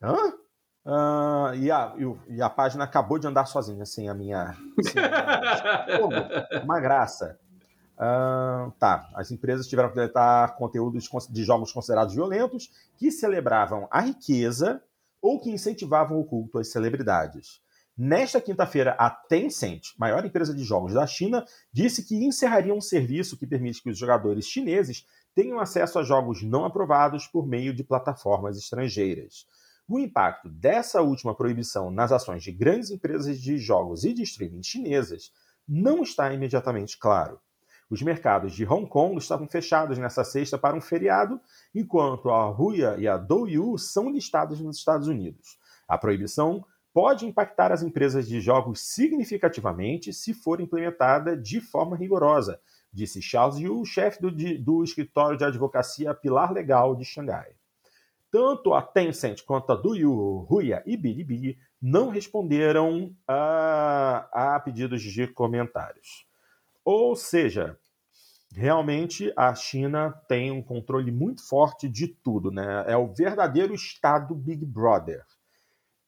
[0.00, 0.32] Hã?
[0.86, 1.94] Uh, e, a,
[2.28, 4.56] e, a, página acabou de andar sozinha, sem a minha.
[4.80, 6.48] Sem a minha...
[6.64, 7.38] uma graça.
[7.98, 14.00] Uh, tá, as empresas tiveram que deletar conteúdos de jogos considerados violentos que celebravam a
[14.00, 14.80] riqueza
[15.20, 17.60] ou que incentivavam o culto às celebridades.
[17.96, 23.36] Nesta quinta-feira, a Tencent, maior empresa de jogos da China, disse que encerraria um serviço
[23.36, 25.04] que permite que os jogadores chineses
[25.34, 29.44] tenham acesso a jogos não aprovados por meio de plataformas estrangeiras.
[29.88, 34.62] O impacto dessa última proibição nas ações de grandes empresas de jogos e de streaming
[34.62, 35.32] chinesas
[35.66, 37.40] não está imediatamente claro.
[37.90, 41.40] Os mercados de Hong Kong estavam fechados nessa sexta para um feriado,
[41.74, 45.58] enquanto a Huya e a Douyu são listados nos Estados Unidos.
[45.88, 52.60] A proibição pode impactar as empresas de jogos significativamente se for implementada de forma rigorosa,
[52.92, 57.52] disse Charles Yu, chefe do, do escritório de advocacia Pilar Legal de Xangai.
[58.30, 65.26] Tanto a Tencent quanto a Douyu, Huya e Bilibili não responderam a, a pedidos de
[65.28, 66.27] comentários.
[66.90, 67.78] Ou seja,
[68.50, 72.82] realmente a China tem um controle muito forte de tudo, né?
[72.86, 75.22] É o verdadeiro Estado Big Brother.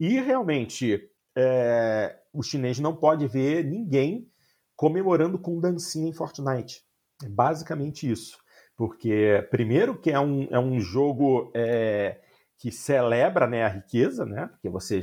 [0.00, 4.26] E realmente é, o chinês não pode ver ninguém
[4.74, 6.82] comemorando com dancinha em Fortnite.
[7.22, 8.38] É basicamente isso.
[8.74, 12.22] Porque, primeiro, que é um, é um jogo é,
[12.56, 14.46] que celebra né, a riqueza, né?
[14.46, 15.02] Porque você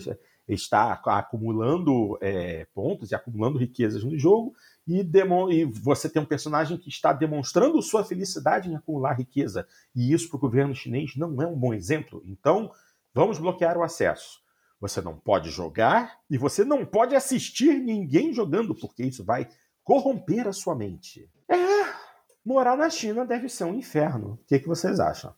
[0.54, 4.56] está acumulando é, pontos e acumulando riquezas no jogo
[4.88, 9.68] e, e, você tem um personagem que está demonstrando sua felicidade em acumular riqueza.
[9.94, 12.24] E isso para o governo chinês não é um bom exemplo.
[12.26, 12.72] Então,
[13.14, 14.40] vamos bloquear o acesso.
[14.80, 19.50] Você não pode jogar e você não pode assistir ninguém jogando, porque isso vai
[19.84, 21.30] corromper a sua mente.
[21.50, 21.56] É,
[22.46, 24.40] morar na China deve ser um inferno.
[24.42, 25.34] O que, que vocês acham?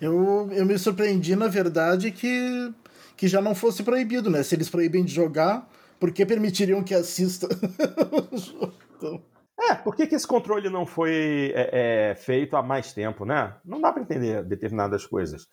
[0.00, 2.72] Eu, eu me surpreendi, na verdade, que,
[3.16, 4.42] que já não fosse proibido, né?
[4.42, 5.68] Se eles proíbem de jogar,
[5.98, 7.48] por que permitiriam que assista
[8.96, 9.22] então...
[9.58, 13.54] É, por que, que esse controle não foi é, é, feito há mais tempo, né?
[13.64, 15.46] Não dá para entender determinadas coisas.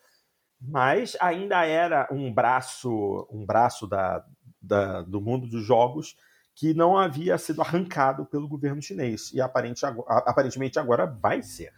[0.60, 4.24] Mas ainda era um braço, um braço da,
[4.60, 6.16] da, do mundo dos jogos
[6.54, 9.32] que não havia sido arrancado pelo governo chinês.
[9.32, 11.72] E aparente, aparentemente agora vai ser.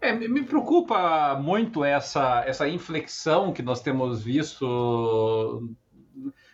[0.00, 5.68] É, me preocupa muito essa, essa inflexão que nós temos visto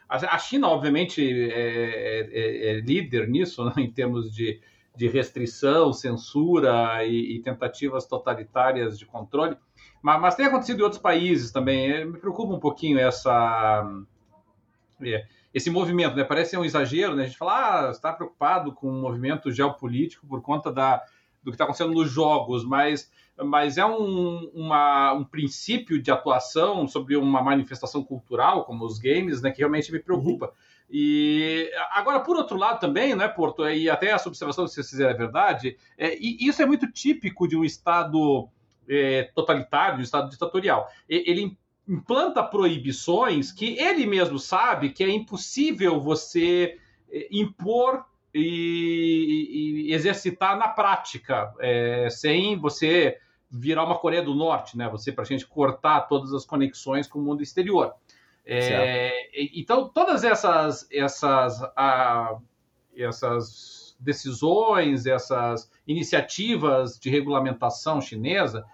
[0.08, 4.60] a China, obviamente, é, é, é, é líder nisso, né, em termos de,
[4.94, 9.56] de restrição, censura e, e, tentativas totalitárias de controle,
[10.00, 11.90] mas, mas, tem acontecido em outros países também.
[11.90, 13.84] É, me preocupa um pouquinho essa,
[15.02, 16.22] é, esse movimento, né?
[16.22, 17.24] Parece um exagero, né?
[17.24, 21.02] A gente fala, ah, está preocupado com o movimento geopolítico por conta da,
[21.42, 23.10] do que está acontecendo nos jogos, mas
[23.44, 29.42] mas é um, uma, um princípio de atuação sobre uma manifestação cultural, como os games,
[29.42, 30.46] né, que realmente me preocupa.
[30.46, 30.52] Uhum.
[30.90, 35.10] E agora, por outro lado, também, né, Porto, e até essa observação que vocês fizeram
[35.10, 38.48] é verdade, é, e isso é muito típico de um Estado
[38.88, 40.88] é, totalitário, de um Estado ditatorial.
[41.08, 41.56] Ele
[41.88, 46.78] implanta proibições que ele mesmo sabe que é impossível você
[47.10, 48.04] é, impor
[48.34, 53.18] e, e, exercitar na prática, é, sem você
[53.50, 54.88] virar uma Coreia do Norte, né?
[54.88, 57.94] Você para a gente cortar todas as conexões com o mundo exterior.
[58.48, 59.12] É,
[59.58, 61.60] então todas essas essas
[62.96, 68.64] essas decisões, essas iniciativas de regulamentação chinesa,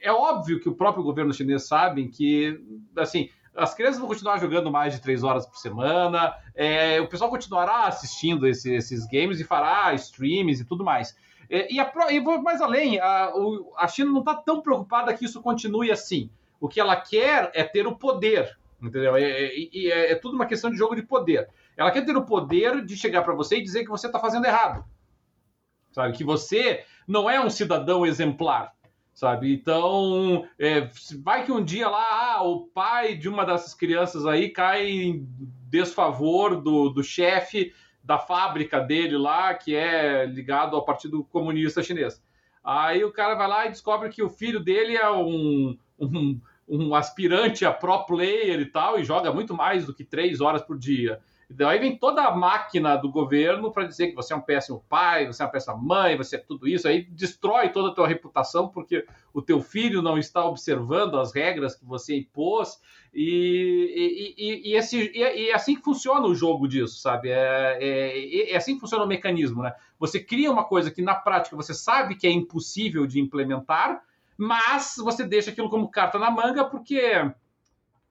[0.00, 2.58] é óbvio que o próprio governo chinês sabe que,
[2.96, 7.28] assim, as crianças vão continuar jogando mais de três horas por semana, é, o pessoal
[7.28, 11.14] continuará assistindo esse, esses games e fará streams e tudo mais.
[11.52, 13.30] É, e, a, e vou mais além, a,
[13.76, 16.30] a China não está tão preocupada que isso continue assim.
[16.58, 19.18] O que ela quer é ter o poder, entendeu?
[19.18, 21.46] E é, é, é, tudo uma questão de jogo de poder.
[21.76, 24.46] Ela quer ter o poder de chegar para você e dizer que você está fazendo
[24.46, 24.82] errado,
[25.90, 26.16] sabe?
[26.16, 28.72] Que você não é um cidadão exemplar,
[29.12, 29.52] sabe?
[29.52, 30.88] Então, é,
[31.22, 35.28] vai que um dia lá ah, o pai de uma dessas crianças aí cai em
[35.68, 42.22] desfavor do, do chefe da fábrica dele lá, que é ligado ao Partido Comunista Chinês.
[42.64, 46.94] Aí o cara vai lá e descobre que o filho dele é um, um, um
[46.94, 50.78] aspirante a pro player e tal, e joga muito mais do que três horas por
[50.78, 51.20] dia.
[51.52, 54.82] Então, aí vem toda a máquina do governo para dizer que você é um péssimo
[54.88, 58.08] pai, você é uma péssima mãe, você é tudo isso, aí destrói toda a tua
[58.08, 59.04] reputação porque
[59.34, 62.80] o teu filho não está observando as regras que você impôs
[63.12, 67.28] e, e, e, esse, e, é assim que funciona o jogo disso, sabe?
[67.28, 69.74] É, é, é, assim que funciona o mecanismo, né?
[69.98, 74.02] Você cria uma coisa que na prática você sabe que é impossível de implementar,
[74.38, 77.30] mas você deixa aquilo como carta na manga porque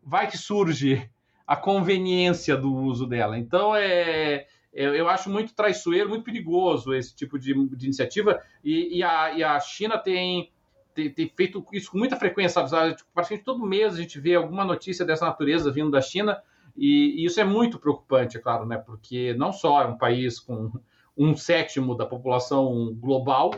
[0.03, 1.09] vai que surge
[1.51, 3.37] a conveniência do uso dela.
[3.37, 8.41] Então, é, é, eu acho muito traiçoeiro, muito perigoso esse tipo de, de iniciativa.
[8.63, 10.49] E, e, a, e, a, China tem,
[10.95, 12.95] tem, tem, feito isso com muita frequência, sabe?
[12.95, 16.41] Tipo, praticamente todo mês a gente vê alguma notícia dessa natureza vindo da China.
[16.73, 18.77] E, e, isso é muito preocupante, é claro, né?
[18.77, 20.71] Porque não só é um país com
[21.17, 23.51] um sétimo da população global,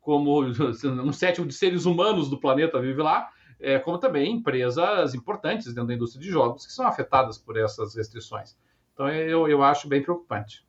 [0.00, 0.44] como
[1.04, 3.28] um sétimo de seres humanos do planeta vive lá,
[3.60, 7.94] é, como também empresas importantes dentro da indústria de jogos que são afetadas por essas
[7.94, 8.56] restrições.
[8.94, 10.66] Então eu, eu acho bem preocupante.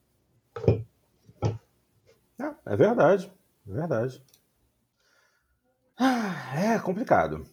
[2.39, 3.31] É, é verdade,
[3.67, 4.23] é verdade.
[5.97, 7.45] Ah, é complicado.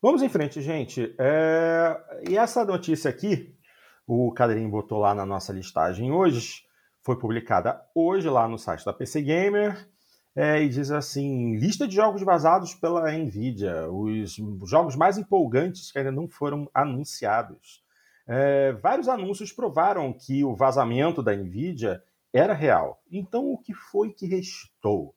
[0.00, 1.14] Vamos em frente, gente.
[1.18, 2.22] É...
[2.28, 3.56] E essa notícia aqui,
[4.06, 6.62] o Cadrinho botou lá na nossa listagem hoje,
[7.02, 9.88] foi publicada hoje lá no site da PC Gamer
[10.40, 14.36] é, e diz assim: lista de jogos vazados pela Nvidia, os
[14.66, 17.82] jogos mais empolgantes que ainda não foram anunciados.
[18.24, 22.00] É, vários anúncios provaram que o vazamento da Nvidia
[22.32, 23.02] era real.
[23.10, 25.12] Então, o que foi que restou?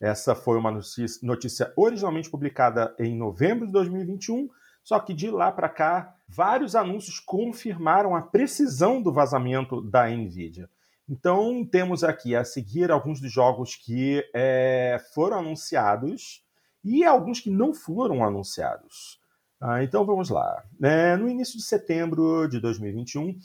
[0.00, 4.48] Essa foi uma notícia, notícia originalmente publicada em novembro de 2021,
[4.84, 10.70] só que de lá para cá, vários anúncios confirmaram a precisão do vazamento da Nvidia.
[11.08, 16.44] Então, temos aqui a seguir alguns dos jogos que é, foram anunciados
[16.82, 19.20] e alguns que não foram anunciados.
[19.60, 20.64] Ah, então, vamos lá.
[20.82, 23.38] É, no início de setembro de 2021,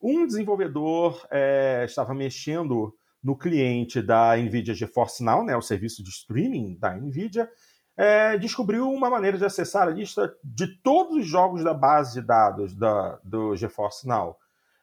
[0.00, 6.10] um desenvolvedor é, estava mexendo no cliente da NVIDIA GeForce Now, né, o serviço de
[6.10, 7.50] streaming da NVIDIA,
[7.96, 12.24] é, descobriu uma maneira de acessar a lista de todos os jogos da base de
[12.24, 14.36] dados da, do GeForce Now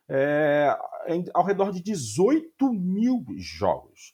[0.09, 0.77] é,
[1.33, 4.13] ao redor de 18 mil jogos.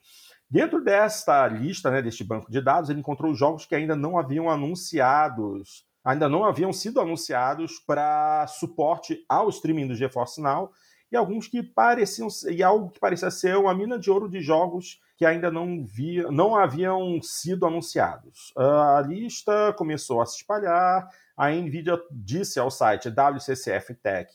[0.50, 4.50] Dentro desta lista, né, deste banco de dados, ele encontrou jogos que ainda não haviam
[4.50, 10.72] anunciados, ainda não haviam sido anunciados para suporte ao streaming do GeForce Now
[11.12, 15.00] e alguns que pareciam e algo que parecia ser uma mina de ouro de jogos
[15.18, 18.52] que ainda não, via, não haviam sido anunciados.
[18.58, 21.08] A lista começou a se espalhar.
[21.38, 24.32] A Nvidia disse ao site WCCF Tech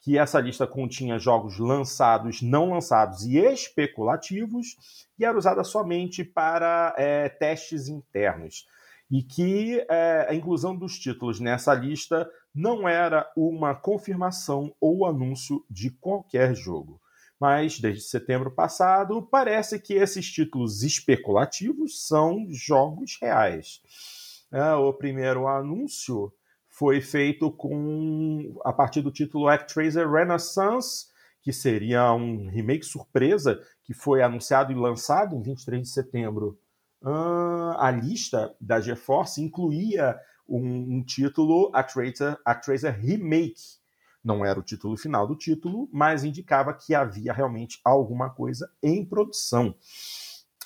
[0.00, 4.76] que essa lista continha jogos lançados, não lançados e especulativos,
[5.18, 8.66] e era usada somente para é, testes internos.
[9.10, 15.64] E que é, a inclusão dos títulos nessa lista não era uma confirmação ou anúncio
[15.68, 17.00] de qualquer jogo.
[17.38, 23.80] Mas desde setembro passado, parece que esses títulos especulativos são jogos reais.
[24.52, 26.32] É, o primeiro anúncio
[26.80, 31.08] foi feito com a partir do título Actraiser Renaissance,
[31.42, 36.58] que seria um remake surpresa que foi anunciado e lançado em 23 de setembro.
[37.02, 43.60] Uh, a lista da GeForce incluía um, um título Actraiser, Actraiser Remake.
[44.24, 49.04] Não era o título final do título, mas indicava que havia realmente alguma coisa em
[49.04, 49.74] produção.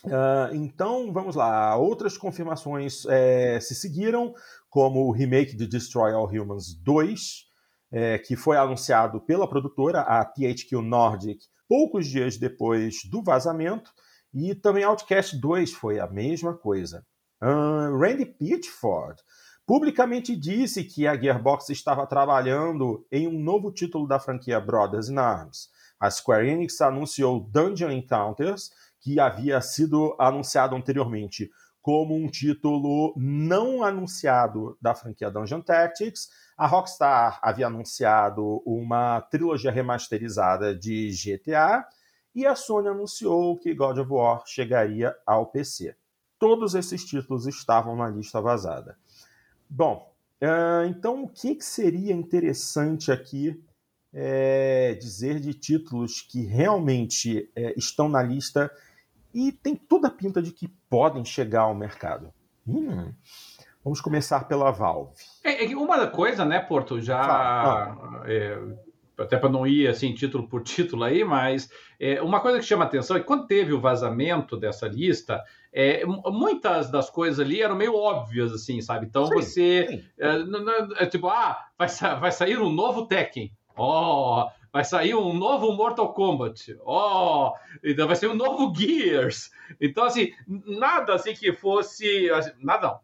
[0.04, 1.74] Uh, então, vamos lá.
[1.76, 4.34] Outras confirmações é, se seguiram,
[4.74, 7.44] como o remake de Destroy All Humans 2,
[7.92, 13.92] é, que foi anunciado pela produtora, a THQ Nordic, poucos dias depois do vazamento,
[14.34, 17.06] e também Outcast 2 foi a mesma coisa.
[17.40, 19.22] Randy Pitchford
[19.64, 25.18] publicamente disse que a Gearbox estava trabalhando em um novo título da franquia Brothers in
[25.18, 25.68] Arms,
[26.00, 31.48] A Square Enix anunciou Dungeon Encounters, que havia sido anunciado anteriormente
[31.84, 36.30] como um título não anunciado da franquia Dungeon Tactics.
[36.56, 41.86] A Rockstar havia anunciado uma trilogia remasterizada de GTA
[42.34, 45.94] e a Sony anunciou que God of War chegaria ao PC.
[46.38, 48.96] Todos esses títulos estavam na lista vazada.
[49.68, 53.62] Bom, uh, então o que, seria interessante aqui
[54.10, 58.70] é, dizer de títulos que realmente é, estão na lista
[59.34, 62.32] e tem toda a pinta de que podem chegar ao mercado.
[62.66, 63.12] Hum.
[63.82, 65.12] Vamos começar pela Valve.
[65.42, 67.94] É, é uma coisa, né, Porto, já
[68.24, 68.58] é,
[69.18, 71.68] até para não ir assim título por título aí, mas
[72.00, 75.42] é, uma coisa que chama atenção é que quando teve o vazamento dessa lista,
[75.72, 79.06] é, muitas das coisas ali eram meio óbvias, assim, sabe?
[79.06, 80.04] Então sim, você sim.
[80.18, 81.88] É, é, tipo, ah, vai,
[82.20, 83.52] vai sair um novo Tekken.
[83.76, 86.76] Ó, oh, vai sair um novo Mortal Kombat.
[86.84, 89.52] Ó, oh, então vai ser um novo Gears.
[89.80, 92.28] Então, assim, nada assim que fosse.
[92.30, 93.00] Assim, nada não.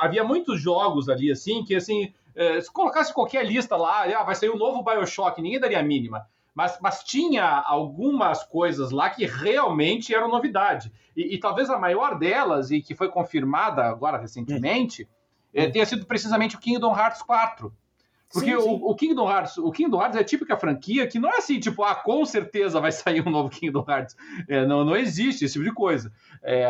[0.00, 2.14] Havia muitos jogos ali, assim, que assim.
[2.34, 5.82] Eh, se colocasse qualquer lista lá, ah, vai sair um novo Bioshock, ninguém daria a
[5.82, 6.26] mínima.
[6.54, 10.90] Mas, mas tinha algumas coisas lá que realmente eram novidade.
[11.14, 15.08] E, e talvez a maior delas, e que foi confirmada agora recentemente, hum.
[15.52, 17.70] é, tenha sido precisamente o Kingdom Hearts 4
[18.32, 18.68] porque sim, sim.
[18.68, 21.60] O, o, Kingdom Hearts, o Kingdom Hearts é a típica franquia que não é assim,
[21.60, 24.16] tipo, ah, com certeza vai sair um novo Kingdom Hearts.
[24.48, 26.12] É, não, não existe esse tipo de coisa.
[26.42, 26.66] É,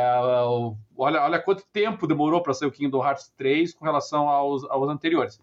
[0.96, 4.88] olha, olha quanto tempo demorou para sair o Kingdom Hearts 3 com relação aos, aos
[4.88, 5.40] anteriores.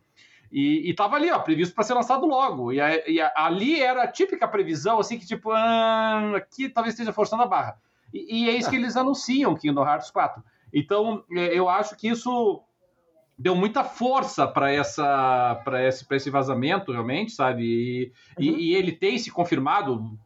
[0.52, 2.74] E, estava ali, ó, previsto para ser lançado logo.
[2.74, 6.94] E, a, e a, ali era a típica previsão, assim, que tipo, ah, aqui talvez
[6.94, 7.80] esteja forçando a barra.
[8.14, 10.44] E, e é isso que eles anunciam, Kingdom Hearts 4.
[10.74, 12.62] Então, é, eu acho que isso
[13.40, 18.44] deu muita força para essa para esse, esse vazamento realmente sabe e, uhum.
[18.44, 20.20] e, e, ele tem se confirmado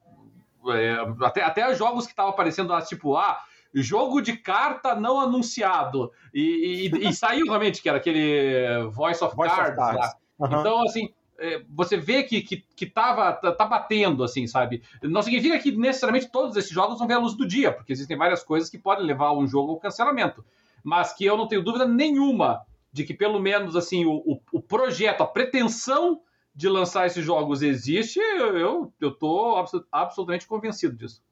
[0.69, 3.39] é, até, até jogos que estavam aparecendo lá tipo ah
[3.71, 9.35] jogo de carta não anunciado e, e, e saiu realmente que era aquele Voice of
[9.35, 10.15] Voice Cards, of Cards.
[10.39, 10.59] Uhum.
[10.59, 14.83] então assim é, você vê que, que, que tava, tá, tá, batendo, assim, sabe?
[15.01, 18.15] Não significa que necessariamente todos esses jogos vão ver a luz do dia, porque existem
[18.15, 20.45] várias coisas que podem levar um jogo ao cancelamento.
[20.83, 22.61] Mas que eu não tenho dúvida nenhuma
[22.93, 26.21] de que pelo menos assim o, o, o projeto, a pretensão
[26.55, 29.55] de lançar esses jogos existe, eu, eu tô
[29.91, 31.23] absolutamente convencido disso.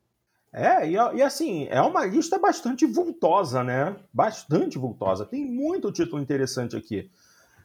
[0.52, 3.96] É, e, e, assim, é uma lista bastante vultosa, né?
[4.12, 5.26] Bastante vultosa.
[5.26, 7.10] Tem muito título interessante aqui.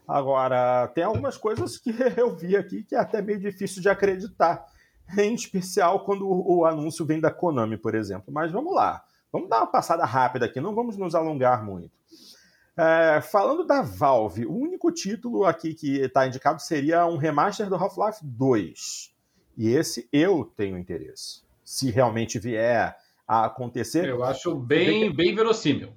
[0.07, 4.65] Agora, tem algumas coisas que eu vi aqui que é até meio difícil de acreditar.
[5.19, 8.33] Em especial quando o anúncio vem da Konami, por exemplo.
[8.33, 9.03] Mas vamos lá.
[9.33, 11.91] Vamos dar uma passada rápida aqui, não vamos nos alongar muito.
[12.77, 17.75] É, falando da Valve, o único título aqui que está indicado seria um remaster do
[17.75, 19.15] Half-Life 2.
[19.57, 21.41] E esse eu tenho interesse.
[21.65, 22.95] Se realmente vier
[23.27, 24.09] a acontecer.
[24.09, 25.93] Eu acho bem, bem verossímil.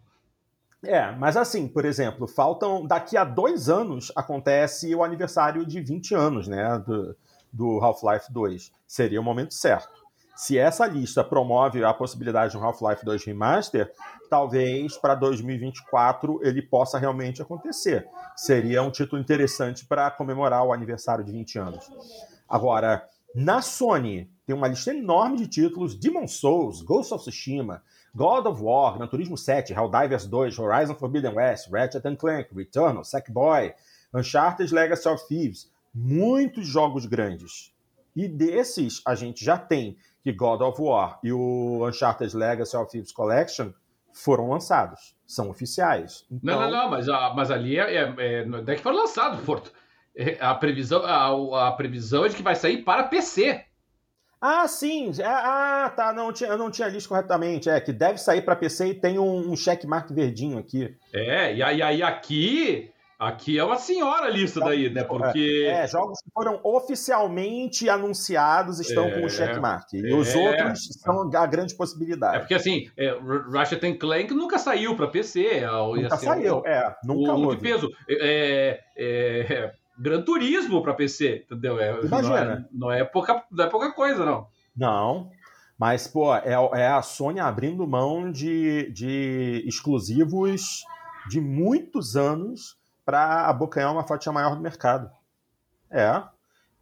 [0.82, 2.88] É, mas assim, por exemplo, faltam.
[2.88, 6.82] Daqui a dois anos acontece o aniversário de 20 anos, né?
[6.86, 7.16] Do,
[7.52, 8.72] do Half-Life 2.
[8.88, 9.99] Seria o momento certo.
[10.40, 13.92] Se essa lista promove a possibilidade de um Half-Life 2 Remaster,
[14.30, 18.08] talvez para 2024 ele possa realmente acontecer.
[18.38, 21.92] Seria um título interessante para comemorar o aniversário de 20 anos.
[22.48, 23.06] Agora,
[23.36, 27.84] na Sony, tem uma lista enorme de títulos: Demon Souls, Ghost of Tsushima,
[28.16, 33.74] God of War, Gran Turismo 7, Helldivers 2, Horizon Forbidden West, Ratchet Clank, Returnal, Sackboy,
[34.14, 35.70] Uncharted Legacy of Thieves.
[35.94, 37.74] Muitos jogos grandes.
[38.16, 39.98] E desses, a gente já tem
[40.32, 43.72] God of War e o Uncharted Legacy of Thieves Collection
[44.14, 46.26] foram lançados, são oficiais.
[46.32, 46.60] Então...
[46.60, 49.44] Não, não, não, mas, a, mas ali é, é, é, não é que foram lançados,
[49.46, 49.72] Porto.
[50.16, 53.64] É, a previsão, a, a, previsão é de que vai sair para PC.
[54.42, 55.12] Ah, sim.
[55.24, 56.14] Ah, tá.
[56.14, 57.70] Não eu não tinha listo corretamente.
[57.70, 60.96] É que deve sair para PC e tem um, um checkmark verdinho aqui.
[61.14, 65.04] É, e aí, aí aqui Aqui é uma senhora lista daí, né?
[65.04, 65.68] Porque.
[65.70, 69.92] É, jogos que foram oficialmente anunciados estão é, com o checkmark.
[69.92, 72.38] E é, os outros são a grande possibilidade.
[72.38, 73.14] É porque assim, é,
[73.52, 75.46] Ratchet Clank nunca saiu para PC.
[75.48, 76.96] É, nunca assim, saiu, é.
[77.04, 77.90] Nunca o, de peso.
[78.08, 81.78] É, é, Gran Turismo para PC, entendeu?
[81.78, 82.32] É, Imagina.
[82.32, 84.48] Não é, não, é pouca, não é pouca coisa, não.
[84.74, 85.30] Não.
[85.78, 90.86] Mas, pô, é, é a Sony abrindo mão de, de exclusivos
[91.30, 92.79] de muitos anos
[93.10, 95.10] para abocanhar uma fatia maior do mercado.
[95.90, 96.22] É.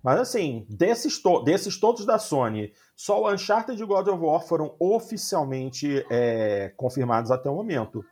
[0.04, 4.42] Mas assim, desses, to desses todos da Sony, só o Uncharted e God of War
[4.42, 8.04] foram oficialmente é, confirmados até o momento.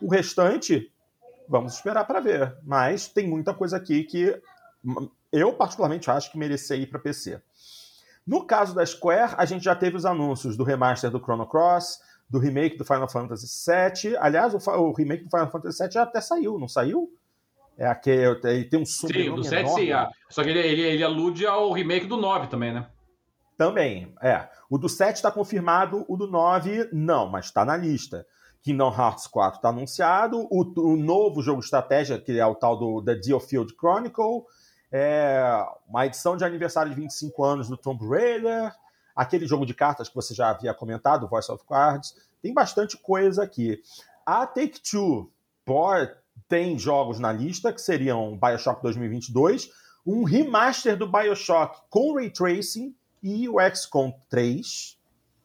[0.00, 0.92] O restante,
[1.48, 2.52] vamos esperar para ver.
[2.64, 4.36] Mas tem muita coisa aqui que
[5.30, 7.40] eu particularmente acho que merecia ir para PC.
[8.26, 12.00] No caso da Square, a gente já teve os anúncios do remaster do Chrono Cross,
[12.28, 14.16] do remake do Final Fantasy VII.
[14.16, 17.08] Aliás, o, o remake do Final Fantasy VII já até saiu, não saiu?
[17.78, 19.92] É aquele, ele tem um Sim, do 7 sim.
[19.92, 22.86] Ah, só que ele, ele, ele alude ao remake do 9 também, né?
[23.56, 24.48] Também, é.
[24.68, 28.26] O do 7 está confirmado, o do 9 não, mas está na lista.
[28.62, 32.78] Kingdom Hearts 4 está anunciado, o, o, novo jogo de estratégia, que é o tal
[32.78, 34.44] do The Geofield Chronicle,
[34.90, 35.42] é,
[35.88, 38.72] uma edição de aniversário de 25 anos do Tomb Raider,
[39.16, 43.42] aquele jogo de cartas que você já havia comentado, Voice of Cards, tem bastante coisa
[43.42, 43.80] aqui.
[44.24, 45.32] A Take-Two
[46.52, 49.70] tem jogos na lista, que seriam Bioshock 2022,
[50.06, 54.98] um remaster do Bioshock com Ray Tracing e o XCOM 3,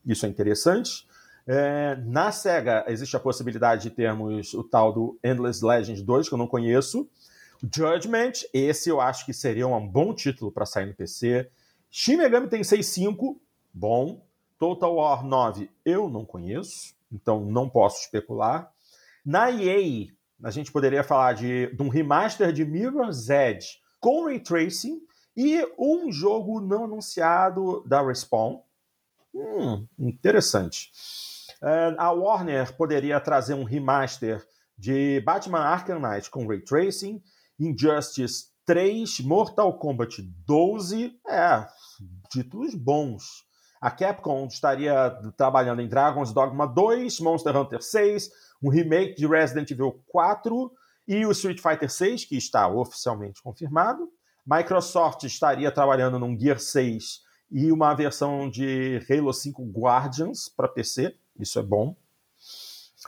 [0.05, 1.07] isso é interessante.
[1.47, 6.33] É, na SEGA existe a possibilidade de termos o tal do Endless Legends 2, que
[6.33, 7.09] eu não conheço,
[7.63, 11.49] Judgment, esse eu acho que seria um bom título para sair no PC.
[11.89, 13.39] Shin Megami Tensei 5,
[13.73, 14.21] bom.
[14.59, 18.73] Total War 9, eu não conheço, então não posso especular.
[19.25, 20.07] Na EA,
[20.43, 25.01] a gente poderia falar de, de um remaster de Mirror's Edge com Ray Tracing
[25.35, 28.61] e um jogo não anunciado da Respawn.
[29.33, 30.91] Hum, interessante.
[31.61, 34.45] Uh, a Warner poderia trazer um remaster
[34.77, 37.21] de Batman Arkham Knight com Ray Tracing
[37.59, 41.65] Injustice 3, Mortal Kombat 12, é,
[42.29, 43.45] títulos bons.
[43.81, 48.29] A Capcom estaria trabalhando em Dragon's Dogma 2, Monster Hunter 6,
[48.61, 50.71] um remake de Resident Evil 4
[51.07, 54.09] e o Street Fighter 6, que está oficialmente confirmado.
[54.45, 57.21] Microsoft estaria trabalhando num Gear 6
[57.51, 61.95] e uma versão de Halo 5 Guardians para PC, isso é bom.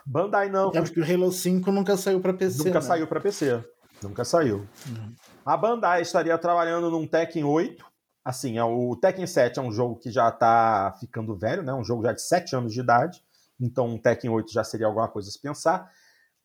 [0.05, 0.71] Bandai não.
[0.73, 2.59] É porque o Halo 5 nunca saiu para PC.
[2.59, 2.81] Nunca né?
[2.81, 3.63] saiu para PC.
[4.01, 4.67] Nunca saiu.
[4.87, 5.13] Uhum.
[5.45, 7.85] A Bandai estaria trabalhando num Tekken 8.
[8.23, 11.73] Assim, é o Tekken 7 é um jogo que já está ficando velho, né?
[11.73, 13.21] Um jogo já de 7 anos de idade.
[13.59, 15.91] Então, um Tekken 8 já seria alguma coisa a se pensar.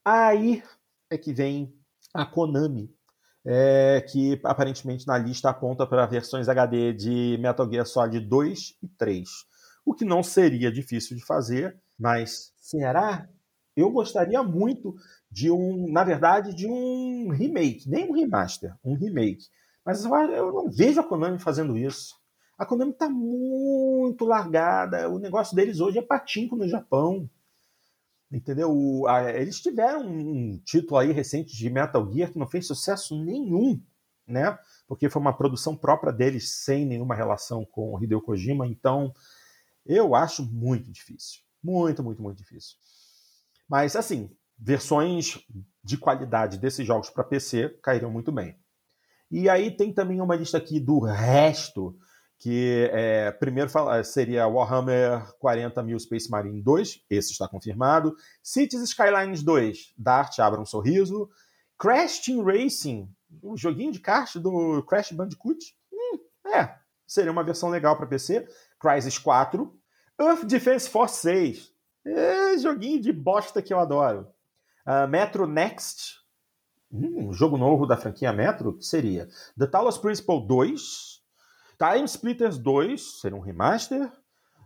[0.04, 0.62] Aí
[1.10, 1.72] é que vem
[2.12, 2.92] a Konami,
[3.44, 8.88] é, que aparentemente na lista aponta para versões HD de Metal Gear Solid 2 e
[8.88, 9.28] 3.
[9.84, 13.28] O que não seria difícil de fazer, mas será?
[13.76, 14.94] Eu gostaria muito
[15.30, 19.44] de um, na verdade, de um remake, nem um remaster, um remake.
[19.84, 22.14] Mas eu não vejo a Konami fazendo isso.
[22.56, 25.08] A Konami está muito largada.
[25.08, 27.28] O negócio deles hoje é patinco no Japão.
[28.30, 29.04] Entendeu?
[29.34, 33.80] Eles tiveram um título aí recente de Metal Gear que não fez sucesso nenhum,
[34.26, 34.58] né?
[34.88, 38.66] Porque foi uma produção própria deles sem nenhuma relação com o Hideo Kojima.
[38.66, 39.12] Então,
[39.86, 41.40] eu acho muito difícil.
[41.62, 42.76] Muito, muito, muito difícil.
[43.68, 45.38] Mas, assim, versões
[45.82, 48.56] de qualidade desses jogos para PC caíram muito bem.
[49.30, 51.96] E aí tem também uma lista aqui do resto,
[52.44, 53.70] que é, primeiro
[54.04, 58.14] seria Warhammer 40.000 Space Marine 2, esse está confirmado.
[58.42, 61.30] Cities Skylines 2, Dart Abra um Sorriso.
[61.78, 63.08] Crash Team Racing,
[63.42, 65.74] um joguinho de kart do Crash Bandicoot.
[65.90, 66.18] Hum,
[66.50, 66.74] é,
[67.06, 68.46] seria uma versão legal para PC.
[68.78, 69.74] Crysis 4.
[70.20, 71.72] Earth Defense Force 6.
[72.04, 74.28] É, joguinho de bosta que eu adoro.
[74.86, 76.18] Uh, Metro Next,
[76.92, 81.13] um jogo novo da franquia Metro, seria The Talos Principle 2,
[81.78, 84.10] Time Splitters 2, seria um remaster,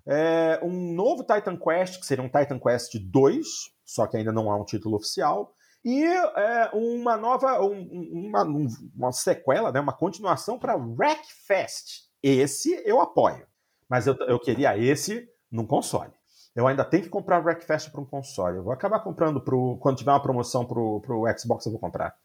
[0.07, 3.47] é, um novo Titan Quest, que seria um Titan Quest 2,
[3.85, 5.55] só que ainda não há um título oficial,
[5.85, 12.09] e é, uma nova, um, uma, uma, sequela, né, uma continuação para Wreckfest.
[12.23, 13.47] Esse eu apoio,
[13.89, 16.13] mas eu, eu queria esse num console
[16.59, 18.57] eu ainda tenho que comprar Wreckfest para um console.
[18.57, 22.17] Eu vou acabar comprando pro, quando tiver uma promoção para o Xbox, eu vou comprar.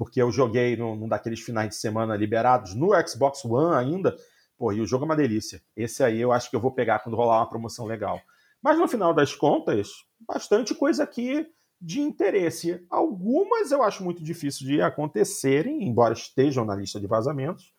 [0.00, 4.16] Porque eu joguei num, num, daqueles finais de semana liberados no Xbox One ainda.
[4.56, 5.62] Pô, e o jogo é uma delícia.
[5.76, 8.18] Esse aí eu acho que eu vou pegar quando rolar uma promoção legal.
[8.62, 9.90] Mas no final das contas,
[10.26, 11.46] bastante coisa aqui
[11.78, 12.82] de interesse.
[12.88, 17.74] Algumas eu acho muito difícil de acontecerem, embora estejam na lista de vazamentos.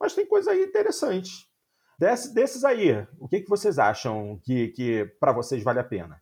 [0.00, 1.50] Mas tem coisa aí interessante.
[1.98, 6.18] Desse, desses aí, o que, que vocês acham que, que para vocês vale a pena?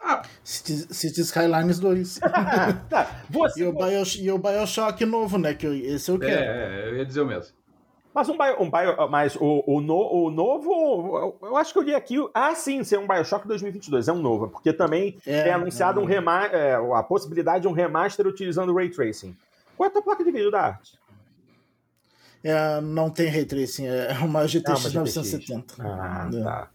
[0.00, 2.20] Ah, City Skylines 2.
[2.88, 3.62] tá, você...
[3.62, 5.54] e, o Bioshock, e o Bioshock novo, né?
[5.54, 6.40] Que eu, esse eu quero.
[6.40, 7.52] É, eu ia dizer o mesmo.
[8.14, 11.82] Mas um, bio, um bio, mas o, o, no, o novo, eu acho que eu
[11.82, 12.16] li aqui.
[12.32, 16.02] Ah, sim, ser um Bioshock 2022, é um novo, porque também é, é anunciado é,
[16.02, 19.36] um remaster, é, a possibilidade de um remaster utilizando Ray Tracing.
[19.76, 20.98] Qual é a tua placa de vídeo da arte?
[22.42, 25.74] É, não tem ray tracing, é uma GTX, ah, uma 970.
[25.78, 26.42] Ah, é.
[26.42, 26.70] tá.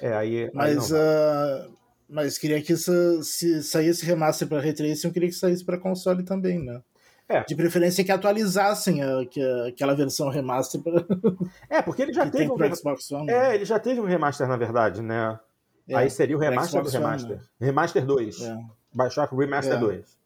[0.00, 1.77] É, aí, mas, aí uh,
[2.08, 5.78] mas queria que isso, se saísse remaster para ray tracing, eu queria que saísse para
[5.78, 6.82] console também, né?
[7.28, 7.44] É.
[7.44, 10.80] De preferência que atualizassem a, que, aquela versão remaster.
[10.80, 11.04] Pra...
[11.68, 12.74] É, porque ele já teve um rem...
[12.74, 13.30] Xbox One.
[13.30, 15.38] É, ele já teve um remaster, na verdade, né?
[15.86, 15.94] É.
[15.94, 17.30] Aí seria o remaster do remaster.
[17.32, 17.46] One, né?
[17.60, 18.40] Remaster 2.
[18.42, 18.58] É.
[18.94, 19.78] Bioshock Remaster é.
[19.78, 20.18] 2.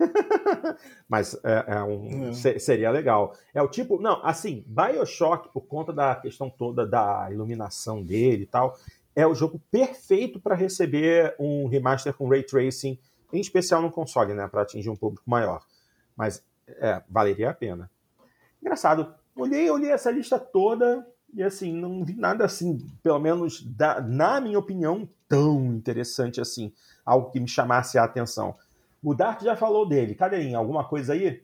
[1.08, 2.58] Mas é, é um, é.
[2.58, 3.34] seria legal.
[3.54, 4.00] É o tipo.
[4.00, 8.76] Não, assim, Bioshock, por conta da questão toda da iluminação dele e tal,
[9.14, 12.98] é o jogo perfeito para receber um remaster com ray tracing,
[13.32, 14.46] em especial no console, né?
[14.48, 15.62] Para atingir um público maior.
[16.16, 17.90] Mas é, valeria a pena.
[18.60, 24.00] Engraçado, olhei, olhei essa lista toda e assim, não vi nada assim, pelo menos da,
[24.00, 26.72] na minha opinião, tão interessante assim,
[27.04, 28.56] algo que me chamasse a atenção.
[29.02, 30.14] O Dart já falou dele.
[30.14, 31.42] Cadê Alguma coisa aí?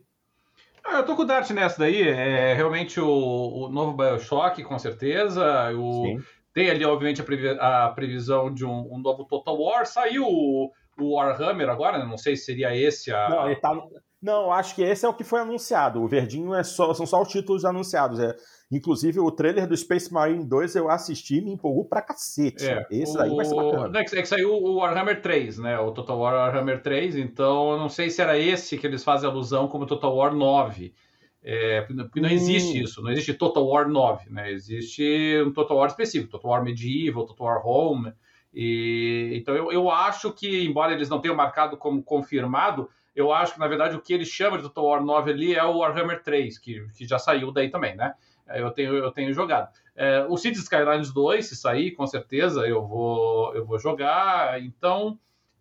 [0.85, 2.03] Ah, eu tô com o Dart nessa daí.
[2.03, 5.73] É realmente o, o novo Bioshock, com certeza.
[5.75, 6.19] O,
[6.57, 9.85] tem ali, obviamente, a, previ a previsão de um, um, novo Total War.
[9.85, 12.07] Saiu o, o Warhammer agora, né?
[12.07, 13.29] não sei se seria esse a.
[13.29, 13.79] Não, ele tá,
[14.23, 16.03] não, acho que esse é o que foi anunciado.
[16.03, 18.19] O verdinho é só, são só os títulos anunciados.
[18.19, 18.35] É,
[18.73, 22.67] inclusive, o trailer do Space Marine 2 eu assisti e me empolgou pra cacete.
[22.67, 23.21] É, esse o...
[23.21, 24.01] aí vai ser bacana.
[24.01, 25.79] É que, é que saiu o Warhammer 3, né?
[25.79, 29.29] O Total War Warhammer 3, então eu não sei se era esse que eles fazem
[29.29, 30.95] alusão como Total War 9.
[31.49, 32.83] É, porque não existe hum.
[32.83, 34.51] isso, não existe Total War 9, né?
[34.51, 38.13] Existe um Total War específico, Total War Medieval, Total War Home.
[38.53, 43.55] E, então eu, eu acho que, embora eles não tenham marcado como confirmado, eu acho
[43.55, 46.21] que, na verdade, o que ele chama de Total War 9 ali é o Warhammer
[46.21, 48.15] 3, que, que já saiu daí também, né?
[48.49, 49.73] É, eu tenho, eu tenho jogado.
[49.95, 54.61] É, o Cities Skylines 2, se sair, com certeza eu vou, eu vou jogar.
[54.61, 55.17] Então,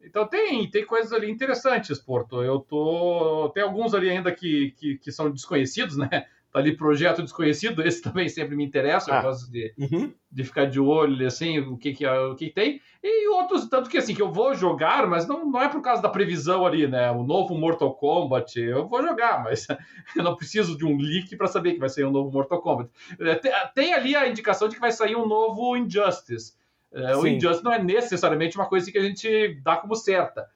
[0.06, 2.42] então tem, tem coisas ali interessantes, Porto.
[2.44, 3.52] Eu tô.
[3.54, 6.10] Tem alguns ali ainda que, que, que são desconhecidos, né?
[6.56, 9.18] Tá ali projeto desconhecido, esse também sempre me interessa, ah.
[9.18, 10.14] eu gosto de, uhum.
[10.32, 12.80] de ficar de olho assim, o que que, o que, tem.
[13.04, 16.02] E outros, tanto que assim, que eu vou jogar, mas não, não é por causa
[16.02, 17.12] da previsão ali, né?
[17.12, 19.68] O novo Mortal Kombat, eu vou jogar, mas
[20.16, 22.90] eu não preciso de um leak para saber que vai sair um novo Mortal Kombat.
[23.20, 23.36] É,
[23.76, 26.54] tem ali a indicação de que vai sair um novo Injustice.
[26.96, 30.48] É, o Injustice não é necessariamente uma coisa que a gente dá como certa.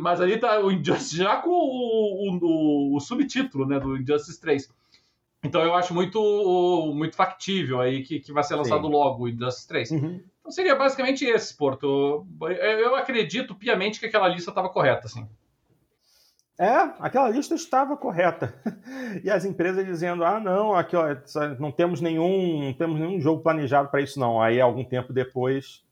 [0.00, 4.40] mas ali tá o Injustice já com o, o, o, o subtítulo né, do Injustice
[4.40, 4.68] 3.
[5.44, 8.92] Então eu acho muito, muito factível aí que, que vai ser lançado Sim.
[8.92, 9.90] logo o Injustice 3.
[9.90, 10.20] Uhum.
[10.40, 12.24] Então seria basicamente esse, Porto.
[12.40, 15.26] Eu acredito piamente que aquela lista estava correta, assim.
[16.62, 18.54] É, aquela lista estava correta.
[19.24, 21.04] E as empresas dizendo: ah, não, aqui ó,
[21.58, 24.40] não temos nenhum, não temos nenhum jogo planejado para isso, não.
[24.40, 25.84] Aí algum tempo depois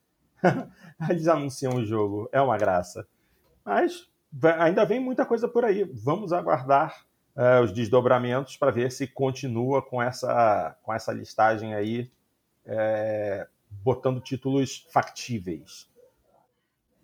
[1.11, 2.29] eles anunciam o jogo.
[2.33, 3.07] É uma graça.
[3.65, 4.09] Mas
[4.59, 5.85] ainda vem muita coisa por aí.
[5.93, 7.05] Vamos aguardar
[7.37, 12.11] uh, os desdobramentos para ver se continua com essa, com essa listagem aí,
[12.65, 13.47] é,
[13.83, 15.91] botando títulos factíveis.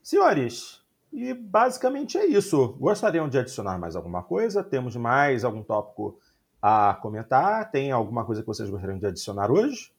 [0.02, 2.74] Senhores, e basicamente é isso.
[2.78, 4.62] Gostariam de adicionar mais alguma coisa?
[4.62, 6.18] Temos mais algum tópico
[6.60, 7.70] a comentar?
[7.70, 9.92] Tem alguma coisa que vocês gostariam de adicionar hoje?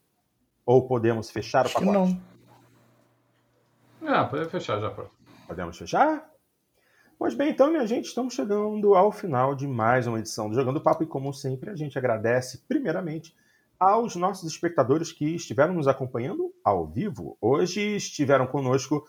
[0.65, 1.91] Ou podemos fechar o pacote?
[1.91, 2.21] Não.
[4.05, 4.93] Ah, pode fechar já.
[5.47, 6.29] Podemos fechar?
[7.17, 10.79] Pois bem, então, minha gente, estamos chegando ao final de mais uma edição do Jogando
[10.79, 13.35] Papo e, como sempre, a gente agradece, primeiramente,
[13.79, 17.35] aos nossos espectadores que estiveram nos acompanhando ao vivo.
[17.41, 19.03] Hoje estiveram conosco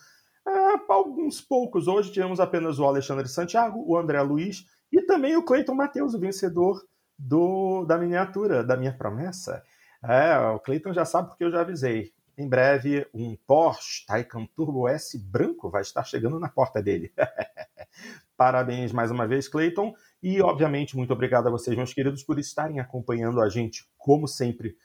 [0.94, 1.86] alguns poucos.
[1.86, 6.19] Hoje tivemos apenas o Alexandre Santiago, o André Luiz e também o Cleiton Matheus, o
[6.20, 6.82] vencedor
[7.19, 9.62] do, da miniatura, da minha promessa.
[10.02, 12.12] É, o Cleiton já sabe porque eu já avisei.
[12.36, 17.12] Em breve, um Porsche Taycan Turbo S branco vai estar chegando na porta dele.
[18.36, 19.93] Parabéns mais uma vez, Clayton.
[20.23, 24.77] E, obviamente, muito obrigado a vocês, meus queridos, por estarem acompanhando a gente, como sempre.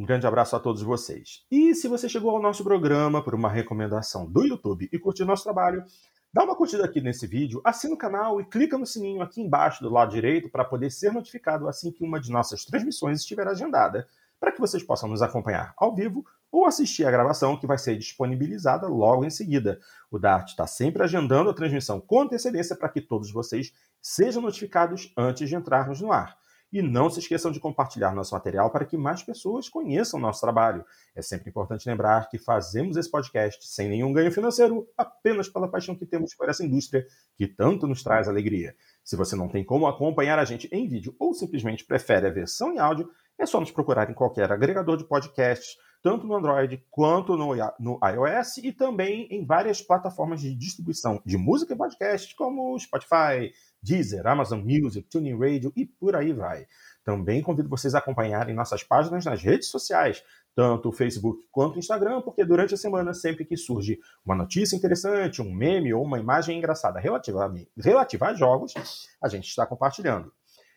[0.00, 1.44] Um grande abraço a todos vocês.
[1.50, 5.44] E se você chegou ao nosso programa por uma recomendação do YouTube e curtiu nosso
[5.44, 5.84] trabalho,
[6.32, 9.82] dá uma curtida aqui nesse vídeo, assina o canal e clica no sininho aqui embaixo
[9.82, 14.08] do lado direito para poder ser notificado assim que uma de nossas transmissões estiver agendada,
[14.40, 17.98] para que vocês possam nos acompanhar ao vivo ou assistir a gravação que vai ser
[17.98, 19.78] disponibilizada logo em seguida.
[20.10, 23.70] O Dart está sempre agendando a transmissão com antecedência para que todos vocês
[24.00, 26.39] sejam notificados antes de entrarmos no ar.
[26.72, 30.84] E não se esqueçam de compartilhar nosso material para que mais pessoas conheçam nosso trabalho.
[31.14, 35.94] É sempre importante lembrar que fazemos esse podcast sem nenhum ganho financeiro, apenas pela paixão
[35.94, 37.06] que temos por essa indústria
[37.36, 38.74] que tanto nos traz alegria.
[39.02, 42.72] Se você não tem como acompanhar a gente em vídeo ou simplesmente prefere a versão
[42.72, 47.36] em áudio, é só nos procurar em qualquer agregador de podcasts tanto no Android quanto
[47.36, 53.52] no, iOS e também em várias plataformas de distribuição de música e podcast, como Spotify,
[53.82, 56.66] Deezer, Amazon Music, TuneIn Radio e por aí vai.
[57.04, 60.22] Também convido vocês a acompanharem nossas páginas nas redes sociais,
[60.54, 64.76] tanto o Facebook quanto o Instagram, porque durante a semana, sempre que surge uma notícia
[64.76, 68.74] interessante, um meme ou uma imagem engraçada relativa a, relativa a jogos,
[69.22, 70.32] a gente está compartilhando.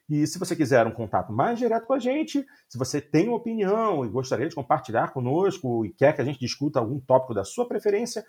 [0.09, 3.37] E se você quiser um contato mais direto com a gente, se você tem uma
[3.37, 7.43] opinião e gostaria de compartilhar conosco e quer que a gente discuta algum tópico da
[7.43, 8.23] sua preferência,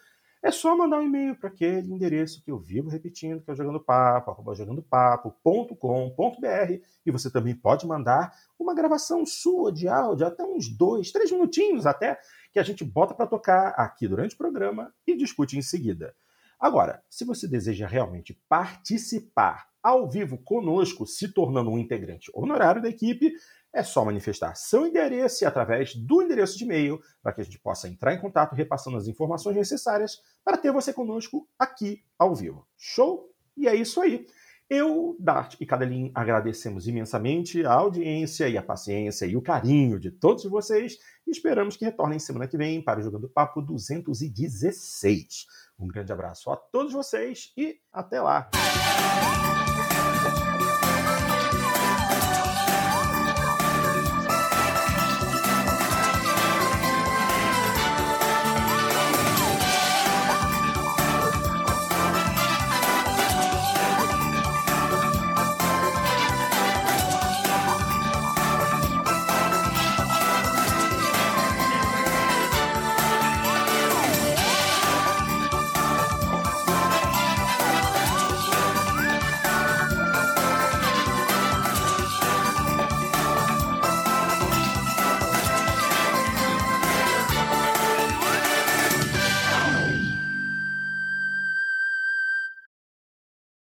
[0.44, 3.56] é só mandar um e-mail para aquele endereço que eu vivo repetindo, que é o
[3.56, 6.72] jogandopapo, jogandopapo.com.br
[7.06, 11.86] e você também pode mandar uma gravação sua de áudio, até uns dois, três minutinhos
[11.86, 12.20] até,
[12.52, 16.14] que a gente bota para tocar aqui durante o programa e discute em seguida.
[16.60, 22.90] Agora, se você deseja realmente participar ao vivo conosco, se tornando um integrante honorário da
[22.90, 23.32] equipe,
[23.74, 27.88] é só manifestar seu endereço através do endereço de e-mail para que a gente possa
[27.88, 32.66] entrar em contato repassando as informações necessárias para ter você conosco aqui ao vivo.
[32.78, 33.30] Show?
[33.56, 34.24] E é isso aí.
[34.70, 40.10] Eu, Dart e Cadelin agradecemos imensamente a audiência e a paciência e o carinho de
[40.10, 45.46] todos vocês e esperamos que retornem semana que vem para o Jogando Papo 216.
[45.78, 48.48] Um grande abraço a todos vocês e até lá!